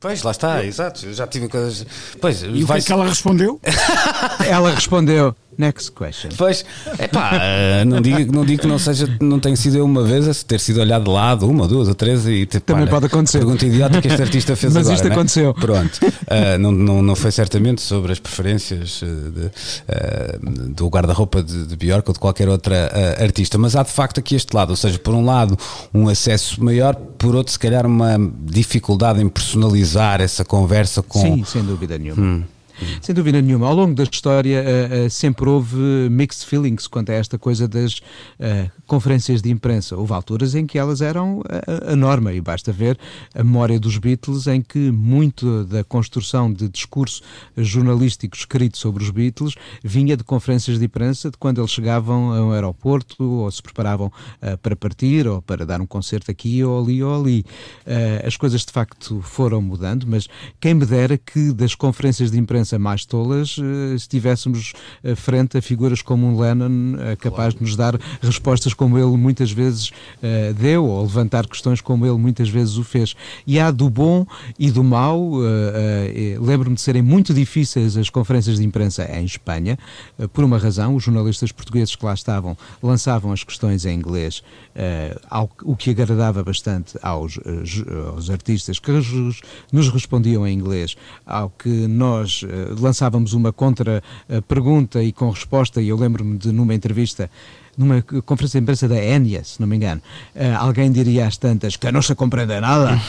Pois, 0.05 0.23
lá 0.23 0.33
está, 0.33 0.63
exato. 0.63 1.07
Eu 1.07 1.15
já 1.15 1.27
tive 1.27 1.49
coisas. 1.49 1.87
Pois, 2.21 2.43
e 2.43 2.63
o 2.63 2.67
que 2.67 2.73
é 2.75 2.81
que 2.83 2.93
ela 2.93 3.09
respondeu? 3.09 3.59
ela 4.47 4.71
respondeu: 4.75 5.35
Next 5.57 5.93
question. 5.93 6.31
Pois, 6.37 6.65
epá, 6.99 7.31
eh, 7.35 7.85
não 7.85 8.01
digo, 8.01 8.33
não 8.33 8.45
digo 8.45 8.63
que 8.63 8.67
não 8.69 8.79
seja, 8.79 9.09
não 9.21 9.39
tenha 9.39 9.57
sido 9.57 9.79
eu 9.79 9.85
uma 9.85 10.03
vez 10.03 10.29
a 10.29 10.35
ter 10.47 10.59
sido 10.61 10.81
olhado 10.81 11.05
de 11.05 11.11
lado, 11.11 11.49
uma, 11.49 11.69
duas 11.69 11.89
ou 11.89 11.95
três 11.95 12.27
e 12.27 12.47
tipo, 12.47 12.67
Também 12.67 12.87
pode 12.87 13.07
acontecer. 13.07 13.39
Pergunta 13.39 13.67
idiota 13.67 14.01
que 14.01 14.09
este 14.09 14.23
artista 14.23 14.57
fez 14.57 14.75
Mas 14.75 14.87
agora. 14.87 14.93
Mas 14.93 15.01
isto 15.01 15.09
né? 15.09 15.15
aconteceu. 15.15 15.55
Pronto. 15.55 16.01
Uh, 16.03 16.59
não, 16.59 16.73
não, 16.73 17.03
não 17.03 17.17
foi 17.17 17.31
certamente 17.31 17.83
sobre 17.83 18.13
as 18.13 18.19
preferências 18.19 19.01
de, 19.01 19.47
uh, 19.47 20.71
do 20.75 20.89
guarda-roupa 20.89 21.43
de, 21.43 21.67
de 21.67 21.77
Bjork 21.77 22.09
ou 22.09 22.15
de 22.15 22.21
qualquer 22.21 22.49
outra 22.49 22.91
uh, 22.93 23.23
artista, 23.23 23.57
mas 23.59 23.77
há 23.77 23.83
de 23.83 23.91
facto 23.91 24.19
aqui 24.19 24.35
este 24.35 24.55
lado, 24.55 24.71
ou 24.71 24.77
seja, 24.77 24.99
por 24.99 25.15
um 25.15 25.25
lado 25.25 25.57
um 25.93 26.09
acesso 26.09 26.63
maior, 26.63 26.95
por 26.95 27.35
outro 27.35 27.53
se 27.53 27.59
calhar 27.59 27.87
uma 27.87 28.19
dificuldade 28.43 29.21
em 29.21 29.29
personalizar 29.29 30.21
essa 30.21 30.45
conversa 30.45 31.03
com... 31.03 31.21
Sim, 31.21 31.45
sem 31.45 31.63
dúvida 31.63 31.97
nenhuma. 31.99 32.23
Hum. 32.23 32.45
Sem 33.01 33.15
dúvida 33.15 33.41
nenhuma. 33.41 33.67
Ao 33.69 33.75
longo 33.75 33.95
da 33.95 34.03
história 34.03 34.63
uh, 34.63 35.07
uh, 35.07 35.11
sempre 35.11 35.49
houve 35.49 35.77
mixed 36.11 36.45
feelings 36.47 36.87
quanto 36.87 37.11
a 37.11 37.15
esta 37.15 37.39
coisa 37.39 37.69
das 37.69 37.99
uh, 37.99 38.71
conferências 38.87 39.41
de 39.41 39.51
imprensa. 39.51 39.97
Houve 39.97 40.13
alturas 40.13 40.55
em 40.55 40.67
que 40.67 40.79
elas 40.79 41.01
eram 41.01 41.43
a, 41.49 41.93
a, 41.93 41.97
norma 41.97 42.33
e 42.33 42.41
basta 42.41 42.73
ver 42.73 42.99
a 43.35 43.45
memória 43.45 43.79
dos 43.79 43.99
Beatles 43.99 44.47
em 44.47 44.61
que 44.61 44.91
muito 44.91 45.65
da 45.65 45.85
construção 45.85 46.53
de 46.53 46.69
discurso 46.69 47.23
jornalístico 47.57 48.37
escrito 48.37 48.77
sobre 48.77 49.03
os 49.03 49.11
Beatles 49.11 49.55
vinha 49.83 50.17
de 50.17 50.25
conferências 50.25 50.79
de 50.79 50.85
imprensa 50.85 51.31
de 51.31 51.39
quando 51.39 51.61
eles 51.61 51.71
chegavam 51.71 52.33
a 52.33 52.45
um 52.45 52.53
aeroporto 52.53 53.23
ou 53.25 53.51
se 53.51 53.63
preparavam 53.63 54.13
para 54.63 54.75
partir 54.75 55.27
ou 55.27 55.41
para 55.41 55.65
dar 55.65 55.81
um 55.81 55.87
concerto 55.87 56.31
aqui 56.31 56.63
ou 56.65 56.83
ali 56.83 57.03
ou 57.03 57.15
ali. 57.15 57.45
as 58.27 58.37
coisas 58.37 58.65
de 58.65 58.73
facto 58.73 59.21
foram 59.23 59.63
mudando, 59.63 60.07
mas 60.07 60.29
quem 60.61 60.75
me 60.75 60.85
dera 60.85 61.17
que 61.17 61.53
das 61.53 61.75
conferências 61.75 62.31
de 62.31 62.39
imprensa 62.39 62.64
mais 62.79 63.05
tolas 63.05 63.57
eh, 63.59 63.91
se 63.99 64.15
estivéssemos 64.15 64.73
eh, 65.03 65.15
frente 65.15 65.59
a 65.59 65.63
figuras 65.63 66.03
como 66.03 66.27
um 66.27 66.41
Lennon 66.41 66.97
eh, 66.99 67.17
capaz 67.17 67.55
claro. 67.55 67.57
de 67.57 67.63
nos 67.63 67.77
dar 67.77 67.99
respostas 68.23 68.75
como 68.75 68.99
ele 68.99 69.17
muitas 69.17 69.51
vezes 69.51 69.91
deu 70.57 70.87
ou 70.87 71.03
levantar 71.03 71.47
questões 71.47 71.81
como 71.81 72.07
ele 72.07 72.17
muitas 72.17 72.49
vezes 72.49 72.77
o 72.77 72.85
fez. 72.85 73.15
E 73.47 73.59
há 73.59 73.71
do 73.71 73.91
bom 73.91 74.27
e 74.59 74.71
do 74.71 74.83
mau. 74.83 75.33
Lembro-me 76.41 76.77
de 76.77 76.81
serem 76.81 77.03
muito 77.03 77.35
difíceis 77.35 77.97
as 77.97 78.09
conferências 78.09 78.59
de 78.59 78.65
imprensa 78.65 79.05
em 79.05 79.25
Espanha, 79.25 79.79
por 80.33 80.45
uma 80.45 80.59
razão. 80.59 80.95
Os 80.95 81.03
jornalistas 81.03 81.53
portugueses 81.53 81.95
que 81.95 82.05
lá 82.05 82.15
estavam 82.15 82.57
lançavam 82.83 83.33
as 83.33 83.45
questões 83.45 83.85
em 83.85 83.95
inglês, 83.95 84.43
o 85.63 85.77
que 85.77 85.91
agradava 85.91 86.43
bastante 86.43 86.99
aos, 87.03 87.39
aos 88.13 88.31
artistas 88.31 88.79
que 88.79 88.91
nos 89.73 89.89
respondiam 89.89 90.47
em 90.47 90.55
inglês, 90.55 90.97
ao 91.27 91.51
que 91.51 91.87
nós 91.87 92.45
lançávamos 92.79 93.33
uma 93.33 93.53
contra-pergunta 93.53 95.03
e 95.03 95.13
com 95.13 95.31
resposta, 95.31 95.81
e 95.81 95.89
eu 95.89 95.97
lembro-me 95.97 96.39
de 96.39 96.53
numa 96.53 96.75
entrevista 96.75 97.31
numa 97.77 98.03
conferência 98.03 98.61
de 98.61 98.63
imprensa 98.63 98.89
da 98.89 99.03
Enya, 99.03 99.43
se 99.45 99.61
não 99.61 99.67
me 99.67 99.77
engano, 99.77 100.01
uh, 100.35 100.59
alguém 100.59 100.91
diria 100.91 101.27
às 101.27 101.37
tantas 101.37 101.77
que 101.77 101.91
não 101.91 102.03
se 102.03 102.15
compreende 102.15 102.59
nada. 102.61 103.01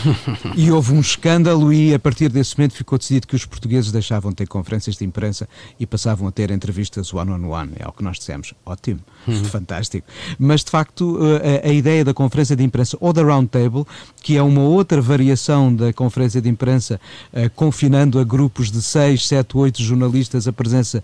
E 0.56 0.72
houve 0.72 0.94
um 0.94 1.00
escândalo 1.00 1.74
e 1.74 1.94
a 1.94 2.00
partir 2.00 2.30
desse 2.30 2.58
momento 2.58 2.74
ficou 2.74 2.98
decidido 2.98 3.28
que 3.28 3.36
os 3.36 3.46
portugueses 3.46 3.92
deixavam 3.92 4.32
de 4.32 4.38
ter 4.38 4.48
conferências 4.48 4.96
de 4.96 5.04
imprensa 5.04 5.48
e 5.80 5.86
passavam 5.86 6.28
a 6.28 6.32
ter 6.32 6.50
entrevistas 6.50 7.14
one-on-one, 7.14 7.46
-on 7.46 7.74
-one, 7.74 7.74
é 7.80 7.88
o 7.88 7.92
que 7.92 8.04
nós 8.04 8.18
dissemos. 8.18 8.54
Ótimo, 8.66 9.02
uhum. 9.28 9.44
fantástico. 9.46 10.08
Mas 10.40 10.64
de 10.64 10.72
facto 10.72 11.18
uh, 11.18 11.42
a, 11.64 11.70
a, 11.70 11.74
ideia 11.74 12.04
da 12.04 12.14
conferência 12.14 12.56
de 12.56 12.64
imprensa 12.64 12.98
ou 13.00 13.14
da 13.14 13.24
round 13.24 13.48
table, 13.48 13.86
que 14.22 14.36
é 14.36 14.42
uma 14.42 14.62
outra 14.62 15.02
variação 15.02 15.74
da 15.74 15.94
conferência 15.94 16.42
de 16.42 16.50
imprensa, 16.50 17.00
uh, 17.34 17.50
confinando 17.56 18.20
a 18.20 18.24
grupos 18.24 18.72
de 18.72 18.82
6, 18.82 19.28
7, 19.28 19.58
8 19.58 19.84
jornalistas 19.84 20.48
a 20.48 20.54
presença 20.54 21.04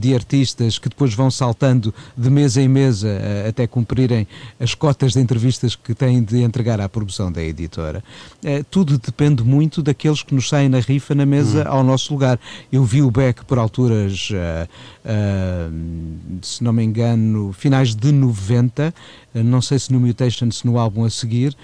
de 0.00 0.14
artistas 0.14 0.78
que 0.78 0.88
depois 0.88 1.14
vão 1.14 1.30
saltando 1.30 1.92
de 2.16 2.30
mesa 2.30 2.60
em 2.60 2.68
mesa 2.68 2.96
empresa 2.96 3.48
até 3.48 3.66
cumprirem 3.66 4.26
as 4.58 4.74
cotas 4.74 5.12
de 5.12 5.20
entrevistas 5.20 5.74
que 5.76 5.94
têm 5.94 6.22
de 6.22 6.42
entregar 6.42 6.80
à 6.80 6.88
produção 6.88 7.30
da 7.30 7.42
editora. 7.42 8.02
Eh, 8.44 8.64
tudo 8.70 8.98
depende 8.98 9.42
muito 9.42 9.82
daqueles 9.82 10.22
que 10.22 10.34
nos 10.34 10.48
saem 10.48 10.68
na 10.68 10.80
rifa 10.80 11.14
na 11.14 11.26
mesa 11.26 11.62
uhum. 11.62 11.76
ao 11.78 11.84
nosso 11.84 12.12
lugar. 12.12 12.38
Eu 12.72 12.84
vi 12.84 13.02
o 13.02 13.10
Beck 13.10 13.44
por 13.44 13.58
alturas, 13.58 14.30
uh, 14.30 14.68
uh, 15.04 16.38
se 16.42 16.62
não 16.62 16.72
me 16.72 16.84
engano, 16.84 17.52
finais 17.56 17.94
de 17.94 18.12
90, 18.12 18.94
não 19.34 19.60
sei 19.60 19.78
se 19.78 19.92
no 19.92 20.00
Mutation, 20.00 20.50
se 20.50 20.66
no 20.66 20.78
álbum 20.78 21.04
a 21.04 21.10
seguir, 21.10 21.56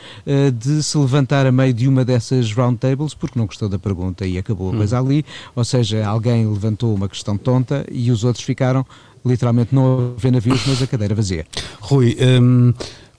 de 0.58 0.82
se 0.82 0.98
levantar 0.98 1.46
a 1.46 1.52
meio 1.52 1.72
de 1.72 1.88
uma 1.88 2.04
dessas 2.04 2.52
roundtables 2.52 3.14
porque 3.14 3.38
não 3.38 3.46
gostou 3.46 3.68
da 3.68 3.78
pergunta 3.78 4.26
e 4.26 4.36
acabou 4.38 4.72
a 4.72 4.76
coisa 4.76 5.00
uhum. 5.00 5.06
ali. 5.06 5.24
Ou 5.54 5.64
seja, 5.64 6.06
alguém 6.06 6.46
levantou 6.46 6.94
uma 6.94 7.08
questão 7.08 7.36
tonta 7.36 7.86
e 7.90 8.10
os 8.10 8.24
outros 8.24 8.44
ficaram 8.44 8.84
literalmente 9.24 9.74
não 9.74 10.14
haver 10.16 10.32
navios, 10.32 10.62
mas 10.66 10.82
a 10.82 10.86
cadeira 10.86 11.14
vazia. 11.14 11.46
Rui, 11.80 12.16
um, 12.20 12.72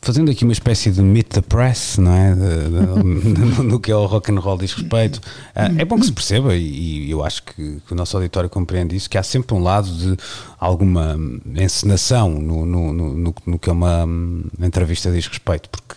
fazendo 0.04 0.30
aqui 0.30 0.44
uma 0.44 0.54
espécie 0.54 0.92
de 0.92 1.02
meet 1.02 1.28
the 1.28 1.42
press, 1.42 1.98
não 1.98 2.14
é? 2.14 2.36
no, 3.64 3.80
que 3.80 3.92
é 3.92 3.96
o 3.96 4.06
rock 4.06 4.32
and 4.32 4.40
roll 4.40 4.58
diz 4.58 4.74
respeito, 4.74 5.18
uh, 5.18 5.80
é 5.80 5.86
bom 5.86 5.98
que 5.98 6.06
se 6.06 6.12
perceba, 6.12 6.56
e, 6.56 7.10
eu 7.10 7.24
acho 7.24 7.44
que, 7.44 7.82
que, 7.88 7.94
o 7.94 7.96
nosso 7.96 8.18
auditório 8.18 8.50
compreende 8.50 8.96
isso, 8.96 9.10
que 9.10 9.18
há 9.18 9.24
sempre 9.24 9.56
um 9.56 9.64
lado 9.64 9.90
de 9.90 10.18
alguma 10.60 11.18
encenação 11.56 12.30
no, 12.30 12.66
no, 12.66 12.94
no, 12.94 13.36
no 13.46 13.60
que 13.60 13.70
é 13.70 13.74
uma 13.74 14.08
entrevista 14.62 15.12
diz 15.12 15.28
respeito, 15.28 15.70
porque 15.70 15.96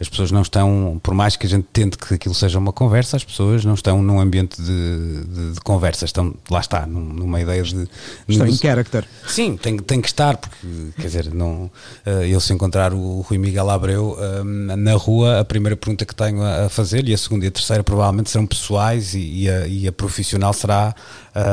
as 0.00 0.08
pessoas 0.08 0.32
não 0.32 0.42
estão, 0.42 1.00
por 1.02 1.14
mais 1.14 1.36
que 1.36 1.46
a 1.46 1.48
gente 1.48 1.66
tente 1.72 1.96
que 1.98 2.14
aquilo 2.14 2.34
seja 2.34 2.58
uma 2.58 2.72
conversa, 2.72 3.16
as 3.16 3.24
pessoas 3.24 3.64
não 3.64 3.74
estão 3.74 4.02
num 4.02 4.20
ambiente 4.20 4.60
de, 4.60 5.24
de, 5.24 5.52
de 5.52 5.60
conversa, 5.60 6.04
estão, 6.04 6.34
lá 6.50 6.60
está, 6.60 6.86
numa 6.86 7.40
ideia 7.40 7.62
de. 7.62 7.88
Estão 8.28 8.46
em 8.46 8.56
character. 8.56 9.06
Sim, 9.26 9.56
tem, 9.56 9.78
tem 9.78 10.00
que 10.00 10.08
estar, 10.08 10.36
porque, 10.36 10.66
quer 10.96 11.06
dizer, 11.06 11.32
não, 11.32 11.70
uh, 12.06 12.10
eu 12.28 12.40
se 12.40 12.52
encontrar 12.52 12.92
o 12.92 13.19
Rui 13.20 13.38
Miguel 13.38 13.68
Abreu 13.70 14.16
uh, 14.18 14.44
na 14.44 14.94
rua, 14.94 15.40
a 15.40 15.44
primeira 15.44 15.76
pergunta 15.76 16.04
que 16.04 16.14
tenho 16.14 16.42
a, 16.42 16.68
fazer, 16.68 17.08
e 17.08 17.14
a 17.14 17.18
segunda 17.18 17.44
e 17.44 17.48
a 17.48 17.50
terceira 17.50 17.82
provavelmente 17.82 18.30
serão 18.30 18.46
pessoais, 18.46 19.14
e, 19.14 19.44
e, 19.44 19.50
a, 19.50 19.66
e 19.66 19.88
a, 19.88 19.92
profissional 19.92 20.52
será 20.52 20.94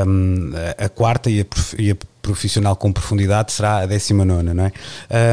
um, 0.07 0.51
a 0.77 0.89
quarta 0.89 1.29
e 1.29 1.41
a, 1.41 1.45
e 1.77 1.91
a 1.91 1.95
profissional 2.27 2.75
com 2.75 2.91
profundidade 2.91 3.53
será 3.53 3.79
a 3.79 3.85
19, 3.85 4.43
não 4.43 4.65
é? 4.65 4.71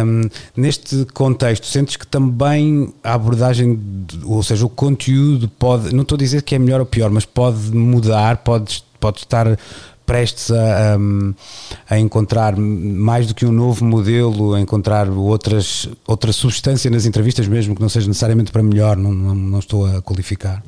Um, 0.05 0.22
neste 0.57 1.05
contexto, 1.07 1.66
sentes 1.66 1.97
que 1.97 2.07
também 2.07 2.95
a 3.03 3.14
abordagem, 3.14 3.80
ou 4.24 4.43
seja, 4.43 4.64
o 4.64 4.68
conteúdo 4.68 5.49
pode, 5.49 5.93
não 5.93 6.03
estou 6.03 6.14
a 6.14 6.18
dizer 6.18 6.43
que 6.43 6.55
é 6.55 6.59
melhor 6.59 6.80
ou 6.80 6.87
pior, 6.87 7.11
mas 7.11 7.24
pode 7.24 7.74
mudar, 7.74 8.39
pode, 8.39 8.85
pode 9.01 9.18
estar 9.18 9.59
prestes 10.07 10.50
a, 10.50 10.94
a, 10.94 11.94
a, 11.94 11.98
encontrar 11.98 12.57
mais 12.57 13.26
do 13.26 13.34
que 13.34 13.46
um 13.46 13.52
novo 13.52 13.84
modelo, 13.84 14.55
a 14.55 14.61
encontrar 14.61 15.09
outras, 15.09 15.88
outra 16.07 16.32
substância 16.32 16.90
nas 16.90 17.07
entrevistas, 17.07 17.48
mesmo 17.48 17.74
que 17.74 17.80
não 17.80 17.88
seja 17.88 18.07
necessariamente 18.07 18.52
para 18.52 18.62
melhor, 18.62 18.96
não, 18.96 19.12
não, 19.12 19.34
não 19.34 19.59
estou 19.59 19.86
a 19.86 20.02
qualificar. 20.02 20.62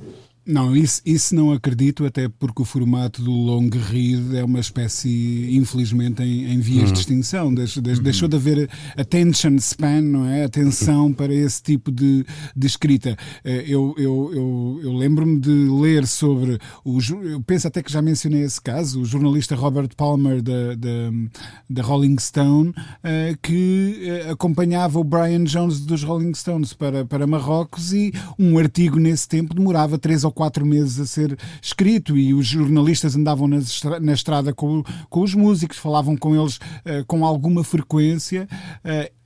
Não, 0.47 0.77
isso, 0.77 1.03
isso 1.05 1.35
não 1.35 1.51
acredito, 1.51 2.07
até 2.07 2.29
porque 2.29 2.63
o 2.63 2.65
formato 2.65 3.21
do 3.21 3.33
long 3.33 3.69
read 3.69 4.37
é 4.37 4.45
uma 4.45 4.61
espécie, 4.61 5.49
infelizmente, 5.51 6.23
em, 6.23 6.53
em 6.53 6.61
vias 6.61 6.89
uhum. 6.89 6.93
de 6.93 7.01
extinção. 7.01 7.53
Deixou, 7.53 7.83
uhum. 7.83 8.03
deixou 8.03 8.29
de 8.29 8.37
haver 8.37 8.71
attention 8.97 9.57
span, 9.57 10.03
não 10.03 10.25
é? 10.25 10.45
Atenção 10.45 11.13
para 11.13 11.35
esse 11.35 11.61
tipo 11.61 11.91
de, 11.91 12.25
de 12.55 12.67
escrita. 12.67 13.17
Eh, 13.45 13.65
eu, 13.67 13.93
eu, 13.99 14.31
eu, 14.33 14.81
eu 14.85 14.93
lembro-me 14.93 15.41
de 15.41 15.51
ler 15.51 16.07
sobre, 16.07 16.59
o, 16.85 16.99
eu 17.25 17.43
penso 17.43 17.67
até 17.67 17.83
que 17.83 17.91
já 17.91 18.01
mencionei 18.01 18.43
esse 18.43 18.61
caso, 18.61 19.01
o 19.01 19.05
jornalista 19.05 19.57
Robert 19.57 19.89
Palmer 19.97 20.41
da, 20.41 20.77
da, 20.77 21.11
da 21.69 21.83
Rolling 21.83 22.19
Stone, 22.21 22.73
eh, 23.03 23.35
que 23.43 24.01
eh, 24.05 24.31
acompanhava 24.31 25.01
o 25.01 25.05
Brian 25.05 25.43
Jones 25.43 25.81
dos 25.81 26.05
Rolling 26.05 26.35
Stones 26.35 26.73
para, 26.73 27.05
para 27.05 27.27
Marrocos 27.27 27.93
e 27.93 28.13
um 28.39 28.59
artigo 28.59 29.01
nesse 29.01 29.27
tempo 29.27 29.53
demorava 29.53 29.99
três 29.99 30.23
ou 30.23 30.36
quatro 30.37 30.67
meses 30.67 31.01
a 31.01 31.07
ser 31.07 31.37
escrito 31.63 32.17
e 32.17 32.35
os 32.35 32.47
jornalistas 32.47 33.17
andavam 33.17 33.49
na, 33.49 34.13
estrada 34.13 34.53
com, 34.53 34.85
com 35.09 35.23
os 35.23 35.35
músicos, 35.35 35.79
falavam 35.79 36.15
com 36.15 36.37
eles 36.37 36.57
uh, 36.57 37.05
com 37.07 37.25
alguma 37.25 37.65
frequência. 37.65 38.47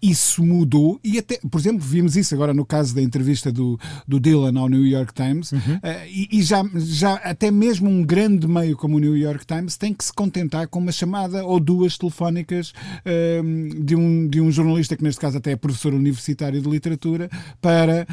Isso 0.03 0.42
mudou 0.42 0.98
e 1.05 1.18
até, 1.18 1.38
por 1.51 1.61
exemplo, 1.61 1.80
vimos 1.80 2.16
isso 2.16 2.34
agora 2.34 2.55
no 2.55 2.64
caso 2.64 2.94
da 2.94 3.03
entrevista 3.03 3.53
do, 3.53 3.78
do 4.09 4.18
Dylan 4.18 4.59
ao 4.59 4.68
New 4.68 4.86
York 4.86 5.12
Times 5.12 5.53
uhum. 5.53 5.59
uh, 5.59 6.07
e, 6.09 6.28
e, 6.32 6.42
já, 6.42 6.64
já 6.74 7.14
até 7.16 7.51
mesmo 7.51 7.90
um 7.90 8.03
grande 8.03 8.48
meio 8.48 8.76
como 8.76 8.96
o 8.96 8.98
New 8.98 9.16
York 9.16 9.44
Times 9.46 9.76
tem 9.76 9.92
que 9.92 10.03
se 10.03 10.12
contentar 10.12 10.68
com 10.68 10.78
uma 10.78 10.90
chamada 10.92 11.44
ou 11.44 11.61
duas 11.61 11.98
telefónicas 11.98 12.70
uh, 12.70 13.82
de, 13.84 13.94
um, 13.94 14.26
de 14.26 14.40
um 14.40 14.51
jornalista 14.51 14.96
que 14.96 15.03
neste 15.03 15.20
caso 15.20 15.36
até 15.36 15.53
é 15.53 15.57
professor 15.57 15.92
universitário 15.92 16.62
de 16.62 16.68
literatura 16.68 17.28
para 17.61 18.07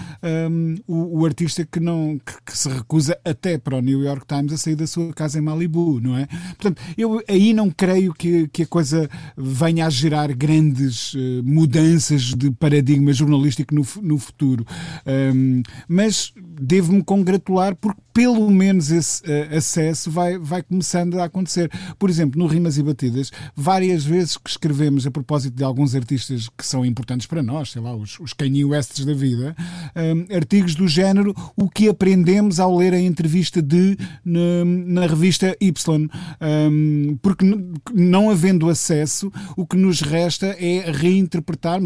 um, 0.50 0.76
o, 0.88 1.22
o, 1.22 1.26
artista 1.26 1.66
que 1.66 1.80
não 1.80 2.20
que, 2.26 2.34
que, 2.46 2.58
se 2.58 2.68
recusa 2.68 3.18
até 3.24 3.58
para 3.58 3.78
o 3.78 3.82
New 3.82 4.02
York 4.04 4.26
Times 4.28 4.52
a 4.52 4.58
sair 4.58 4.76
da 4.76 4.88
sua 4.88 5.14
casa 5.14 5.38
em 5.38 5.42
Malibu, 5.42 6.02
não 6.02 6.18
é? 6.18 6.28
Portanto, 6.58 6.82
eu 6.98 7.22
aí 7.28 7.54
não 7.54 7.70
creio 7.70 8.14
que, 8.14 8.48
que 8.50 8.64
a 8.64 8.68
coisa 8.68 9.10
venha 9.38 9.86
a 9.86 9.90
gerar 9.90 10.34
grandes 10.34 11.14
uh, 11.14 11.44
mudanças 11.44 11.77
mudanças 11.78 12.34
de 12.34 12.52
paradigma 12.52 13.14
jornalístico 13.14 13.74
no, 13.74 13.86
no 14.02 14.18
futuro. 14.18 14.66
Um, 15.06 15.62
mas 15.88 16.34
devo-me 16.60 17.04
congratular 17.04 17.76
porque 17.76 18.02
pelo 18.18 18.50
menos 18.50 18.90
esse 18.90 19.22
uh, 19.22 19.56
acesso 19.56 20.10
vai, 20.10 20.40
vai 20.40 20.64
começando 20.64 21.20
a 21.20 21.26
acontecer. 21.26 21.70
Por 22.00 22.10
exemplo, 22.10 22.40
no 22.40 22.48
Rimas 22.48 22.76
e 22.80 22.82
Batidas, 22.82 23.32
várias 23.56 24.04
vezes 24.04 24.38
que 24.38 24.50
escrevemos 24.50 25.06
a 25.06 25.12
propósito 25.12 25.56
de 25.56 25.64
alguns 25.64 25.94
artistas 25.94 26.50
que 26.58 26.66
são 26.66 26.84
importantes 26.84 27.28
para 27.28 27.44
nós, 27.44 27.72
sei 27.72 27.82
lá, 27.82 27.96
os, 27.96 28.20
os 28.20 28.34
Kanye 28.34 28.64
da 29.06 29.14
vida, 29.14 29.56
um, 29.96 30.36
artigos 30.36 30.74
do 30.74 30.88
género 30.88 31.36
o 31.56 31.70
que 31.70 31.88
aprendemos 31.88 32.60
ao 32.60 32.76
ler 32.76 32.94
a 32.94 33.00
entrevista 33.00 33.62
de 33.62 33.96
na, 34.26 34.66
na 34.66 35.06
revista 35.06 35.56
Y. 35.62 36.10
Um, 36.42 37.20
porque 37.22 37.46
não 37.94 38.32
havendo 38.32 38.68
acesso, 38.68 39.32
o 39.56 39.66
que 39.66 39.78
nos 39.78 40.02
resta 40.02 40.56
é 40.60 40.90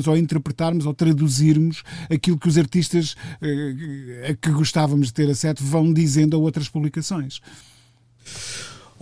ou 0.08 0.18
interpretarmos 0.18 0.86
ou 0.86 0.94
traduzirmos 0.94 1.84
aquilo 2.10 2.38
que 2.38 2.48
os 2.48 2.58
artistas 2.58 3.14
uh, 3.14 4.32
a 4.32 4.36
que 4.36 4.52
gostávamos 4.52 5.08
de 5.08 5.14
ter 5.14 5.30
acesso 5.30 5.64
vão 5.64 5.92
dizer 5.92 6.34
a 6.34 6.38
outras 6.38 6.70
publicações. 6.70 7.42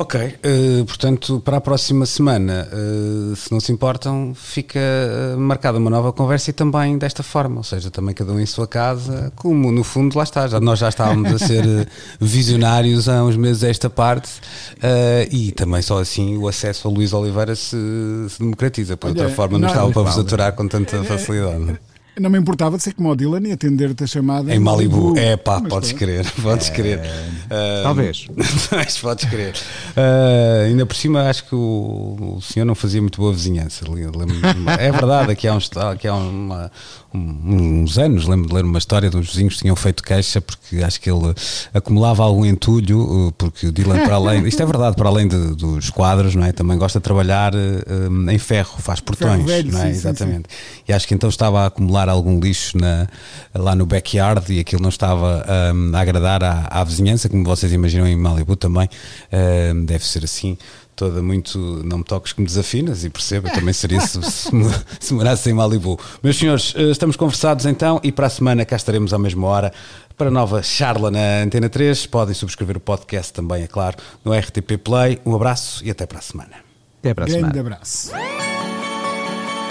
Ok, 0.01 0.17
uh, 0.17 0.85
portanto, 0.85 1.41
para 1.41 1.57
a 1.57 1.61
próxima 1.61 2.05
semana, 2.05 2.69
uh, 2.71 3.35
se 3.35 3.51
não 3.51 3.59
se 3.59 3.69
importam, 3.69 4.31
fica 4.33 4.79
uh, 4.79 5.37
marcada 5.37 5.77
uma 5.77 5.89
nova 5.89 6.13
conversa 6.13 6.51
e 6.51 6.53
também 6.53 6.97
desta 6.97 7.21
forma, 7.21 7.57
ou 7.57 7.65
seja, 7.65 7.91
também 7.91 8.15
cada 8.15 8.31
um 8.31 8.39
em 8.39 8.45
sua 8.45 8.65
casa, 8.65 9.29
como 9.35 9.73
no 9.73 9.83
fundo 9.83 10.17
lá 10.17 10.23
está, 10.23 10.47
já, 10.47 10.57
nós 10.57 10.79
já 10.79 10.87
estávamos 10.87 11.33
a 11.33 11.37
ser 11.45 11.65
visionários 12.17 13.09
há 13.09 13.25
uns 13.25 13.35
meses 13.35 13.61
esta 13.61 13.89
parte 13.89 14.29
e 15.31 15.51
também 15.51 15.81
só 15.81 15.99
assim 15.99 16.37
o 16.37 16.47
acesso 16.47 16.87
a 16.87 16.91
Luís 16.91 17.11
Oliveira 17.11 17.53
se, 17.53 17.75
se 18.29 18.39
democratiza, 18.39 18.95
por 18.95 19.09
Olha, 19.09 19.23
outra 19.23 19.35
forma 19.35 19.59
não, 19.59 19.67
não 19.67 19.67
estava 19.67 19.91
para 19.91 20.01
vos 20.03 20.17
aturar 20.17 20.53
com 20.53 20.65
tanta 20.65 21.03
facilidade. 21.03 21.77
Não 22.19 22.29
me 22.29 22.37
importava 22.37 22.77
de 22.77 22.83
ser 22.83 22.93
como 22.93 23.09
o 23.09 23.15
Dylan 23.15 23.41
e 23.47 23.51
atender-te 23.51 24.03
a 24.03 24.07
chamada 24.07 24.53
em 24.53 24.59
Malibu. 24.59 25.17
É 25.17 25.35
pá, 25.35 25.61
podes 25.61 25.91
crer, 25.91 26.29
podes 26.41 26.69
é... 26.69 26.73
crer. 26.73 26.99
Uh, 26.99 27.83
Talvez. 27.83 28.27
Mas 28.71 28.97
podes 28.97 29.25
crer. 29.25 29.55
Uh, 29.95 30.67
ainda 30.67 30.85
por 30.85 30.95
cima, 30.95 31.29
acho 31.29 31.45
que 31.45 31.55
o, 31.55 32.35
o, 32.37 32.41
senhor 32.41 32.65
não 32.65 32.75
fazia 32.75 33.01
muito 33.01 33.19
boa 33.19 33.33
vizinhança. 33.33 33.85
É 34.79 34.91
verdade, 34.91 35.31
aqui 35.31 35.47
há, 35.47 35.55
uns, 35.55 35.69
aqui 35.75 36.07
há 36.07 36.13
uma, 36.13 36.71
uns 37.13 37.97
anos, 37.97 38.27
lembro 38.27 38.47
de 38.49 38.53
ler 38.53 38.63
uma 38.63 38.77
história 38.77 39.09
de 39.09 39.17
uns 39.17 39.29
vizinhos 39.29 39.55
que 39.55 39.61
tinham 39.61 39.75
feito 39.75 40.03
queixa 40.03 40.39
porque 40.39 40.83
acho 40.83 41.01
que 41.01 41.09
ele 41.09 41.33
acumulava 41.73 42.23
algum 42.23 42.45
entulho, 42.45 43.33
porque 43.37 43.67
o 43.67 43.71
Dylan, 43.71 44.05
para 44.05 44.15
além, 44.15 44.47
isto 44.47 44.61
é 44.61 44.65
verdade, 44.65 44.95
para 44.95 45.09
além 45.09 45.27
de, 45.27 45.55
dos 45.55 45.89
quadros, 45.89 46.35
não 46.35 46.45
é? 46.45 46.51
também 46.51 46.77
gosta 46.77 46.99
de 46.99 47.03
trabalhar 47.03 47.53
um, 47.55 48.29
em 48.29 48.37
ferro, 48.37 48.75
faz 48.79 48.99
portões, 48.99 49.45
velho, 49.45 49.71
não 49.71 49.79
é? 49.79 49.85
Sim, 49.85 49.89
Exatamente. 49.89 50.49
Sim, 50.49 50.57
sim. 50.75 50.83
E 50.89 50.93
acho 50.93 51.07
que 51.07 51.13
então 51.13 51.29
estava 51.29 51.61
a 51.61 51.65
acumular 51.67 52.08
algum 52.09 52.39
lixo 52.39 52.77
na, 52.77 53.07
lá 53.53 53.75
no 53.75 53.85
backyard 53.85 54.53
e 54.53 54.59
aquilo 54.59 54.81
não 54.81 54.89
estava 54.89 55.45
um, 55.73 55.95
a 55.95 55.99
agradar 55.99 56.43
à, 56.43 56.67
à, 56.69 56.83
vizinhança, 56.83 57.29
como 57.29 57.43
vocês 57.43 57.71
imaginam 57.71 58.07
em 58.07 58.15
Malibu 58.15 58.55
também, 58.55 58.89
um, 59.73 59.85
deve 59.85 60.05
ser 60.05 60.23
assim 60.23 60.57
toda 60.95 61.21
muito 61.21 61.57
não 61.85 61.99
me 61.99 62.03
toques 62.03 62.33
que 62.33 62.41
me 62.41 62.45
desafinas 62.45 63.05
e 63.05 63.09
perceba, 63.09 63.49
também 63.49 63.73
seria 63.73 64.01
se, 64.01 64.21
se, 64.21 64.49
se 64.99 65.13
morasse 65.13 65.49
em 65.49 65.53
Malibu. 65.53 65.97
Meus 66.21 66.37
senhores, 66.37 66.73
eh, 66.75 66.91
estamos 66.91 67.15
conversados 67.15 67.65
então 67.65 68.01
e 68.03 68.11
para 68.11 68.27
a 68.27 68.29
semana 68.29 68.65
cá 68.65 68.75
estaremos 68.75 69.13
à 69.13 69.17
mesma 69.17 69.47
hora 69.47 69.71
para 70.17 70.29
nova 70.29 70.61
charla 70.61 71.09
na 71.09 71.43
Antena 71.43 71.69
3. 71.69 72.05
Podem 72.07 72.35
subscrever 72.35 72.75
o 72.75 72.79
podcast 72.81 73.31
também, 73.31 73.63
é 73.63 73.67
claro, 73.67 73.95
no 74.25 74.33
RTP 74.33 74.77
Play. 74.83 75.21
Um 75.25 75.33
abraço 75.33 75.83
e 75.85 75.89
até 75.89 76.05
para 76.05 76.19
a 76.19 76.21
semana. 76.21 76.55
Até 76.99 77.13
para 77.13 77.23
a 77.23 77.27
Grande 77.27 77.39
semana. 77.39 77.59
abraço. 77.61 78.11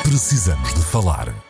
Precisamos 0.03 0.73
de 0.73 0.81
falar. 0.81 1.48